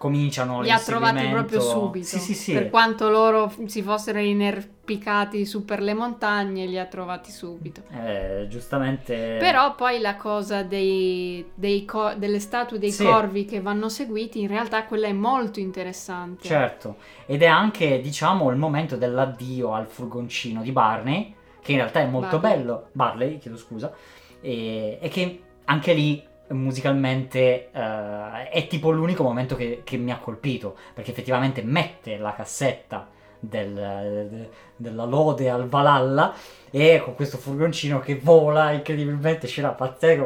Cominciano 0.00 0.62
Li 0.62 0.70
ha 0.70 0.78
trovati 0.78 1.28
proprio 1.28 1.60
subito. 1.60 2.06
Sì, 2.06 2.18
sì, 2.18 2.32
sì. 2.32 2.52
Per 2.54 2.70
quanto 2.70 3.10
loro 3.10 3.52
si 3.66 3.82
fossero 3.82 4.18
inerpicati 4.18 5.44
su 5.44 5.66
per 5.66 5.82
le 5.82 5.92
montagne, 5.92 6.64
li 6.64 6.78
ha 6.78 6.86
trovati 6.86 7.30
subito. 7.30 7.82
Eh, 7.92 8.46
giustamente... 8.48 9.36
Però 9.38 9.74
poi 9.74 10.00
la 10.00 10.16
cosa 10.16 10.62
dei, 10.62 11.44
dei 11.54 11.84
co- 11.84 12.14
delle 12.14 12.40
statue 12.40 12.78
dei 12.78 12.92
Sì. 12.92 13.04
corvi 13.04 13.44
che 13.44 13.60
vanno 13.60 13.90
seguiti, 13.90 14.40
in 14.40 14.48
realtà 14.48 14.86
quella 14.86 15.06
è 15.06 15.12
molto 15.12 15.60
interessante. 15.60 16.48
Certo, 16.48 16.96
ed 17.26 17.42
è 17.42 17.46
anche, 17.46 18.00
diciamo, 18.00 18.48
il 18.48 18.56
momento 18.56 18.96
dell'addio 18.96 19.74
al 19.74 19.86
furgoncino 19.86 20.62
di 20.62 20.72
Barney, 20.72 21.34
che 21.60 21.72
in 21.72 21.76
realtà 21.76 22.00
è 22.00 22.06
molto 22.06 22.38
Barley. 22.38 22.58
bello, 22.58 22.88
Barley, 22.92 23.36
chiedo 23.36 23.58
scusa, 23.58 23.92
e, 24.40 24.96
e 24.98 25.08
che 25.10 25.42
anche 25.66 25.92
lì 25.92 26.26
musicalmente 26.50 27.70
eh, 27.70 28.48
è 28.50 28.66
tipo 28.68 28.90
l'unico 28.90 29.22
momento 29.22 29.56
che, 29.56 29.82
che 29.84 29.96
mi 29.96 30.12
ha 30.12 30.18
colpito, 30.18 30.76
perché 30.94 31.10
effettivamente 31.10 31.62
mette 31.62 32.16
la 32.16 32.32
cassetta 32.34 33.08
del- 33.38 34.28
de- 34.30 34.48
della 34.76 35.04
lode 35.04 35.48
al 35.48 35.68
Valhalla 35.68 36.34
e 36.70 37.00
con 37.02 37.14
questo 37.14 37.38
furgoncino 37.38 38.00
che 38.00 38.16
vola 38.16 38.72
incredibilmente, 38.72 39.46
scena 39.46 39.70
pazzesca, 39.70 40.24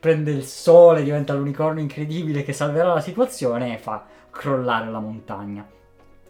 prende 0.00 0.30
il 0.32 0.44
sole, 0.44 1.02
diventa 1.02 1.32
l'unicorno 1.32 1.80
incredibile 1.80 2.42
che 2.42 2.52
salverà 2.52 2.92
la 2.92 3.00
situazione 3.00 3.74
e 3.74 3.78
fa 3.78 4.04
crollare 4.30 4.90
la 4.90 5.00
montagna. 5.00 5.66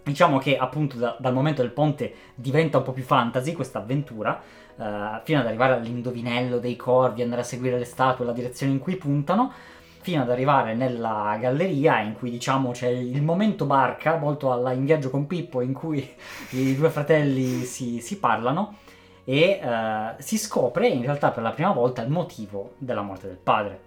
Diciamo 0.02 0.38
che 0.38 0.56
appunto 0.56 0.96
da- 0.98 1.16
dal 1.18 1.32
momento 1.32 1.62
del 1.62 1.72
ponte 1.72 2.14
diventa 2.34 2.78
un 2.78 2.84
po' 2.84 2.92
più 2.92 3.02
fantasy 3.02 3.52
questa 3.52 3.78
avventura, 3.78 4.40
eh, 4.78 5.20
fino 5.24 5.40
ad 5.40 5.46
arrivare 5.46 5.74
all'indovinello 5.74 6.58
dei 6.58 6.76
corvi, 6.76 7.22
andare 7.22 7.42
a 7.42 7.44
seguire 7.44 7.78
le 7.78 7.84
statue, 7.84 8.24
la 8.24 8.32
direzione 8.32 8.72
in 8.72 8.78
cui 8.78 8.96
puntano, 8.96 9.52
fino 10.00 10.22
ad 10.22 10.30
arrivare 10.30 10.74
nella 10.74 11.36
galleria 11.40 12.00
in 12.00 12.14
cui 12.14 12.30
diciamo 12.30 12.70
c'è 12.70 12.88
il 12.88 13.22
momento 13.22 13.64
barca, 13.64 14.16
molto 14.16 14.52
alla 14.52 14.72
In 14.72 14.84
viaggio 14.84 15.10
con 15.10 15.26
Pippo, 15.26 15.60
in 15.60 15.72
cui 15.72 16.08
i 16.50 16.76
due 16.76 16.90
fratelli 16.90 17.64
si, 17.64 18.00
si 18.00 18.18
parlano 18.18 18.76
e 19.24 19.60
eh, 19.60 20.14
si 20.18 20.38
scopre 20.38 20.86
in 20.86 21.02
realtà 21.02 21.32
per 21.32 21.42
la 21.42 21.50
prima 21.50 21.72
volta 21.72 22.02
il 22.02 22.10
motivo 22.10 22.74
della 22.78 23.02
morte 23.02 23.26
del 23.26 23.36
padre, 23.36 23.80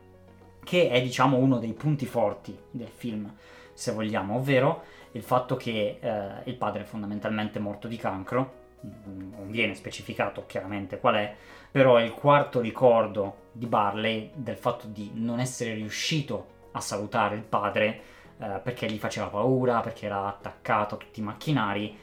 che 0.63 0.89
è 0.89 1.01
diciamo 1.01 1.37
uno 1.37 1.57
dei 1.57 1.71
punti 1.71 2.05
forti 2.05 2.57
del 2.69 2.89
film, 2.93 3.33
se 3.73 3.93
vogliamo, 3.93 4.35
ovvero 4.35 4.83
il 5.13 5.23
fatto 5.23 5.55
che 5.55 5.99
eh, 6.01 6.27
il 6.43 6.55
padre 6.55 6.81
è 6.81 6.85
fondamentalmente 6.85 7.59
morto 7.59 7.87
di 7.87 7.95
cancro, 7.95 8.58
non 8.81 9.47
viene 9.49 9.75
specificato 9.75 10.45
chiaramente 10.45 10.99
qual 10.99 11.15
è, 11.15 11.35
però 11.71 11.97
è 11.97 12.03
il 12.03 12.13
quarto 12.13 12.59
ricordo 12.59 13.47
di 13.51 13.65
Barley 13.65 14.31
del 14.33 14.55
fatto 14.55 14.87
di 14.87 15.11
non 15.13 15.39
essere 15.39 15.73
riuscito 15.73 16.57
a 16.71 16.81
salutare 16.81 17.35
il 17.35 17.43
padre 17.43 18.01
eh, 18.39 18.59
perché 18.63 18.89
gli 18.89 18.97
faceva 18.97 19.27
paura, 19.27 19.81
perché 19.81 20.05
era 20.05 20.27
attaccato 20.27 20.95
a 20.95 20.97
tutti 20.97 21.19
i 21.19 21.23
macchinari. 21.23 21.97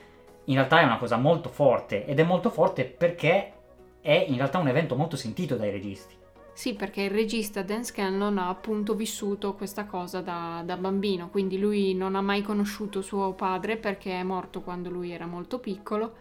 In 0.45 0.55
realtà 0.55 0.81
è 0.81 0.85
una 0.85 0.99
cosa 0.99 1.17
molto 1.17 1.49
forte 1.49 2.05
ed 2.05 2.21
è 2.21 2.23
molto 2.23 2.51
forte 2.51 2.85
perché 2.85 3.53
è 4.01 4.25
in 4.29 4.37
realtà 4.37 4.59
un 4.59 4.69
evento 4.69 4.95
molto 4.95 5.17
sentito 5.17 5.57
dai 5.57 5.71
registi. 5.71 6.15
Sì, 6.53 6.75
perché 6.75 7.03
il 7.03 7.11
regista 7.11 7.63
Dan 7.63 7.85
Scanlon 7.85 8.39
ha 8.39 8.49
appunto 8.49 8.95
vissuto 8.95 9.55
questa 9.55 9.85
cosa 9.85 10.23
da, 10.23 10.63
da, 10.65 10.79
bambino, 10.79 11.29
quindi 11.29 11.59
lui 11.59 11.93
non 11.93 12.15
ha 12.15 12.23
mai 12.23 12.41
conosciuto 12.41 13.03
suo 13.03 13.35
padre 13.35 13.77
perché 13.77 14.13
è 14.13 14.23
morto 14.23 14.63
quando 14.63 14.89
lui 14.89 15.11
era 15.11 15.27
molto 15.27 15.59
piccolo 15.59 16.15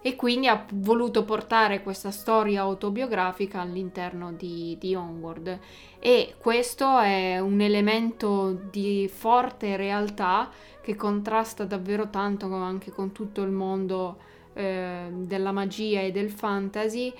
e 0.00 0.14
quindi 0.14 0.46
ha 0.46 0.64
voluto 0.74 1.24
portare 1.24 1.82
questa 1.82 2.10
storia 2.10 2.62
autobiografica 2.62 3.60
all'interno 3.60 4.32
di, 4.32 4.76
di 4.78 4.94
Onward. 4.94 5.58
E 5.98 6.34
questo 6.38 6.98
è 6.98 7.40
un 7.40 7.60
elemento 7.60 8.58
di 8.70 9.10
forte 9.12 9.76
realtà 9.76 10.50
che 10.80 10.94
contrasta 10.94 11.64
davvero 11.64 12.08
tanto 12.08 12.46
anche 12.54 12.90
con 12.90 13.12
tutto 13.12 13.42
il 13.42 13.50
mondo 13.50 14.18
eh, 14.54 15.08
della 15.10 15.52
magia 15.52 16.00
e 16.00 16.12
del 16.12 16.30
fantasy 16.30 17.12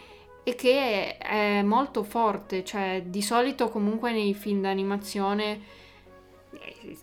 e 0.43 0.55
che 0.55 1.19
è 1.19 1.61
molto 1.63 2.03
forte, 2.05 2.65
cioè 2.65 3.03
di 3.05 3.21
solito 3.21 3.69
comunque 3.69 4.13
nei 4.13 4.33
film 4.33 4.63
d'animazione 4.63 5.61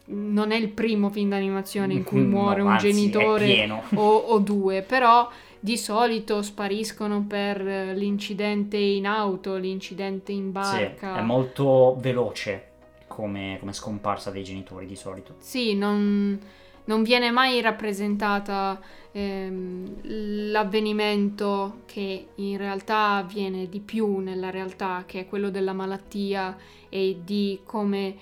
non 0.05 0.51
è 0.51 0.55
il 0.55 0.69
primo 0.69 1.09
film 1.09 1.30
d'animazione 1.30 1.93
in 1.93 2.03
cui 2.03 2.21
muore 2.26 2.61
no, 2.61 2.65
un 2.65 2.71
anzi, 2.71 2.91
genitore 2.91 3.69
o, 3.93 4.15
o, 4.15 4.39
due, 4.39 4.82
però 4.82 5.30
di 5.66 5.78
solito 5.80 6.43
spariscono 6.43 7.26
per 7.28 7.59
l'incidente 7.59 8.78
in 8.78 9.07
auto, 9.07 9.55
l'incidente 9.55 10.32
in 10.32 10.51
barca. 10.51 11.13
Sì, 11.13 11.20
è 11.20 11.24
molto 11.24 11.97
veloce 11.97 12.68
come, 13.07 13.57
come 13.59 13.74
scomparsa 13.74 14.30
dei 14.30 14.43
genitori 14.43 14.86
di 14.86 14.95
solito. 14.95 15.34
Sì, 15.39 15.74
non, 15.74 16.39
non 16.84 17.01
viene 17.01 17.32
mai 17.32 17.61
rappresentata 17.61 18.80
ehm, 19.11 20.51
l'avvenimento 20.51 21.78
che 21.88 22.28
in 22.36 22.57
realtà 22.57 23.16
avviene 23.16 23.68
di 23.68 23.80
più 23.80 24.20
nella 24.20 24.51
realtà, 24.51 25.01
che 25.07 25.22
è 25.22 25.28
quello 25.28 25.49
della 25.49 25.74
malattia 25.74 26.55
e 26.89 27.22
di 27.24 27.61
come 27.63 28.16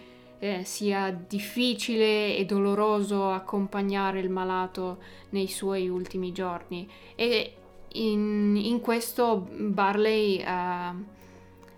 eh, 0.44 0.66
sia 0.66 1.10
difficile 1.10 2.36
e 2.36 2.44
doloroso 2.44 3.32
accompagnare 3.32 4.20
il 4.20 4.30
malato 4.30 4.98
nei 5.30 5.48
suoi 5.48 5.88
ultimi 5.88 6.34
giorni. 6.34 6.86
E 7.16 7.54
in, 7.94 8.58
in 8.58 8.82
questo 8.82 9.48
Barley 9.50 10.40
eh, 10.40 11.12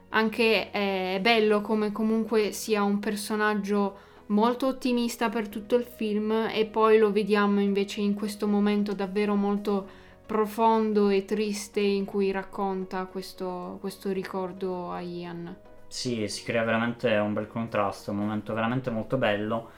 anche 0.10 0.72
è 0.72 1.20
bello 1.22 1.62
come 1.62 1.92
comunque 1.92 2.52
sia 2.54 2.82
un 2.82 2.98
personaggio 2.98 3.98
molto 4.28 4.66
ottimista 4.66 5.30
per 5.30 5.48
tutto 5.48 5.76
il 5.76 5.84
film 5.84 6.50
e 6.52 6.66
poi 6.66 6.98
lo 6.98 7.12
vediamo 7.12 7.62
invece 7.62 8.02
in 8.02 8.16
questo 8.16 8.48
momento 8.48 8.94
davvero 8.94 9.36
molto 9.36 9.88
profondo 10.26 11.10
e 11.10 11.24
triste 11.24 11.82
in 11.82 12.06
cui 12.06 12.32
racconta 12.32 13.06
questo, 13.06 13.78
questo 13.80 14.12
ricordo 14.12 14.92
a 14.92 15.02
Ian. 15.02 15.56
Sì, 15.88 16.28
si 16.28 16.44
crea 16.44 16.64
veramente 16.64 17.16
un 17.16 17.34
bel 17.34 17.48
contrasto, 17.48 18.12
un 18.12 18.18
momento 18.18 18.54
veramente 18.54 18.90
molto 18.90 19.18
bello 19.18 19.70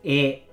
e 0.00 0.46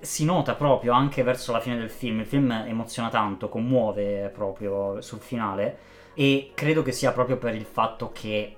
si 0.00 0.24
nota 0.24 0.54
proprio 0.54 0.92
anche 0.92 1.22
verso 1.22 1.52
la 1.52 1.60
fine 1.60 1.76
del 1.76 1.90
film, 1.90 2.20
il 2.20 2.26
film 2.26 2.50
emoziona 2.50 3.08
tanto, 3.08 3.48
commuove 3.48 4.30
proprio 4.32 5.00
sul 5.00 5.18
finale 5.18 5.78
e 6.14 6.52
credo 6.54 6.82
che 6.82 6.92
sia 6.92 7.12
proprio 7.12 7.36
per 7.36 7.54
il 7.54 7.64
fatto 7.64 8.12
che 8.12 8.56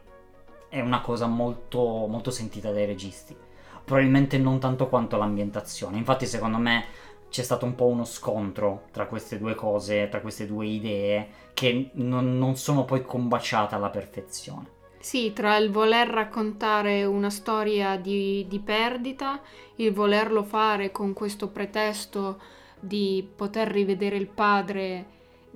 è 0.68 0.80
una 0.80 1.00
cosa 1.00 1.26
molto, 1.26 2.07
molto 2.07 2.30
sentita 2.30 2.70
dai 2.70 2.84
registi. 2.84 3.36
Probabilmente 3.84 4.38
non 4.38 4.59
tanto 4.59 4.88
quanto 4.88 5.16
l'ambientazione, 5.16 5.98
infatti 5.98 6.26
secondo 6.26 6.59
me 6.59 6.84
c'è 7.28 7.42
stato 7.42 7.64
un 7.64 7.74
po' 7.74 7.86
uno 7.86 8.05
scontro 8.05 8.84
tra 8.92 9.07
queste 9.07 9.38
due 9.38 9.55
cose, 9.55 10.09
tra 10.09 10.20
queste 10.20 10.46
due 10.46 10.66
idee, 10.66 11.28
che 11.55 11.90
non, 11.94 12.38
non 12.38 12.57
sono 12.57 12.84
poi 12.84 13.02
combaciate 13.02 13.74
alla 13.74 13.90
perfezione. 13.90 14.82
Sì, 15.05 15.34
tra 15.34 15.59
il 15.59 15.70
voler 15.70 16.09
raccontare 16.09 17.05
una 17.05 17.28
storia 17.28 17.98
di, 17.98 18.46
di 18.48 18.59
perdita, 18.59 19.38
il 19.74 19.92
volerlo 19.92 20.42
fare 20.44 20.92
con 20.92 21.12
questo 21.12 21.48
pretesto 21.48 22.40
di 22.80 23.22
poter 23.36 23.68
rivedere 23.68 24.16
il 24.16 24.28
padre 24.28 25.05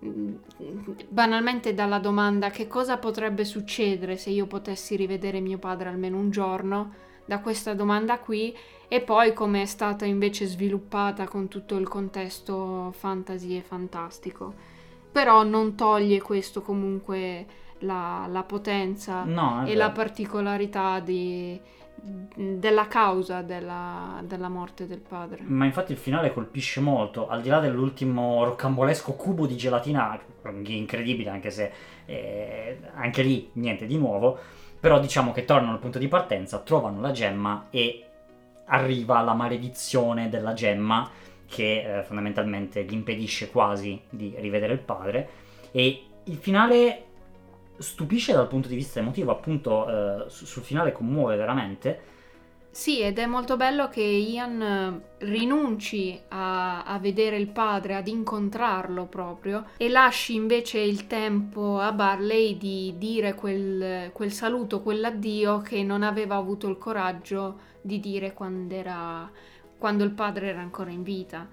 mm, 0.05 0.35
banalmente 1.09 1.73
dalla 1.73 1.99
domanda 1.99 2.51
che 2.51 2.67
cosa 2.67 2.99
potrebbe 2.99 3.47
succedere 3.47 4.19
se 4.19 4.29
io 4.29 4.45
potessi 4.45 4.97
rivedere 4.97 5.41
mio 5.41 5.57
padre 5.57 5.89
almeno 5.89 6.19
un 6.19 6.29
giorno, 6.31 6.93
da 7.25 7.41
questa 7.41 7.73
domanda 7.73 8.19
qui 8.19 8.55
e 8.87 9.01
poi 9.01 9.33
come 9.33 9.63
è 9.63 9.67
stata 9.67 10.05
invece 10.05 10.45
sviluppata 10.45 11.27
con 11.27 11.49
tutto 11.49 11.77
il 11.77 11.89
contesto 11.89 12.93
fantasy 12.95 13.57
e 13.57 13.63
fantastico. 13.63 14.53
Però 15.11 15.43
non 15.43 15.75
toglie 15.75 16.21
questo 16.21 16.61
comunque 16.61 17.47
la, 17.81 18.27
la 18.29 18.43
potenza 18.43 19.25
no, 19.25 19.65
e 19.67 19.75
la 19.75 19.91
particolarità 19.91 21.01
di, 21.01 21.61
della 22.01 22.87
causa 22.87 23.43
della, 23.43 24.23
della, 24.25 24.49
morte 24.49 24.87
del 24.87 25.01
padre. 25.01 25.43
Ma 25.45 25.65
infatti 25.65 25.93
il 25.93 25.99
finale 25.99 26.33
colpisce 26.33 26.81
molto, 26.81 27.29
al 27.29 27.43
di 27.43 27.49
là 27.49 27.61
dell'ultimo 27.61 28.45
roccambolesco 28.45 29.13
cubo 29.13 29.47
di 29.47 29.57
gelatina, 29.57 30.19
incredibile 30.65 31.31
anche 31.31 31.51
se 31.51 31.73
eh, 32.07 32.79
anche 32.95 33.23
lì 33.23 33.51
niente 33.55 33.87
di 33.87 33.97
nuovo, 33.97 34.39
però 34.79 35.01
diciamo 35.01 35.33
che 35.33 35.45
tornano 35.45 35.73
al 35.73 35.81
punto 35.81 35.99
di 35.99 36.09
partenza, 36.09 36.59
trovano 36.61 37.01
la 37.01 37.11
gemma 37.11 37.67
e 37.71 38.05
arriva 38.67 39.21
la 39.23 39.35
maledizione 39.35 40.29
della 40.29 40.53
gemma 40.53 41.09
che 41.47 41.99
eh, 41.99 42.03
fondamentalmente 42.03 42.85
gli 42.85 42.93
impedisce 42.93 43.51
quasi 43.51 44.01
di 44.09 44.35
rivedere 44.39 44.75
il 44.75 44.81
padre 44.81 45.29
e 45.73 46.03
il 46.25 46.37
finale 46.37 47.05
stupisce 47.79 48.33
dal 48.33 48.49
punto 48.49 48.69
di 48.69 48.75
vista 48.77 49.01
emotivo, 49.01 49.31
appunto 49.31 49.89
eh, 49.89 50.25
sul 50.29 50.63
finale 50.63 50.93
commuove 50.93 51.37
veramente. 51.37 52.17
Sì, 52.71 53.01
ed 53.01 53.19
è 53.19 53.27
molto 53.27 53.57
bello 53.57 53.89
che 53.89 54.03
Ian 54.03 54.63
eh, 54.63 55.25
rinunci 55.25 56.21
a, 56.29 56.85
a, 56.85 56.99
vedere 56.99 57.37
il 57.37 57.49
padre, 57.49 57.97
ad 57.97 58.07
incontrarlo 58.07 59.07
proprio, 59.07 59.65
e 59.79 59.89
lasci 59.89 60.35
invece 60.35 60.79
il 60.79 61.07
tempo 61.07 61.81
a 61.81 61.91
Barley 61.93 62.57
di 62.57 62.95
dire 62.97 63.35
quel, 63.35 64.11
quel 64.13 64.31
saluto, 64.31 64.83
quell'addio 64.83 65.61
che 65.61 65.83
non 65.83 66.03
aveva 66.03 66.37
avuto 66.37 66.69
il 66.69 66.79
coraggio 66.79 67.59
di 67.81 67.99
dire 68.01 68.33
quando, 68.33 68.75
era, 68.75 69.29
quando 69.77 70.05
il 70.05 70.13
padre 70.13 70.49
era 70.49 70.61
ancora 70.61 70.91
in 70.91 71.03
vita 71.03 71.49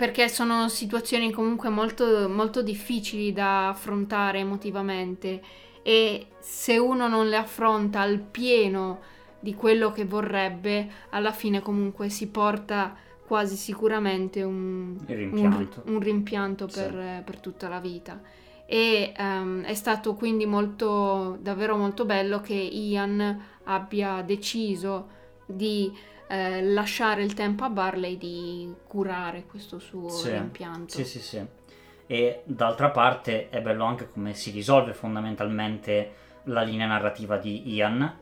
perché 0.00 0.30
sono 0.30 0.70
situazioni 0.70 1.30
comunque 1.30 1.68
molto, 1.68 2.26
molto 2.26 2.62
difficili 2.62 3.34
da 3.34 3.68
affrontare 3.68 4.38
emotivamente 4.38 5.42
e 5.82 6.26
se 6.38 6.78
uno 6.78 7.08
non 7.08 7.28
le 7.28 7.36
affronta 7.36 8.00
al 8.00 8.18
pieno 8.18 9.00
di 9.40 9.54
quello 9.54 9.90
che 9.92 10.04
vorrebbe, 10.04 10.90
alla 11.10 11.32
fine 11.32 11.60
comunque 11.60 12.08
si 12.08 12.28
porta 12.28 12.94
quasi 13.26 13.56
sicuramente 13.56 14.42
un 14.42 14.98
rimpianto, 15.06 15.82
un, 15.84 15.94
un 15.94 16.00
rimpianto 16.00 16.66
per, 16.66 16.90
sì. 16.90 17.22
per, 17.24 17.40
tutta 17.40 17.68
la 17.68 17.80
vita. 17.80 18.20
E 18.66 19.12
um, 19.16 19.62
è 19.62 19.74
stato 19.74 20.14
quindi 20.14 20.46
molto, 20.46 21.38
davvero 21.40 21.76
molto 21.76 22.04
bello 22.04 22.40
che 22.40 22.54
Ian 22.54 23.40
abbia 23.64 24.22
deciso 24.22 25.18
di 25.46 25.92
eh, 26.28 26.62
lasciare 26.62 27.22
il 27.22 27.34
tempo 27.34 27.64
a 27.64 27.70
Barley 27.70 28.16
di 28.16 28.72
curare 28.86 29.46
questo 29.46 29.78
suo 29.78 30.08
sì. 30.08 30.30
rimpianto. 30.30 30.94
Sì, 30.94 31.04
sì, 31.04 31.20
sì 31.20 31.58
e 32.10 32.42
d'altra 32.42 32.90
parte 32.90 33.50
è 33.50 33.62
bello 33.62 33.84
anche 33.84 34.10
come 34.10 34.34
si 34.34 34.50
risolve 34.50 34.94
fondamentalmente 34.94 36.14
la 36.46 36.62
linea 36.62 36.88
narrativa 36.88 37.36
di 37.36 37.72
Ian 37.72 38.18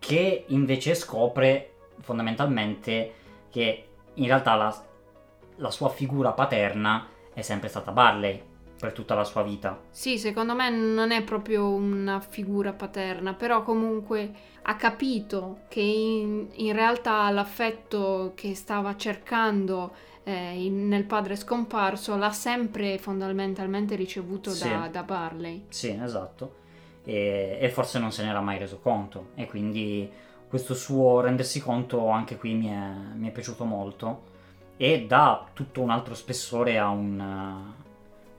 che 0.00 0.44
invece 0.48 0.96
scopre 0.96 1.74
fondamentalmente 2.00 3.14
che 3.48 3.86
in 4.14 4.26
realtà 4.26 4.56
la, 4.56 4.84
la 5.54 5.70
sua 5.70 5.88
figura 5.88 6.32
paterna 6.32 7.06
è 7.32 7.42
sempre 7.42 7.68
stata 7.68 7.92
Barley 7.92 8.42
per 8.76 8.92
tutta 8.92 9.14
la 9.14 9.24
sua 9.24 9.42
vita. 9.42 9.82
Sì, 9.88 10.18
secondo 10.18 10.56
me 10.56 10.70
non 10.70 11.12
è 11.12 11.22
proprio 11.22 11.68
una 11.68 12.18
figura 12.18 12.72
paterna, 12.72 13.34
però 13.34 13.62
comunque 13.62 14.32
ha 14.62 14.74
capito 14.74 15.60
che 15.68 15.80
in, 15.80 16.48
in 16.54 16.72
realtà 16.72 17.30
l'affetto 17.30 18.32
che 18.34 18.56
stava 18.56 18.96
cercando 18.96 19.92
eh, 20.28 20.68
nel 20.68 21.04
padre 21.04 21.36
scomparso 21.36 22.14
l'ha 22.16 22.32
sempre 22.32 22.98
fondamentalmente 22.98 23.94
ricevuto 23.94 24.50
sì. 24.50 24.68
da, 24.68 24.88
da, 24.92 25.02
Barley. 25.02 25.64
Sì, 25.70 25.98
esatto. 25.98 26.56
E, 27.02 27.56
e, 27.58 27.70
forse 27.70 27.98
non 27.98 28.12
se 28.12 28.22
n'era 28.24 28.42
mai 28.42 28.58
reso 28.58 28.78
conto 28.78 29.28
e 29.34 29.46
quindi 29.46 30.10
questo 30.46 30.74
suo 30.74 31.20
rendersi 31.20 31.62
conto 31.62 32.08
anche 32.08 32.36
qui 32.36 32.52
mi 32.52 32.68
è, 32.68 33.16
mi 33.16 33.28
è 33.28 33.30
piaciuto 33.30 33.64
molto 33.64 34.36
e 34.76 35.06
dà 35.06 35.46
tutto 35.54 35.80
un 35.80 35.88
altro 35.88 36.14
spessore 36.14 36.78
a 36.78 36.90
un, 36.90 37.18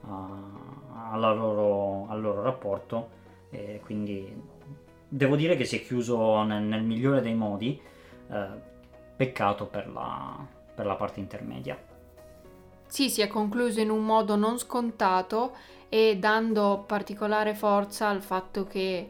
a, 0.00 1.16
loro, 1.16 2.06
al 2.08 2.20
loro 2.20 2.42
rapporto 2.42 3.18
e 3.50 3.80
quindi 3.82 4.32
devo 5.08 5.34
dire 5.34 5.56
che 5.56 5.64
si 5.64 5.76
è 5.76 5.82
chiuso 5.82 6.44
nel, 6.44 6.62
nel 6.62 6.84
migliore 6.84 7.20
dei 7.20 7.34
modi 7.34 7.80
eh, 8.30 8.46
peccato 9.16 9.66
per 9.66 9.88
la, 9.88 10.46
per 10.74 10.86
la 10.86 10.94
parte 10.94 11.20
intermedia. 11.20 11.78
Sì, 12.86 13.08
si 13.08 13.20
è 13.20 13.28
concluso 13.28 13.80
in 13.80 13.90
un 13.90 14.04
modo 14.04 14.34
non 14.34 14.58
scontato 14.58 15.54
e 15.88 16.16
dando 16.18 16.84
particolare 16.86 17.54
forza 17.54 18.08
al 18.08 18.22
fatto 18.22 18.64
che 18.66 19.08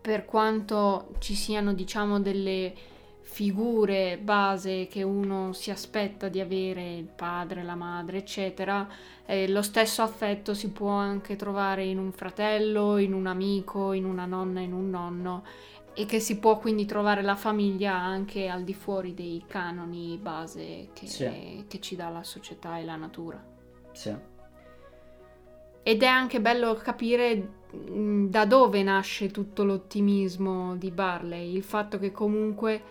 per 0.00 0.24
quanto 0.24 1.14
ci 1.18 1.34
siano, 1.34 1.72
diciamo, 1.72 2.20
delle 2.20 2.74
figure 3.20 4.18
base 4.18 4.88
che 4.88 5.02
uno 5.02 5.52
si 5.52 5.70
aspetta 5.70 6.28
di 6.28 6.40
avere, 6.40 6.96
il 6.96 7.06
padre, 7.06 7.62
la 7.62 7.76
madre, 7.76 8.18
eccetera, 8.18 8.86
eh, 9.24 9.48
lo 9.48 9.62
stesso 9.62 10.02
affetto 10.02 10.52
si 10.52 10.70
può 10.70 10.90
anche 10.90 11.36
trovare 11.36 11.84
in 11.84 11.98
un 11.98 12.12
fratello, 12.12 12.98
in 12.98 13.14
un 13.14 13.26
amico, 13.26 13.92
in 13.92 14.04
una 14.04 14.26
nonna, 14.26 14.60
in 14.60 14.72
un 14.72 14.90
nonno 14.90 15.44
e 15.94 16.06
che 16.06 16.20
si 16.20 16.38
può 16.38 16.58
quindi 16.58 16.86
trovare 16.86 17.22
la 17.22 17.36
famiglia 17.36 17.94
anche 17.94 18.48
al 18.48 18.64
di 18.64 18.74
fuori 18.74 19.14
dei 19.14 19.44
canoni 19.46 20.18
base 20.20 20.88
che, 20.92 21.06
sì. 21.06 21.64
che 21.68 21.80
ci 21.80 21.96
dà 21.96 22.08
la 22.08 22.22
società 22.22 22.78
e 22.78 22.84
la 22.84 22.96
natura. 22.96 23.42
Sì. 23.92 24.14
Ed 25.82 26.02
è 26.02 26.06
anche 26.06 26.40
bello 26.40 26.74
capire 26.74 27.60
da 27.72 28.44
dove 28.44 28.82
nasce 28.82 29.30
tutto 29.30 29.64
l'ottimismo 29.64 30.76
di 30.76 30.90
Barley, 30.90 31.54
il 31.54 31.62
fatto 31.62 31.98
che 31.98 32.12
comunque 32.12 32.82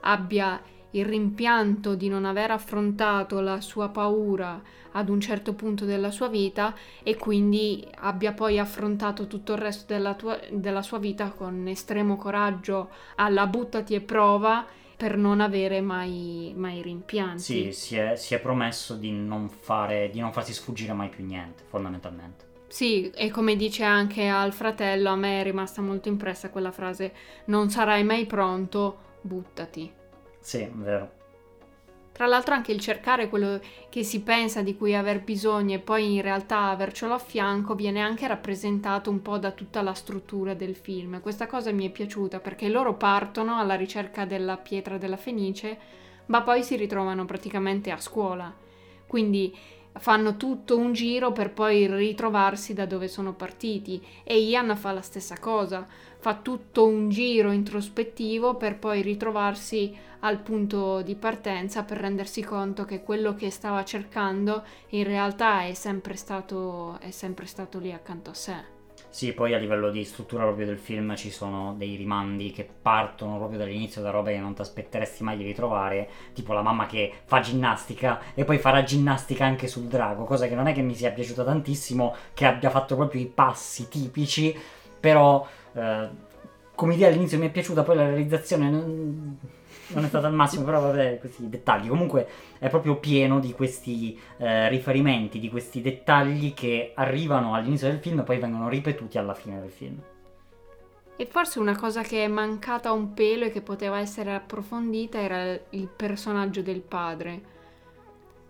abbia 0.00 0.60
il 0.92 1.04
rimpianto 1.04 1.94
di 1.94 2.08
non 2.08 2.24
aver 2.24 2.50
affrontato 2.50 3.40
la 3.40 3.60
sua 3.60 3.88
paura 3.88 4.60
ad 4.92 5.08
un 5.08 5.20
certo 5.20 5.54
punto 5.54 5.84
della 5.84 6.10
sua 6.10 6.28
vita 6.28 6.74
e 7.02 7.16
quindi 7.16 7.86
abbia 7.96 8.32
poi 8.32 8.58
affrontato 8.58 9.26
tutto 9.26 9.52
il 9.52 9.58
resto 9.58 9.92
della, 9.92 10.14
tua, 10.14 10.38
della 10.50 10.82
sua 10.82 10.98
vita 10.98 11.30
con 11.30 11.66
estremo 11.68 12.16
coraggio 12.16 12.90
alla 13.16 13.46
buttati 13.46 13.94
e 13.94 14.00
prova 14.00 14.66
per 14.96 15.16
non 15.16 15.40
avere 15.40 15.80
mai, 15.80 16.52
mai 16.54 16.82
rimpianti. 16.82 17.40
Sì, 17.40 17.72
si 17.72 17.96
è, 17.96 18.16
si 18.16 18.34
è 18.34 18.40
promesso 18.40 18.96
di 18.96 19.10
non, 19.10 19.48
fare, 19.48 20.10
di 20.12 20.20
non 20.20 20.32
farsi 20.32 20.52
sfuggire 20.52 20.92
mai 20.92 21.08
più 21.08 21.24
niente, 21.24 21.62
fondamentalmente. 21.66 22.48
Sì, 22.68 23.10
e 23.10 23.30
come 23.30 23.56
dice 23.56 23.82
anche 23.82 24.28
al 24.28 24.52
fratello, 24.52 25.08
a 25.08 25.16
me 25.16 25.40
è 25.40 25.42
rimasta 25.42 25.80
molto 25.80 26.08
impressa 26.08 26.50
quella 26.50 26.70
frase, 26.70 27.14
non 27.46 27.70
sarai 27.70 28.04
mai 28.04 28.26
pronto, 28.26 28.98
buttati. 29.22 29.99
Sì, 30.40 30.68
vero. 30.72 31.18
Tra 32.12 32.26
l'altro 32.28 32.54
anche 32.54 32.72
il 32.72 32.80
cercare 32.80 33.30
quello 33.30 33.60
che 33.88 34.02
si 34.02 34.20
pensa 34.20 34.60
di 34.60 34.76
cui 34.76 34.94
aver 34.94 35.22
bisogno 35.22 35.76
e 35.76 35.78
poi 35.78 36.16
in 36.16 36.20
realtà 36.20 36.64
avercelo 36.68 37.14
a 37.14 37.18
fianco 37.18 37.74
viene 37.74 38.00
anche 38.00 38.26
rappresentato 38.26 39.08
un 39.08 39.22
po' 39.22 39.38
da 39.38 39.52
tutta 39.52 39.80
la 39.80 39.94
struttura 39.94 40.52
del 40.52 40.76
film. 40.76 41.22
Questa 41.22 41.46
cosa 41.46 41.72
mi 41.72 41.88
è 41.88 41.90
piaciuta 41.90 42.40
perché 42.40 42.68
loro 42.68 42.94
partono 42.94 43.58
alla 43.58 43.74
ricerca 43.74 44.26
della 44.26 44.58
pietra 44.58 44.98
della 44.98 45.16
Fenice, 45.16 45.78
ma 46.26 46.42
poi 46.42 46.62
si 46.62 46.76
ritrovano 46.76 47.24
praticamente 47.24 47.90
a 47.90 47.98
scuola. 47.98 48.54
Quindi 49.06 49.56
fanno 49.98 50.36
tutto 50.36 50.76
un 50.76 50.92
giro 50.92 51.32
per 51.32 51.52
poi 51.52 51.86
ritrovarsi 51.86 52.74
da 52.74 52.86
dove 52.86 53.08
sono 53.08 53.32
partiti 53.32 54.04
e 54.22 54.38
Ian 54.38 54.76
fa 54.76 54.92
la 54.92 55.00
stessa 55.00 55.38
cosa, 55.38 55.86
fa 56.18 56.34
tutto 56.34 56.86
un 56.86 57.08
giro 57.08 57.50
introspettivo 57.50 58.56
per 58.56 58.78
poi 58.78 59.02
ritrovarsi 59.02 59.96
al 60.20 60.38
punto 60.38 61.02
di 61.02 61.14
partenza 61.14 61.82
per 61.82 61.98
rendersi 61.98 62.42
conto 62.42 62.84
che 62.84 63.02
quello 63.02 63.34
che 63.34 63.50
stava 63.50 63.84
cercando 63.84 64.62
in 64.90 65.04
realtà 65.04 65.64
è 65.64 65.74
sempre 65.74 66.16
stato, 66.16 66.98
è 67.00 67.10
sempre 67.10 67.46
stato 67.46 67.78
lì 67.78 67.92
accanto 67.92 68.30
a 68.30 68.34
sé. 68.34 68.78
Sì, 69.08 69.32
poi 69.32 69.54
a 69.54 69.58
livello 69.58 69.90
di 69.90 70.04
struttura 70.04 70.44
proprio 70.44 70.66
del 70.66 70.78
film 70.78 71.16
ci 71.16 71.30
sono 71.30 71.74
dei 71.76 71.96
rimandi 71.96 72.52
che 72.52 72.68
partono 72.80 73.38
proprio 73.38 73.58
dall'inizio 73.58 74.02
da 74.02 74.10
robe 74.10 74.32
che 74.32 74.38
non 74.38 74.54
ti 74.54 74.60
aspetteresti 74.60 75.24
mai 75.24 75.36
di 75.36 75.42
ritrovare, 75.42 76.08
tipo 76.32 76.52
la 76.52 76.62
mamma 76.62 76.86
che 76.86 77.12
fa 77.24 77.40
ginnastica 77.40 78.20
e 78.34 78.44
poi 78.44 78.58
farà 78.58 78.84
ginnastica 78.84 79.44
anche 79.44 79.66
sul 79.66 79.88
drago, 79.88 80.24
cosa 80.24 80.46
che 80.46 80.54
non 80.54 80.68
è 80.68 80.72
che 80.72 80.82
mi 80.82 80.94
sia 80.94 81.10
piaciuta 81.10 81.42
tantissimo, 81.42 82.14
che 82.34 82.46
abbia 82.46 82.70
fatto 82.70 82.94
proprio 82.94 83.20
i 83.20 83.26
passi 83.26 83.88
tipici, 83.88 84.56
però 85.00 85.44
eh, 85.72 86.08
come 86.76 86.94
idea 86.94 87.08
all'inizio 87.08 87.38
mi 87.38 87.48
è 87.48 87.50
piaciuta, 87.50 87.82
poi 87.82 87.96
la 87.96 88.06
realizzazione 88.06 88.70
non 88.70 89.38
non 89.94 90.04
è 90.04 90.08
stato 90.08 90.26
al 90.26 90.34
massimo, 90.34 90.64
però 90.64 90.80
vabbè, 90.80 91.18
questi 91.18 91.48
dettagli. 91.48 91.88
Comunque 91.88 92.26
è 92.58 92.68
proprio 92.68 92.96
pieno 92.96 93.40
di 93.40 93.52
questi 93.52 94.18
eh, 94.38 94.68
riferimenti, 94.68 95.38
di 95.38 95.48
questi 95.48 95.80
dettagli 95.80 96.54
che 96.54 96.92
arrivano 96.94 97.54
all'inizio 97.54 97.88
del 97.88 97.98
film 97.98 98.20
e 98.20 98.22
poi 98.22 98.38
vengono 98.38 98.68
ripetuti 98.68 99.18
alla 99.18 99.34
fine 99.34 99.60
del 99.60 99.70
film. 99.70 99.98
E 101.16 101.26
forse 101.26 101.58
una 101.58 101.76
cosa 101.76 102.02
che 102.02 102.24
è 102.24 102.28
mancata 102.28 102.92
un 102.92 103.12
pelo 103.12 103.44
e 103.44 103.50
che 103.50 103.60
poteva 103.60 103.98
essere 103.98 104.34
approfondita 104.34 105.20
era 105.20 105.52
il 105.70 105.88
personaggio 105.94 106.62
del 106.62 106.80
padre. 106.80 107.58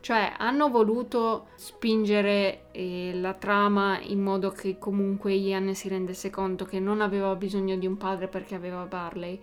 Cioè, 0.01 0.34
hanno 0.38 0.70
voluto 0.70 1.49
spingere 1.57 2.66
eh, 2.70 3.11
la 3.14 3.34
trama 3.34 3.99
in 4.01 4.22
modo 4.22 4.51
che 4.51 4.78
comunque 4.78 5.32
Ian 5.32 5.74
si 5.74 5.88
rendesse 5.88 6.30
conto 6.30 6.64
che 6.64 6.78
non 6.80 7.01
aveva 7.01 7.34
bisogno 7.34 7.76
di 7.76 7.86
un 7.86 7.99
padre 7.99 8.28
perché 8.28 8.55
aveva 8.55 8.84
Barley 8.84 9.38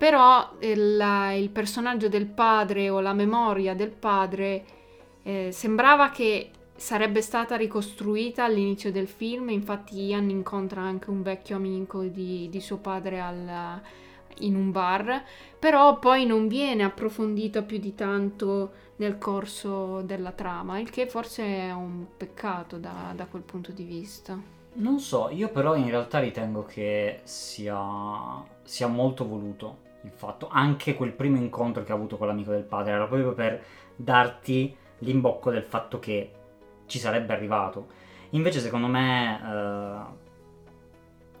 però 0.00 0.52
il, 0.60 1.34
il 1.36 1.50
personaggio 1.50 2.08
del 2.08 2.24
padre 2.24 2.88
o 2.88 3.00
la 3.00 3.12
memoria 3.12 3.74
del 3.74 3.90
padre 3.90 4.64
eh, 5.22 5.50
sembrava 5.52 6.08
che 6.08 6.52
sarebbe 6.74 7.20
stata 7.20 7.54
ricostruita 7.54 8.44
all'inizio 8.44 8.90
del 8.90 9.06
film, 9.06 9.50
infatti 9.50 10.00
Ian 10.04 10.30
incontra 10.30 10.80
anche 10.80 11.10
un 11.10 11.20
vecchio 11.20 11.56
amico 11.56 12.04
di, 12.04 12.48
di 12.48 12.60
suo 12.62 12.78
padre 12.78 13.20
al, 13.20 13.78
in 14.38 14.56
un 14.56 14.70
bar, 14.70 15.22
però 15.58 15.98
poi 15.98 16.24
non 16.24 16.48
viene 16.48 16.82
approfondito 16.82 17.62
più 17.64 17.76
di 17.76 17.94
tanto 17.94 18.70
nel 18.96 19.18
corso 19.18 20.00
della 20.00 20.32
trama, 20.32 20.78
il 20.78 20.88
che 20.88 21.08
forse 21.08 21.44
è 21.44 21.72
un 21.72 22.06
peccato 22.16 22.78
da, 22.78 23.12
da 23.14 23.26
quel 23.26 23.42
punto 23.42 23.70
di 23.70 23.84
vista. 23.84 24.40
Non 24.72 24.98
so, 24.98 25.28
io 25.28 25.50
però 25.50 25.74
in 25.74 25.90
realtà 25.90 26.20
ritengo 26.20 26.64
che 26.64 27.20
sia, 27.24 28.42
sia 28.62 28.86
molto 28.86 29.28
voluto 29.28 29.88
il 30.02 30.10
fatto, 30.10 30.48
anche 30.50 30.94
quel 30.94 31.12
primo 31.12 31.36
incontro 31.36 31.82
che 31.82 31.92
ha 31.92 31.94
avuto 31.94 32.16
con 32.16 32.26
l'amico 32.26 32.50
del 32.50 32.62
padre 32.62 32.92
era 32.92 33.06
proprio 33.06 33.32
per 33.32 33.62
darti 33.96 34.74
l'imbocco 34.98 35.50
del 35.50 35.62
fatto 35.62 35.98
che 35.98 36.32
ci 36.86 36.98
sarebbe 36.98 37.32
arrivato. 37.32 37.86
Invece 38.30 38.60
secondo 38.60 38.86
me 38.86 40.16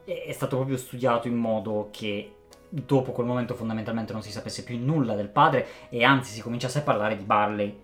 eh, 0.04 0.26
è 0.26 0.32
stato 0.32 0.56
proprio 0.56 0.76
studiato 0.76 1.28
in 1.28 1.36
modo 1.36 1.88
che 1.90 2.34
dopo 2.68 3.12
quel 3.12 3.26
momento 3.26 3.54
fondamentalmente 3.54 4.12
non 4.12 4.22
si 4.22 4.30
sapesse 4.30 4.62
più 4.62 4.78
nulla 4.78 5.14
del 5.14 5.28
padre 5.28 5.66
e 5.88 6.04
anzi 6.04 6.32
si 6.32 6.40
cominciasse 6.40 6.78
a 6.78 6.82
parlare 6.82 7.16
di 7.16 7.24
Barley 7.24 7.78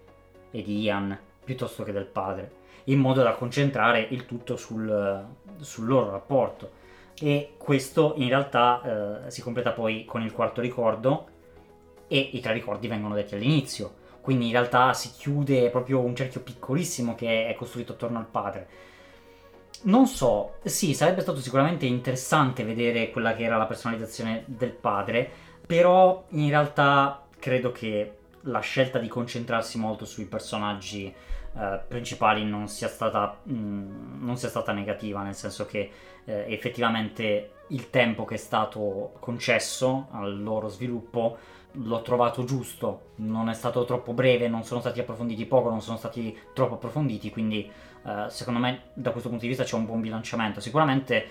e 0.51 0.63
di 0.63 0.81
Ian 0.81 1.19
piuttosto 1.45 1.83
che 1.85 1.93
del 1.93 2.07
padre, 2.07 2.53
in 2.85 2.99
modo 2.99 3.23
da 3.23 3.33
concentrare 3.33 4.01
il 4.11 4.27
tutto 4.27 4.57
sul, 4.57 5.25
sul 5.59 5.87
loro 5.87 6.11
rapporto 6.11 6.76
e 7.21 7.55
questo 7.57 8.15
in 8.17 8.29
realtà 8.29 9.25
eh, 9.25 9.31
si 9.31 9.43
completa 9.43 9.73
poi 9.73 10.05
con 10.05 10.23
il 10.23 10.33
quarto 10.33 10.61
ricordo 10.61 11.29
e 12.09 12.19
i 12.19 12.41
tre 12.41 12.53
ricordi 12.53 12.89
vengono 12.89 13.15
detti 13.15 13.35
all'inizio. 13.35 14.05
Quindi 14.21 14.47
in 14.47 14.53
realtà 14.53 14.93
si 14.93 15.13
chiude 15.17 15.71
proprio 15.71 16.01
un 16.01 16.17
cerchio 16.17 16.41
piccolissimo 16.41 17.15
che 17.15 17.47
è 17.47 17.55
costruito 17.55 17.93
attorno 17.93 18.19
al 18.19 18.27
padre. 18.27 18.69
Non 19.83 20.07
so, 20.07 20.55
sì, 20.65 20.95
sarebbe 20.95 21.21
stato 21.21 21.41
sicuramente 21.41 21.87
interessante 21.87 22.65
vedere 22.65 23.11
quella 23.11 23.35
che 23.35 23.45
era 23.45 23.57
la 23.57 23.67
personalizzazione 23.67 24.43
del 24.47 24.73
padre, 24.73 25.31
però 25.65 26.25
in 26.31 26.49
realtà 26.49 27.27
credo 27.39 27.71
che 27.73 28.17
la 28.43 28.61
scelta 28.61 28.99
di 28.99 29.09
concentrarsi 29.09 29.79
molto 29.79 30.05
sui 30.05 30.25
personaggi 30.25 31.07
eh, 31.07 31.81
principali 31.87 32.45
non 32.45 32.69
sia, 32.69 32.89
stata, 32.89 33.39
mh, 33.43 33.53
mm, 33.55 34.25
non 34.25 34.37
sia 34.37 34.49
stata 34.49 34.73
negativa, 34.73 35.23
nel 35.23 35.35
senso 35.35 35.67
che 35.67 35.91
eh, 36.27 36.45
effettivamente 36.49 37.53
il 37.69 37.91
tempo 37.91 38.25
che 38.25 38.35
è 38.35 38.39
stato 38.39 39.15
concesso 39.19 40.07
al 40.11 40.41
loro 40.41 40.69
sviluppo 40.69 41.37
l'ho 41.79 42.03
trovato 42.03 42.45
giusto, 42.45 43.11
non 43.17 43.49
è 43.49 43.55
stato 43.55 43.85
troppo 43.85 44.13
breve, 44.13 44.49
non 44.49 44.65
sono 44.65 44.81
stati 44.81 45.01
approfonditi 45.01 45.45
poco, 45.45 45.69
non 45.69 45.83
sono 45.83 45.97
stati 45.97 46.37
troppo 46.55 46.75
approfonditi, 46.75 47.31
quindi 47.31 47.71
eh, 48.07 48.25
secondo 48.29 48.61
me 48.61 48.91
da 48.95 49.11
questo 49.11 49.29
punto 49.29 49.45
di 49.45 49.51
vista 49.51 49.65
c'è 49.65 49.75
un 49.75 49.85
buon 49.85 50.01
bilanciamento. 50.01 50.61
Sicuramente 50.61 51.27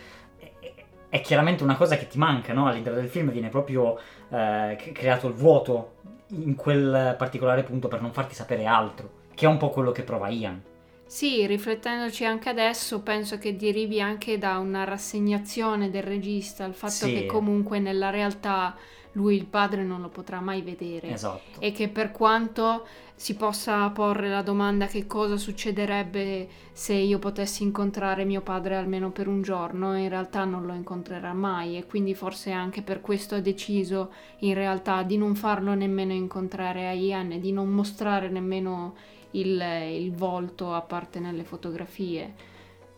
è, 1.09 1.21
chiaramente 1.21 1.63
una 1.63 1.75
cosa 1.75 1.97
che 1.97 2.07
ti 2.07 2.17
manca, 2.17 2.53
no? 2.53 2.67
all'interno 2.67 2.99
del 2.99 3.09
film 3.09 3.31
viene 3.31 3.49
proprio 3.49 3.97
eh, 4.29 4.77
creato 4.93 5.27
il 5.27 5.33
vuoto 5.33 5.93
in 6.29 6.55
quel 6.55 7.15
particolare 7.17 7.63
punto 7.63 7.87
per 7.87 8.01
non 8.01 8.11
farti 8.11 8.35
sapere 8.35 8.65
altro, 8.65 9.09
che 9.33 9.45
è 9.45 9.49
un 9.49 9.57
po' 9.57 9.69
quello 9.69 9.91
che 9.91 10.03
prova 10.03 10.27
Ian. 10.27 10.61
Sì, 11.07 11.45
riflettendoci 11.45 12.25
anche 12.25 12.49
adesso, 12.49 13.01
penso 13.01 13.37
che 13.37 13.55
derivi 13.55 14.01
anche 14.01 14.37
da 14.37 14.57
una 14.57 14.83
rassegnazione 14.83 15.89
del 15.89 16.03
regista, 16.03 16.65
il 16.65 16.73
fatto 16.73 17.05
sì. 17.05 17.13
che 17.13 17.25
comunque 17.25 17.79
nella 17.79 18.09
realtà 18.09 18.75
lui 19.13 19.35
il 19.35 19.45
padre 19.45 19.83
non 19.83 20.01
lo 20.01 20.09
potrà 20.09 20.39
mai 20.39 20.61
vedere. 20.61 21.13
Esatto. 21.13 21.59
E 21.59 21.71
che 21.71 21.87
per 21.89 22.11
quanto 22.11 22.85
si 23.15 23.35
possa 23.35 23.89
porre 23.91 24.29
la 24.29 24.41
domanda 24.41 24.87
che 24.87 25.07
cosa 25.07 25.37
succederebbe 25.37 26.49
se 26.73 26.93
io 26.93 27.17
potessi 27.17 27.63
incontrare 27.63 28.25
mio 28.25 28.41
padre 28.41 28.75
almeno 28.75 29.11
per 29.11 29.27
un 29.27 29.41
giorno, 29.41 29.97
in 29.97 30.09
realtà 30.09 30.43
non 30.43 30.65
lo 30.65 30.73
incontrerà 30.73 31.33
mai 31.33 31.77
e 31.77 31.85
quindi 31.85 32.13
forse 32.13 32.51
anche 32.51 32.81
per 32.81 32.99
questo 32.99 33.35
ha 33.35 33.39
deciso 33.39 34.11
in 34.39 34.53
realtà 34.53 35.03
di 35.03 35.17
non 35.17 35.35
farlo 35.35 35.73
nemmeno 35.75 36.11
incontrare 36.11 36.87
a 36.87 36.91
Ian 36.91 37.39
di 37.39 37.53
non 37.53 37.69
mostrare 37.69 38.27
nemmeno 38.27 38.95
il, 39.39 39.61
il 39.91 40.13
volto 40.13 40.73
a 40.73 40.81
parte 40.81 41.19
nelle 41.19 41.43
fotografie. 41.43 42.33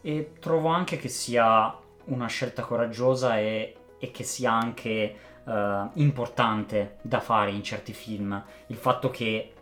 E 0.02 0.34
trovo 0.40 0.70
anche 0.70 0.98
che 0.98 1.10
sia 1.10 1.76
una 2.06 2.28
scelta 2.28 2.62
coraggiosa 2.64 3.38
e 3.40 3.78
e 4.00 4.12
che 4.12 4.24
sia 4.24 4.52
anche 4.52 5.16
uh, 5.44 5.90
importante 5.94 6.98
da 7.02 7.20
fare 7.20 7.52
in 7.52 7.64
certi 7.64 7.94
film, 7.94 8.42
il 8.68 8.76
fatto 8.76 9.10
che 9.10 9.54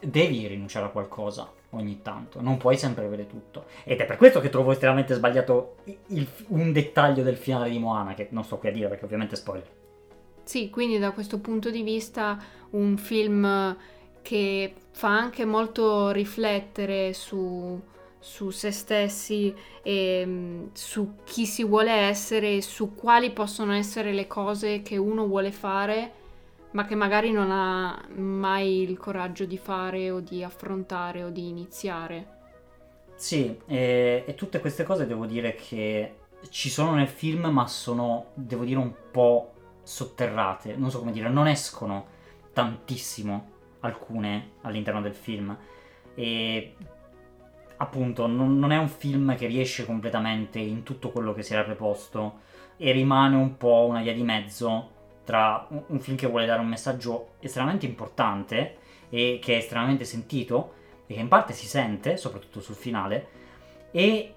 devi 0.00 0.46
rinunciare 0.46 0.86
a 0.86 0.90
qualcosa 0.90 1.52
ogni 1.70 2.02
tanto, 2.02 2.40
non 2.40 2.56
puoi 2.56 2.76
sempre 2.76 3.04
avere 3.04 3.26
tutto. 3.26 3.66
Ed 3.84 4.00
è 4.00 4.06
per 4.06 4.16
questo 4.16 4.40
che 4.40 4.48
trovo 4.48 4.72
estremamente 4.72 5.14
sbagliato 5.14 5.76
il, 6.08 6.26
un 6.48 6.72
dettaglio 6.72 7.22
del 7.22 7.36
finale 7.36 7.70
di 7.70 7.78
Moana, 7.78 8.14
che 8.14 8.28
non 8.30 8.44
sto 8.44 8.58
qui 8.58 8.68
a 8.68 8.72
dire 8.72 8.88
perché 8.88 9.04
ovviamente 9.04 9.34
è 9.34 9.38
spoiler. 9.38 9.78
Sì, 10.42 10.68
quindi 10.68 10.98
da 10.98 11.12
questo 11.12 11.38
punto 11.38 11.70
di 11.70 11.82
vista 11.82 12.36
un 12.70 12.96
film 12.96 13.76
che 14.22 14.74
fa 14.90 15.08
anche 15.08 15.44
molto 15.44 16.10
riflettere 16.10 17.12
su, 17.12 17.80
su 18.18 18.50
se 18.50 18.70
stessi 18.70 19.54
e 19.82 20.22
mm, 20.26 20.66
su 20.72 21.14
chi 21.24 21.46
si 21.46 21.64
vuole 21.64 21.92
essere 21.92 22.56
e 22.56 22.62
su 22.62 22.94
quali 22.94 23.30
possono 23.30 23.72
essere 23.72 24.12
le 24.12 24.26
cose 24.26 24.82
che 24.82 24.96
uno 24.96 25.26
vuole 25.26 25.52
fare 25.52 26.12
ma 26.72 26.84
che 26.84 26.94
magari 26.94 27.32
non 27.32 27.50
ha 27.50 28.00
mai 28.14 28.82
il 28.82 28.96
coraggio 28.96 29.44
di 29.44 29.58
fare 29.58 30.10
o 30.10 30.20
di 30.20 30.44
affrontare 30.44 31.24
o 31.24 31.30
di 31.30 31.48
iniziare. 31.48 32.38
Sì, 33.16 33.58
e, 33.66 34.24
e 34.26 34.34
tutte 34.34 34.60
queste 34.60 34.84
cose 34.84 35.06
devo 35.06 35.26
dire 35.26 35.54
che 35.54 36.14
ci 36.48 36.70
sono 36.70 36.94
nel 36.94 37.08
film, 37.08 37.46
ma 37.46 37.66
sono, 37.66 38.26
devo 38.34 38.64
dire, 38.64 38.78
un 38.78 38.92
po' 39.10 39.52
sotterrate. 39.82 40.76
Non 40.76 40.90
so 40.90 41.00
come 41.00 41.12
dire, 41.12 41.28
non 41.28 41.48
escono 41.48 42.06
tantissimo 42.52 43.58
alcune 43.80 44.52
all'interno 44.62 45.00
del 45.00 45.14
film. 45.14 45.56
E 46.14 46.74
appunto, 47.76 48.26
non, 48.26 48.58
non, 48.58 48.72
è 48.72 48.78
un 48.78 48.88
film 48.88 49.36
che 49.36 49.46
riesce 49.46 49.84
completamente 49.84 50.58
in 50.58 50.82
tutto 50.82 51.10
quello 51.10 51.32
che 51.32 51.42
si 51.42 51.52
era 51.52 51.64
preposto 51.64 52.40
e 52.76 52.92
rimane 52.92 53.36
un 53.36 53.56
po' 53.56 53.86
una 53.88 54.02
via 54.02 54.12
di 54.12 54.22
mezzo 54.22 54.98
tra 55.24 55.66
un 55.68 56.00
film 56.00 56.16
che 56.16 56.26
vuole 56.26 56.46
dare 56.46 56.60
un 56.60 56.66
messaggio 56.66 57.34
estremamente 57.40 57.86
importante 57.86 58.78
e 59.10 59.38
che 59.40 59.54
è 59.54 59.58
estremamente 59.58 60.04
sentito 60.04 60.74
e 61.06 61.14
che 61.14 61.20
in 61.20 61.28
parte 61.28 61.52
si 61.52 61.66
sente, 61.66 62.16
soprattutto 62.16 62.60
sul 62.60 62.74
finale, 62.74 63.28
e 63.90 64.34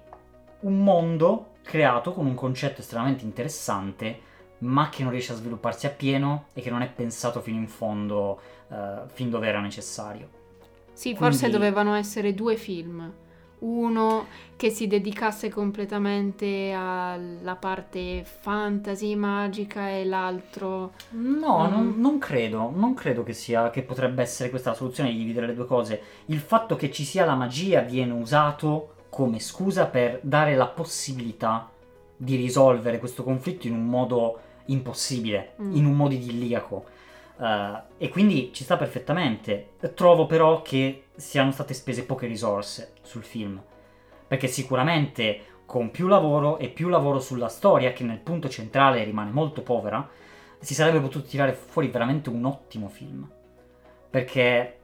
un 0.60 0.82
mondo 0.82 1.52
creato 1.62 2.12
con 2.12 2.26
un 2.26 2.34
concetto 2.34 2.80
estremamente 2.80 3.24
interessante 3.24 4.32
ma 4.64 4.88
che 4.88 5.02
non 5.02 5.12
riesce 5.12 5.32
a 5.32 5.36
svilupparsi 5.36 5.86
appieno 5.86 6.46
e 6.52 6.60
che 6.60 6.70
non 6.70 6.82
è 6.82 6.88
pensato 6.88 7.40
fino 7.40 7.58
in 7.58 7.68
fondo, 7.68 8.40
uh, 8.68 8.74
fin 9.12 9.30
dove 9.30 9.46
era 9.46 9.60
necessario. 9.60 10.28
Sì, 10.92 11.14
Quindi... 11.14 11.18
forse 11.18 11.50
dovevano 11.50 11.94
essere 11.94 12.34
due 12.34 12.56
film 12.56 13.12
uno 13.64 14.26
che 14.56 14.70
si 14.70 14.86
dedicasse 14.86 15.48
completamente 15.48 16.72
alla 16.72 17.56
parte 17.56 18.24
fantasy 18.24 19.14
magica 19.14 19.88
e 19.88 20.04
l'altro 20.04 20.92
no 21.10 21.66
mm. 21.66 21.70
non, 21.70 21.94
non, 21.96 22.18
credo 22.18 22.70
non 22.74 22.94
credo 22.94 23.22
che 23.22 23.32
sia 23.32 23.70
che 23.70 23.82
potrebbe 23.82 24.22
essere 24.22 24.50
questa 24.50 24.70
la 24.70 24.76
soluzione 24.76 25.10
di 25.10 25.16
dividere 25.16 25.46
le 25.46 25.54
due 25.54 25.66
cose 25.66 26.00
il 26.26 26.40
fatto 26.40 26.76
che 26.76 26.90
ci 26.90 27.04
sia 27.04 27.24
la 27.24 27.34
magia 27.34 27.80
viene 27.80 28.12
usato 28.12 28.94
come 29.08 29.40
scusa 29.40 29.86
per 29.86 30.20
dare 30.22 30.56
la 30.56 30.66
possibilità 30.66 31.70
di 32.16 32.36
risolvere 32.36 32.98
questo 32.98 33.22
conflitto 33.22 33.66
in 33.66 33.74
un 33.74 33.86
modo 33.86 34.38
impossibile 34.66 35.54
mm. 35.60 35.76
in 35.76 35.84
un 35.84 35.94
modo 35.94 36.14
idilliaco 36.14 36.92
Uh, 37.36 37.80
e 37.98 38.08
quindi 38.10 38.52
ci 38.52 38.64
sta 38.64 38.76
perfettamente. 38.76 39.70
Trovo 39.94 40.26
però 40.26 40.62
che 40.62 41.06
siano 41.16 41.50
state 41.50 41.74
spese 41.74 42.04
poche 42.04 42.26
risorse 42.26 42.92
sul 43.02 43.24
film. 43.24 43.60
Perché 44.26 44.46
sicuramente 44.46 45.52
con 45.66 45.90
più 45.90 46.06
lavoro 46.06 46.58
e 46.58 46.68
più 46.68 46.88
lavoro 46.88 47.18
sulla 47.18 47.48
storia, 47.48 47.92
che 47.92 48.04
nel 48.04 48.18
punto 48.18 48.48
centrale 48.48 49.02
rimane 49.02 49.30
molto 49.30 49.62
povera, 49.62 50.08
si 50.58 50.74
sarebbe 50.74 51.00
potuto 51.00 51.26
tirare 51.26 51.52
fuori 51.52 51.88
veramente 51.88 52.28
un 52.28 52.44
ottimo 52.44 52.88
film. 52.88 53.28
Perché 54.10 54.78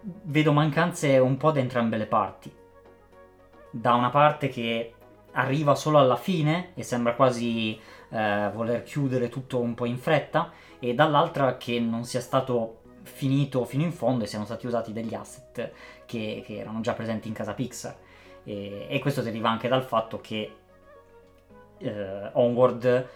vedo 0.00 0.52
mancanze 0.52 1.18
un 1.18 1.36
po' 1.36 1.52
da 1.52 1.60
entrambe 1.60 1.96
le 1.96 2.06
parti. 2.06 2.52
Da 3.70 3.94
una 3.94 4.10
parte 4.10 4.48
che 4.48 4.94
arriva 5.32 5.74
solo 5.74 5.98
alla 5.98 6.16
fine 6.16 6.72
e 6.74 6.82
sembra 6.82 7.14
quasi 7.14 7.78
eh, 8.12 8.50
voler 8.52 8.82
chiudere 8.82 9.28
tutto 9.28 9.58
un 9.60 9.74
po' 9.74 9.86
in 9.86 9.98
fretta, 9.98 10.52
e 10.78 10.94
dall'altra 10.94 11.56
che 11.56 11.80
non 11.80 12.04
sia 12.04 12.20
stato 12.20 12.80
finito 13.02 13.64
fino 13.64 13.82
in 13.82 13.92
fondo 13.92 14.24
e 14.24 14.26
siano 14.26 14.44
stati 14.44 14.66
usati 14.66 14.92
degli 14.92 15.14
asset 15.14 15.72
che, 16.06 16.42
che 16.44 16.56
erano 16.56 16.80
già 16.80 16.92
presenti 16.92 17.28
in 17.28 17.34
casa 17.34 17.54
Pixar. 17.54 17.96
E, 18.44 18.86
e 18.88 18.98
questo 18.98 19.22
deriva 19.22 19.48
anche 19.48 19.68
dal 19.68 19.84
fatto 19.84 20.20
che 20.20 20.56
eh, 21.78 22.30
Onward 22.32 23.08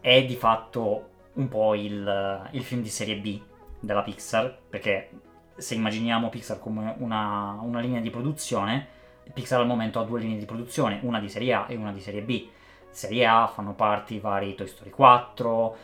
è 0.00 0.24
di 0.24 0.36
fatto 0.36 1.08
un 1.34 1.48
po' 1.48 1.74
il, 1.74 2.48
il, 2.52 2.62
film 2.62 2.82
di 2.82 2.88
serie 2.88 3.16
B 3.16 3.40
della 3.78 4.02
Pixar, 4.02 4.58
perché 4.68 5.10
se 5.56 5.74
immaginiamo 5.74 6.28
Pixar 6.28 6.58
come 6.58 6.94
una, 6.98 7.58
una 7.62 7.80
linea 7.80 8.00
di 8.00 8.10
produzione, 8.10 8.98
Pixar 9.32 9.60
al 9.60 9.66
momento 9.66 10.00
ha 10.00 10.04
due 10.04 10.20
linee 10.20 10.38
di 10.38 10.44
produzione, 10.44 11.00
una 11.02 11.20
di 11.20 11.28
serie 11.28 11.52
A 11.52 11.66
e 11.68 11.76
una 11.76 11.92
di 11.92 12.00
serie 12.00 12.22
B. 12.22 12.48
Serie 12.90 13.26
A 13.26 13.46
fanno 13.46 13.74
parte 13.74 14.14
i 14.14 14.18
vari 14.18 14.54
Toy 14.54 14.66
Story 14.66 14.90
4, 14.90 15.76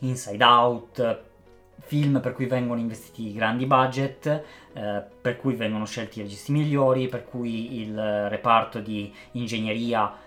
Inside 0.00 0.44
Out, 0.44 1.22
film 1.80 2.20
per 2.20 2.32
cui 2.32 2.46
vengono 2.46 2.80
investiti 2.80 3.32
grandi 3.32 3.66
budget, 3.66 4.26
eh, 4.72 5.02
per 5.20 5.36
cui 5.36 5.54
vengono 5.54 5.86
scelti 5.86 6.20
i 6.20 6.22
registi 6.22 6.52
migliori, 6.52 7.08
per 7.08 7.24
cui 7.24 7.80
il 7.80 8.28
reparto 8.28 8.80
di 8.80 9.12
ingegneria 9.32 10.22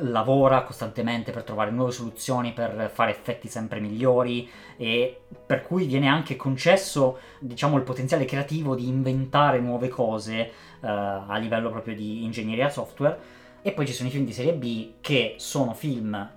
lavora 0.00 0.62
costantemente 0.62 1.32
per 1.32 1.42
trovare 1.42 1.70
nuove 1.70 1.92
soluzioni, 1.92 2.52
per 2.52 2.90
fare 2.92 3.12
effetti 3.12 3.48
sempre 3.48 3.80
migliori 3.80 4.48
e 4.76 5.20
per 5.46 5.62
cui 5.62 5.86
viene 5.86 6.08
anche 6.08 6.36
concesso, 6.36 7.18
diciamo, 7.38 7.76
il 7.76 7.82
potenziale 7.82 8.24
creativo 8.24 8.74
di 8.74 8.88
inventare 8.88 9.58
nuove 9.58 9.88
cose 9.88 10.34
eh, 10.38 10.50
a 10.80 11.36
livello 11.38 11.70
proprio 11.70 11.94
di 11.94 12.24
ingegneria 12.24 12.68
software. 12.68 13.35
E 13.66 13.72
poi 13.72 13.84
ci 13.84 13.92
sono 13.92 14.08
i 14.08 14.12
film 14.12 14.24
di 14.24 14.32
serie 14.32 14.54
B 14.54 14.92
che 15.00 15.34
sono 15.38 15.74
film 15.74 16.34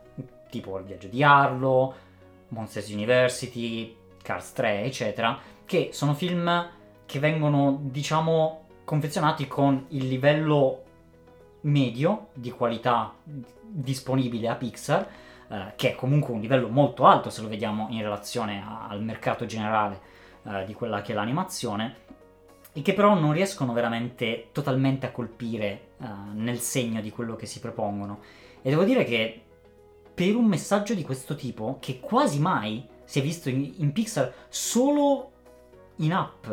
tipo 0.49 0.79
Il 0.79 0.85
viaggio 0.85 1.07
di 1.07 1.21
Arlo, 1.21 1.93
Monsters 2.47 2.89
University, 2.89 3.95
Cars 4.19 4.51
3, 4.53 4.81
eccetera, 4.81 5.37
che 5.63 5.89
sono 5.91 6.15
film 6.15 6.71
che 7.05 7.19
vengono, 7.19 7.81
diciamo, 7.83 8.65
confezionati 8.83 9.47
con 9.47 9.85
il 9.89 10.07
livello 10.07 10.85
medio 11.61 12.29
di 12.33 12.49
qualità 12.49 13.13
disponibile 13.23 14.47
a 14.47 14.55
Pixar, 14.55 15.07
eh, 15.49 15.73
che 15.75 15.91
è 15.91 15.95
comunque 15.95 16.33
un 16.33 16.41
livello 16.41 16.67
molto 16.67 17.05
alto 17.05 17.29
se 17.29 17.43
lo 17.43 17.47
vediamo 17.47 17.89
in 17.91 18.01
relazione 18.01 18.63
a, 18.65 18.87
al 18.87 19.03
mercato 19.03 19.45
generale 19.45 20.01
eh, 20.45 20.63
di 20.65 20.73
quella 20.73 21.03
che 21.03 21.11
è 21.11 21.15
l'animazione, 21.15 21.95
e 22.71 22.81
che 22.81 22.93
però 22.93 23.13
non 23.13 23.33
riescono 23.33 23.73
veramente 23.73 24.49
totalmente 24.51 25.05
a 25.05 25.11
colpire 25.11 25.89
eh, 25.99 26.05
nel 26.33 26.59
segno 26.59 27.01
di 27.01 27.09
quello 27.09 27.35
che 27.35 27.45
si 27.45 27.59
propongono. 27.59 28.19
E 28.61 28.69
devo 28.69 28.83
dire 28.83 29.03
che 29.03 29.43
per 30.13 30.35
un 30.35 30.45
messaggio 30.45 30.93
di 30.93 31.03
questo 31.03 31.35
tipo, 31.35 31.77
che 31.79 31.99
quasi 31.99 32.39
mai 32.39 32.85
si 33.05 33.19
è 33.19 33.21
visto 33.21 33.49
in, 33.49 33.73
in 33.77 33.91
Pixar, 33.91 34.33
solo 34.49 35.31
in 35.97 36.13
app 36.13 36.47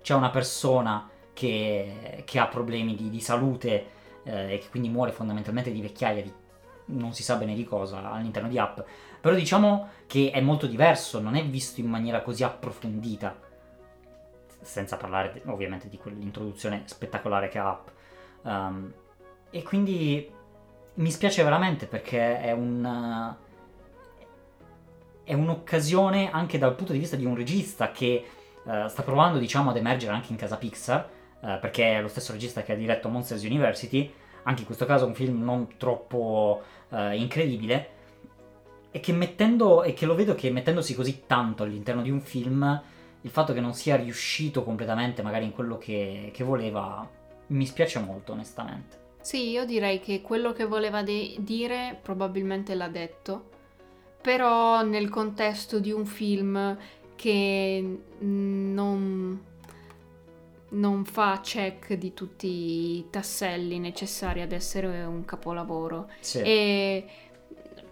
c'è 0.00 0.14
una 0.14 0.30
persona 0.30 1.08
che, 1.32 2.22
che 2.24 2.38
ha 2.38 2.46
problemi 2.46 2.94
di, 2.94 3.08
di 3.08 3.20
salute 3.20 3.86
eh, 4.24 4.54
e 4.54 4.58
che 4.58 4.68
quindi 4.68 4.88
muore 4.88 5.12
fondamentalmente 5.12 5.70
di 5.70 5.80
vecchiaia, 5.80 6.22
di 6.22 6.32
non 6.86 7.14
si 7.14 7.22
sa 7.22 7.36
bene 7.36 7.54
di 7.54 7.64
cosa 7.64 8.10
all'interno 8.10 8.48
di 8.48 8.58
app. 8.58 8.80
Però 9.20 9.34
diciamo 9.34 9.88
che 10.06 10.30
è 10.32 10.40
molto 10.40 10.66
diverso, 10.66 11.20
non 11.20 11.36
è 11.36 11.44
visto 11.44 11.80
in 11.80 11.86
maniera 11.86 12.22
così 12.22 12.42
approfondita. 12.42 13.50
Senza 14.62 14.96
parlare 14.96 15.42
ovviamente 15.46 15.88
di 15.88 15.98
quell'introduzione 15.98 16.82
spettacolare 16.86 17.48
che 17.48 17.58
ha. 17.58 17.82
Um, 18.42 18.92
e 19.50 19.62
quindi 19.62 20.30
mi 20.94 21.10
spiace 21.10 21.42
veramente 21.42 21.86
perché 21.86 22.40
è 22.40 22.52
un 22.52 23.34
è 25.24 25.34
un'occasione 25.34 26.30
anche 26.30 26.58
dal 26.58 26.74
punto 26.74 26.92
di 26.92 26.98
vista 26.98 27.16
di 27.16 27.24
un 27.24 27.36
regista 27.36 27.92
che 27.92 28.24
uh, 28.64 28.88
sta 28.88 29.02
provando 29.02 29.38
diciamo 29.38 29.70
ad 29.70 29.76
emergere 29.76 30.12
anche 30.12 30.32
in 30.32 30.36
casa 30.36 30.56
Pixar 30.56 31.08
uh, 31.40 31.58
perché 31.60 31.96
è 31.96 32.02
lo 32.02 32.08
stesso 32.08 32.32
regista 32.32 32.62
che 32.62 32.72
ha 32.72 32.76
diretto 32.76 33.08
Monsters 33.08 33.42
University 33.44 34.12
anche 34.42 34.60
in 34.60 34.66
questo 34.66 34.84
caso 34.84 35.06
un 35.06 35.14
film 35.14 35.42
non 35.42 35.76
troppo 35.76 36.62
uh, 36.88 37.12
incredibile 37.12 38.00
e 38.90 39.00
che 39.00 39.12
mettendo 39.12 39.84
e 39.84 39.94
che 39.94 40.06
lo 40.06 40.14
vedo 40.14 40.34
che 40.34 40.50
mettendosi 40.50 40.94
così 40.94 41.22
tanto 41.26 41.62
all'interno 41.62 42.02
di 42.02 42.10
un 42.10 42.20
film 42.20 42.82
il 43.22 43.30
fatto 43.30 43.52
che 43.52 43.60
non 43.60 43.74
sia 43.74 43.96
riuscito 43.96 44.62
completamente 44.64 45.22
magari 45.22 45.44
in 45.44 45.52
quello 45.52 45.78
che, 45.78 46.30
che 46.32 46.44
voleva 46.44 47.08
mi 47.48 47.66
spiace 47.66 47.98
molto 47.98 48.32
onestamente 48.32 49.00
sì, 49.22 49.50
io 49.50 49.64
direi 49.64 50.00
che 50.00 50.20
quello 50.20 50.52
che 50.52 50.64
voleva 50.64 51.04
de- 51.04 51.36
dire 51.38 51.96
probabilmente 52.02 52.74
l'ha 52.74 52.88
detto, 52.88 53.50
però 54.20 54.82
nel 54.82 55.08
contesto 55.08 55.78
di 55.78 55.92
un 55.92 56.04
film 56.04 56.76
che 57.14 57.98
non, 58.18 59.44
non 60.70 61.04
fa 61.04 61.40
check 61.40 61.92
di 61.94 62.12
tutti 62.12 62.48
i 62.98 63.06
tasselli 63.10 63.78
necessari 63.78 64.40
ad 64.40 64.50
essere 64.50 65.04
un 65.04 65.24
capolavoro. 65.24 66.10
Sì. 66.18 66.40
E 66.40 67.06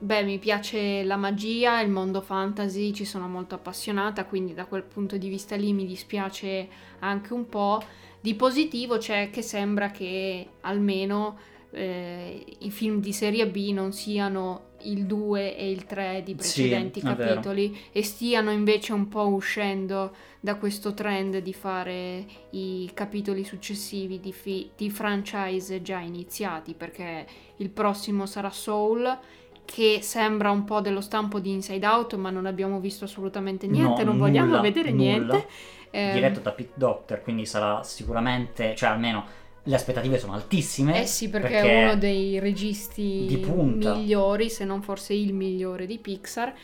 Beh, 0.02 0.22
mi 0.22 0.38
piace 0.38 1.02
la 1.04 1.16
magia, 1.16 1.80
il 1.82 1.90
mondo 1.90 2.22
fantasy, 2.22 2.90
ci 2.94 3.04
sono 3.04 3.28
molto 3.28 3.54
appassionata, 3.54 4.24
quindi 4.24 4.54
da 4.54 4.64
quel 4.64 4.82
punto 4.82 5.18
di 5.18 5.28
vista 5.28 5.56
lì 5.56 5.74
mi 5.74 5.84
dispiace 5.84 6.68
anche 7.00 7.34
un 7.34 7.46
po'. 7.50 7.82
Di 8.18 8.34
positivo 8.34 8.96
c'è 8.96 9.28
che 9.28 9.42
sembra 9.42 9.90
che 9.90 10.46
almeno 10.62 11.36
eh, 11.72 12.44
i 12.60 12.70
film 12.70 13.00
di 13.00 13.12
serie 13.12 13.46
B 13.46 13.72
non 13.72 13.92
siano 13.92 14.68
il 14.84 15.04
2 15.04 15.54
e 15.54 15.70
il 15.70 15.84
3 15.84 16.22
di 16.24 16.34
precedenti 16.34 17.00
Sì, 17.00 17.06
capitoli 17.06 17.78
e 17.92 18.02
stiano 18.02 18.50
invece 18.50 18.94
un 18.94 19.06
po' 19.08 19.26
uscendo 19.28 20.14
da 20.40 20.54
questo 20.54 20.94
trend 20.94 21.36
di 21.38 21.52
fare 21.52 22.24
i 22.50 22.90
capitoli 22.94 23.44
successivi 23.44 24.18
di, 24.18 24.32
fi- 24.32 24.70
di 24.74 24.88
franchise 24.88 25.82
già 25.82 25.98
iniziati 25.98 26.72
perché 26.72 27.26
il 27.56 27.68
prossimo 27.68 28.24
sarà 28.24 28.48
Soul 28.48 29.18
che 29.64 30.00
sembra 30.02 30.50
un 30.50 30.64
po' 30.64 30.80
dello 30.80 31.00
stampo 31.00 31.38
di 31.40 31.50
Inside 31.52 31.86
Out 31.86 32.14
ma 32.16 32.30
non 32.30 32.46
abbiamo 32.46 32.80
visto 32.80 33.04
assolutamente 33.04 33.66
niente, 33.66 34.02
No, 34.04 34.10
non 34.10 34.18
vogliamo 34.18 34.48
nulla, 34.48 34.60
vedere 34.60 34.90
nulla. 34.90 35.02
niente. 35.02 35.46
Eh, 35.90 36.12
Diretto 36.12 36.40
da 36.40 36.52
Pete 36.52 36.72
Doctor, 36.74 37.20
quindi 37.22 37.46
sarà 37.46 37.82
sicuramente, 37.82 38.74
cioè 38.76 38.90
almeno 38.90 39.24
le 39.64 39.74
aspettative 39.74 40.18
sono 40.18 40.32
altissime. 40.34 41.02
Eh 41.02 41.06
sì, 41.06 41.28
perché, 41.28 41.60
è 41.60 41.84
uno 41.84 41.96
dei 41.96 42.38
registi 42.38 43.26
di 43.28 43.36
punta. 43.38 43.94
migliori, 43.94 44.48
se 44.50 44.64
non 44.64 44.82
forse 44.82 45.14
il 45.14 45.34
migliore 45.34 45.86
di 45.86 45.98
Pixar. 45.98 46.54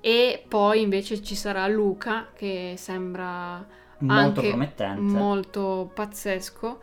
E 0.00 0.44
poi 0.46 0.82
invece 0.82 1.20
ci 1.22 1.34
sarà 1.34 1.66
Luca, 1.66 2.28
che 2.34 2.74
sembra 2.76 3.66
molto 3.98 4.40
promettente. 4.40 5.00
molto 5.00 5.90
pazzesco. 5.92 6.78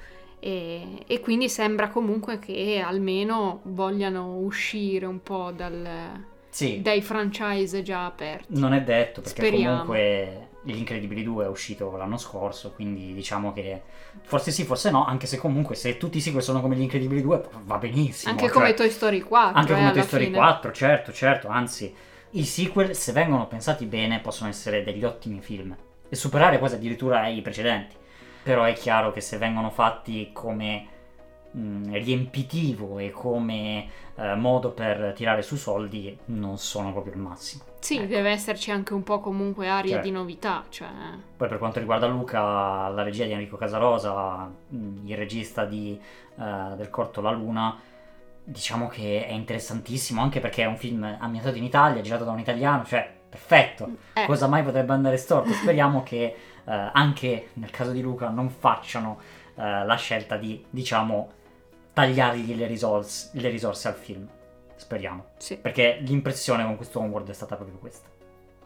E, 0.46 1.06
e 1.08 1.20
quindi 1.22 1.48
sembra 1.48 1.88
comunque 1.88 2.38
che 2.38 2.84
almeno 2.86 3.62
vogliano 3.64 4.40
uscire 4.40 5.06
un 5.06 5.24
po' 5.24 5.54
dal- 5.56 6.22
sì, 6.50 6.82
dai 6.82 7.02
franchise 7.02 7.82
già 7.82 8.06
aperti. 8.06 8.60
non 8.60 8.74
è 8.74 8.82
detto 8.84 9.22
perché 9.22 9.48
Speriamo. 9.48 9.86
comunque 9.86 10.50
Gli 10.64 10.76
Incredibili 10.76 11.24
2 11.24 11.46
è 11.46 11.48
uscito 11.48 11.96
l'anno 11.96 12.18
scorso, 12.18 12.74
quindi 12.74 13.14
diciamo 13.14 13.54
che 13.54 13.84
forse 14.24 14.52
sì, 14.52 14.66
forse 14.66 14.92
no, 14.92 15.06
anche 15.06 15.28
se 15.28 15.38
comunque 15.38 15.76
se 15.76 15.96
tutti 15.96 16.18
i 16.18 16.22
sequel 16.22 16.44
sono 16.44 16.60
come 16.60 16.76
Gli 16.76 16.82
Incredibili 16.82 17.22
2 17.22 17.44
va 17.64 17.78
benissimo. 17.78 18.32
Anche 18.32 18.48
cioè- 18.48 18.54
come 18.54 18.74
Toy 18.74 18.90
Story 18.90 19.22
4. 19.22 19.58
Anche 19.58 19.72
eh, 19.72 19.76
come 19.76 19.92
Toy 19.94 20.04
Story 20.04 20.26
fine. 20.26 20.36
4, 20.36 20.72
certo, 20.74 21.14
certo, 21.14 21.48
anzi, 21.48 21.96
i 22.32 22.44
sequel, 22.44 22.94
se 22.94 23.14
vengono 23.14 23.48
pensati 23.48 23.86
bene, 23.86 24.20
possono 24.20 24.50
essere 24.50 24.84
degli 24.84 25.06
ottimi 25.06 25.40
film 25.40 25.74
e 26.10 26.16
superare 26.18 26.60
quasi 26.60 26.76
addirittura 26.76 27.28
i 27.28 27.42
precedenti. 27.42 27.96
Però 28.44 28.64
è 28.64 28.74
chiaro 28.74 29.12
che 29.12 29.22
se 29.22 29.38
vengono 29.38 29.70
fatti 29.70 30.32
come 30.34 30.88
mh, 31.52 31.94
riempitivo 31.94 33.00
e 33.00 33.10
come 33.12 33.88
eh, 34.16 34.36
modo 34.36 34.72
per 34.72 35.14
tirare 35.16 35.42
su 35.42 35.56
soldi, 35.56 36.18
non 36.26 36.58
sono 36.58 36.92
proprio 36.92 37.14
il 37.14 37.20
massimo. 37.20 37.64
Sì, 37.80 37.98
Ecco. 37.98 38.08
deve 38.08 38.30
esserci 38.32 38.72
anche 38.72 38.94
un 38.94 39.04
po' 39.04 39.20
comunque 39.20 39.68
aria 39.70 39.94
Certo. 39.96 40.08
di 40.08 40.12
novità. 40.14 40.64
Cioè... 40.70 40.88
Poi 41.38 41.48
per 41.48 41.58
quanto 41.58 41.80
riguarda 41.80 42.08
Luca, 42.08 42.88
la 42.90 43.04
regia 43.04 43.26
di 43.26 43.32
Enrico 43.32 43.58
Casarosa, 43.58 44.50
mh, 44.68 45.08
il 45.08 45.16
regista 45.18 45.66
di, 45.66 46.00
eh, 46.38 46.76
del 46.76 46.90
corto 46.90 47.22
La 47.22 47.32
Luna, 47.32 47.78
diciamo 48.46 48.88
che 48.88 49.26
è 49.26 49.32
interessantissimo 49.32 50.22
anche 50.22 50.40
perché 50.42 50.64
è 50.64 50.66
un 50.66 50.78
film 50.78 51.04
ambientato 51.20 51.58
in 51.58 51.64
Italia, 51.64 52.02
girato 52.02 52.24
da 52.26 52.32
un 52.32 52.40
italiano, 52.40 52.84
cioè 52.84 53.10
perfetto. 53.30 53.90
Eh, 54.14 54.26
Cosa 54.26 54.48
mai 54.48 54.64
potrebbe 54.64 54.94
andare 54.94 55.18
storto? 55.18 55.52
Speriamo 55.54 56.04
che 56.04 56.36
eh, 56.66 56.90
anche 56.94 57.50
nel 57.54 57.70
caso 57.70 57.92
di 57.92 58.02
Luca 58.02 58.30
non 58.30 58.50
facciano 58.50 59.20
eh, 59.56 59.86
la 59.86 59.96
scelta 59.96 60.38
di, 60.38 60.64
diciamo, 60.70 61.32
tagliargli 61.94 62.56
le 62.56 62.68
risorse, 62.68 63.30
le 63.34 63.50
risorse 63.50 63.88
al 63.88 63.96
film. 63.96 64.28
Speriamo. 64.76 65.26
sì. 65.38 65.58
Perché 65.58 66.00
l'impressione 66.02 66.64
con 66.64 66.76
questo 66.76 67.00
Onward 67.00 67.30
è 67.30 67.34
stata 67.34 67.56
proprio 67.56 67.78
questa. 67.78 68.08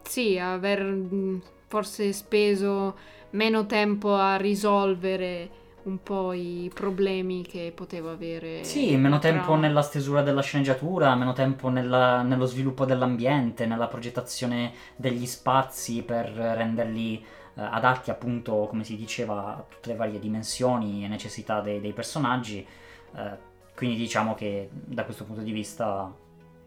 Sì, 0.02 0.38
aver 0.38 0.82
mh, 0.82 1.42
forse 1.66 2.12
speso 2.12 2.96
meno 3.30 3.66
tempo 3.66 4.14
a 4.14 4.36
risolvere 4.36 5.66
un 5.82 6.02
po' 6.02 6.32
i 6.32 6.70
problemi 6.74 7.42
che 7.42 7.72
poteva 7.74 8.10
avere. 8.12 8.64
Sì, 8.64 8.96
meno 8.96 9.14
la 9.14 9.20
tempo 9.20 9.54
nella 9.54 9.82
stesura 9.82 10.22
della 10.22 10.42
sceneggiatura, 10.42 11.14
meno 11.14 11.32
tempo 11.32 11.68
nella- 11.68 12.22
nello 12.22 12.46
sviluppo 12.46 12.84
dell'ambiente, 12.84 13.66
nella 13.66 13.86
progettazione 13.86 14.72
degli 14.96 15.26
spazi 15.26 16.02
per 16.02 16.26
renderli 16.28 17.24
adatti 17.60 18.10
appunto, 18.10 18.66
come 18.68 18.84
si 18.84 18.96
diceva, 18.96 19.56
a 19.56 19.64
tutte 19.68 19.90
le 19.90 19.96
varie 19.96 20.18
dimensioni 20.18 21.04
e 21.04 21.08
necessità 21.08 21.60
dei, 21.60 21.80
dei 21.80 21.92
personaggi. 21.92 22.66
Eh, 23.14 23.46
quindi 23.74 23.96
diciamo 23.96 24.34
che 24.34 24.68
da 24.72 25.04
questo 25.04 25.24
punto 25.24 25.42
di 25.42 25.52
vista 25.52 26.12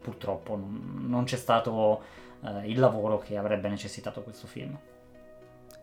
purtroppo 0.00 0.56
non, 0.56 1.04
non 1.06 1.24
c'è 1.24 1.36
stato 1.36 2.02
eh, 2.42 2.68
il 2.68 2.78
lavoro 2.78 3.18
che 3.18 3.36
avrebbe 3.36 3.68
necessitato 3.68 4.22
questo 4.22 4.46
film. 4.46 4.78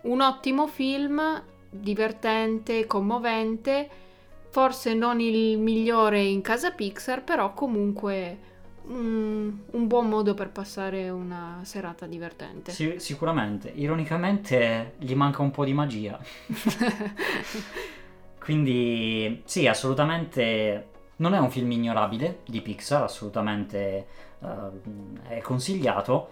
Un 0.02 0.22
ottimo 0.22 0.68
film, 0.68 1.44
divertente, 1.70 2.86
commovente, 2.86 3.90
forse 4.50 4.94
non 4.94 5.20
il 5.20 5.58
migliore 5.60 6.22
in 6.22 6.42
casa 6.42 6.72
Pixar, 6.72 7.24
però 7.24 7.54
comunque 7.54 8.38
mm, 8.92 9.50
un 9.72 9.88
buon 9.88 10.08
modo 10.10 10.34
per 10.34 10.50
passare 10.52 11.10
una 11.10 11.60
serata 11.64 12.06
divertente. 12.06 12.72
Sì, 12.72 12.96
sicuramente, 13.00 13.70
ironicamente 13.70 14.94
gli 14.98 15.14
manca 15.16 15.42
un 15.42 15.52
po' 15.52 15.66
di 15.66 15.74
magia. 15.74 16.20
Quindi 18.40 19.42
sì, 19.46 19.68
assolutamente 19.68 20.88
non 21.18 21.34
è 21.34 21.40
un 21.40 21.52
film 21.52 21.72
ignorabile 21.72 22.40
di 22.46 22.62
Pixar, 22.62 23.04
assolutamente 23.04 24.08
eh, 24.40 24.48
è 25.28 25.42
consigliato. 25.42 26.30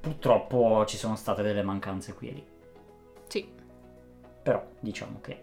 Purtroppo 0.00 0.84
ci 0.86 0.96
sono 0.96 1.16
state 1.16 1.42
delle 1.42 1.62
mancanze 1.62 2.14
qui 2.14 2.28
e 2.28 2.32
lì. 2.32 2.46
sì, 3.28 3.48
Però 4.42 4.64
diciamo 4.80 5.20
che 5.20 5.42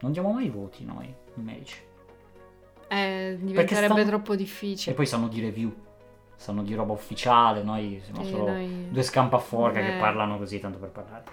non 0.00 0.12
diamo 0.12 0.32
mai 0.32 0.48
voti 0.48 0.84
noi, 0.84 1.14
invece. 1.34 1.88
Eh, 2.90 3.36
diventerebbe 3.40 3.86
stanno- 3.94 4.04
troppo 4.08 4.32
E 4.32 4.36
difficile. 4.36 4.94
poi 4.94 5.06
sanno 5.06 5.28
di 5.28 5.40
review, 5.40 5.72
sanno 6.36 6.62
di 6.62 6.74
roba 6.74 6.92
ufficiale, 6.92 7.62
noi 7.62 8.00
siamo 8.04 8.24
solo 8.24 8.46
noi- 8.50 8.88
due 8.90 9.02
scampaforca 9.02 9.80
che 9.80 9.96
Eh. 9.96 10.00
parlano 10.00 10.38
così 10.38 10.58
tanto 10.58 10.78
per 10.78 10.90
parlare. 10.90 11.24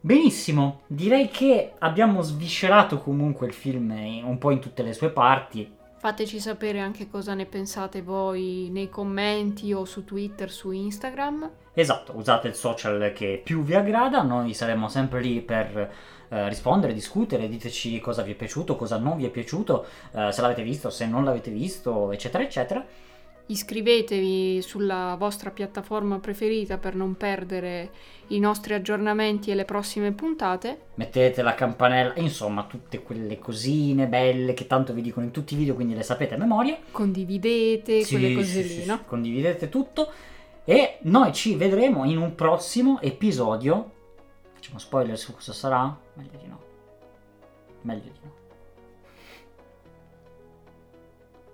Benissimo, 0.00 0.82
direi 0.86 1.28
che 1.30 1.72
abbiamo 1.78 2.20
sviscerato 2.20 2.98
comunque 2.98 3.46
il 3.46 3.54
film 3.54 3.90
un 4.24 4.36
po' 4.38 4.50
in 4.50 4.60
tutte 4.60 4.82
le 4.82 4.92
sue 4.92 5.08
parti. 5.10 5.72
Fateci 6.04 6.38
sapere 6.38 6.80
anche 6.80 7.08
cosa 7.08 7.32
ne 7.32 7.46
pensate 7.46 8.02
voi 8.02 8.68
nei 8.70 8.90
commenti 8.90 9.72
o 9.72 9.86
su 9.86 10.04
Twitter, 10.04 10.50
su 10.50 10.70
Instagram. 10.70 11.50
Esatto, 11.72 12.14
usate 12.14 12.46
il 12.46 12.54
social 12.54 13.10
che 13.14 13.40
più 13.42 13.62
vi 13.62 13.74
aggrada, 13.74 14.20
noi 14.20 14.52
saremo 14.52 14.88
sempre 14.88 15.22
lì 15.22 15.40
per 15.40 15.90
eh, 16.28 16.48
rispondere, 16.50 16.92
discutere, 16.92 17.48
diteci 17.48 18.00
cosa 18.00 18.20
vi 18.20 18.32
è 18.32 18.34
piaciuto, 18.34 18.76
cosa 18.76 18.98
non 18.98 19.16
vi 19.16 19.24
è 19.24 19.30
piaciuto, 19.30 19.86
eh, 20.12 20.30
se 20.30 20.42
l'avete 20.42 20.62
visto, 20.62 20.90
se 20.90 21.06
non 21.06 21.24
l'avete 21.24 21.50
visto, 21.50 22.12
eccetera, 22.12 22.44
eccetera. 22.44 22.84
Iscrivetevi 23.46 24.62
sulla 24.62 25.16
vostra 25.18 25.50
piattaforma 25.50 26.18
preferita 26.18 26.78
per 26.78 26.94
non 26.94 27.14
perdere 27.14 27.90
i 28.28 28.38
nostri 28.38 28.72
aggiornamenti 28.72 29.50
e 29.50 29.54
le 29.54 29.66
prossime 29.66 30.12
puntate. 30.12 30.86
Mettete 30.94 31.42
la 31.42 31.54
campanella, 31.54 32.14
insomma, 32.16 32.64
tutte 32.64 33.02
quelle 33.02 33.38
cosine 33.38 34.06
belle 34.06 34.54
che 34.54 34.66
tanto 34.66 34.94
vi 34.94 35.02
dicono 35.02 35.26
in 35.26 35.30
tutti 35.30 35.52
i 35.52 35.56
video, 35.58 35.74
quindi 35.74 35.94
le 35.94 36.02
sapete 36.02 36.36
a 36.36 36.38
memoria. 36.38 36.78
Condividete 36.90 38.02
Sì, 38.02 38.16
quelle 38.18 38.34
cose 38.34 38.62
sì, 38.62 38.62
lì, 38.62 38.80
sì, 38.80 38.86
no? 38.86 39.04
Condividete 39.04 39.68
tutto 39.68 40.10
e 40.64 40.96
noi 41.02 41.34
ci 41.34 41.54
vedremo 41.54 42.04
in 42.04 42.16
un 42.16 42.34
prossimo 42.34 42.98
episodio. 43.02 43.92
Facciamo 44.54 44.78
spoiler 44.78 45.18
su 45.18 45.34
cosa 45.34 45.52
sarà? 45.52 45.94
Meglio 46.14 46.38
di 46.40 46.46
no. 46.46 46.62
Meglio 47.82 48.10
di 48.10 48.18
no. 48.22 48.32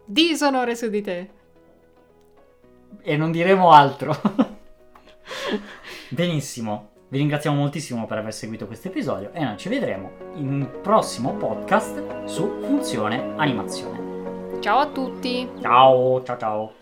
Disonore 0.05 0.77
su 0.77 0.89
di 0.89 1.03
te. 1.03 1.39
E 3.03 3.17
non 3.17 3.31
diremo 3.31 3.71
altro. 3.71 4.15
Benissimo. 6.09 6.89
Vi 7.09 7.19
ringraziamo 7.19 7.57
moltissimo 7.57 8.07
per 8.07 8.19
aver 8.19 8.33
seguito 8.33 8.67
questo 8.67 8.87
episodio 8.87 9.33
e 9.33 9.43
noi 9.43 9.57
ci 9.57 9.69
vedremo 9.69 10.13
in 10.35 10.49
un 10.49 10.81
prossimo 10.81 11.35
podcast 11.35 12.25
su 12.25 12.61
funzione 12.63 13.35
animazione. 13.37 14.61
Ciao 14.61 14.79
a 14.79 14.87
tutti! 14.87 15.49
Ciao, 15.61 16.23
ciao 16.23 16.39
ciao. 16.39 16.80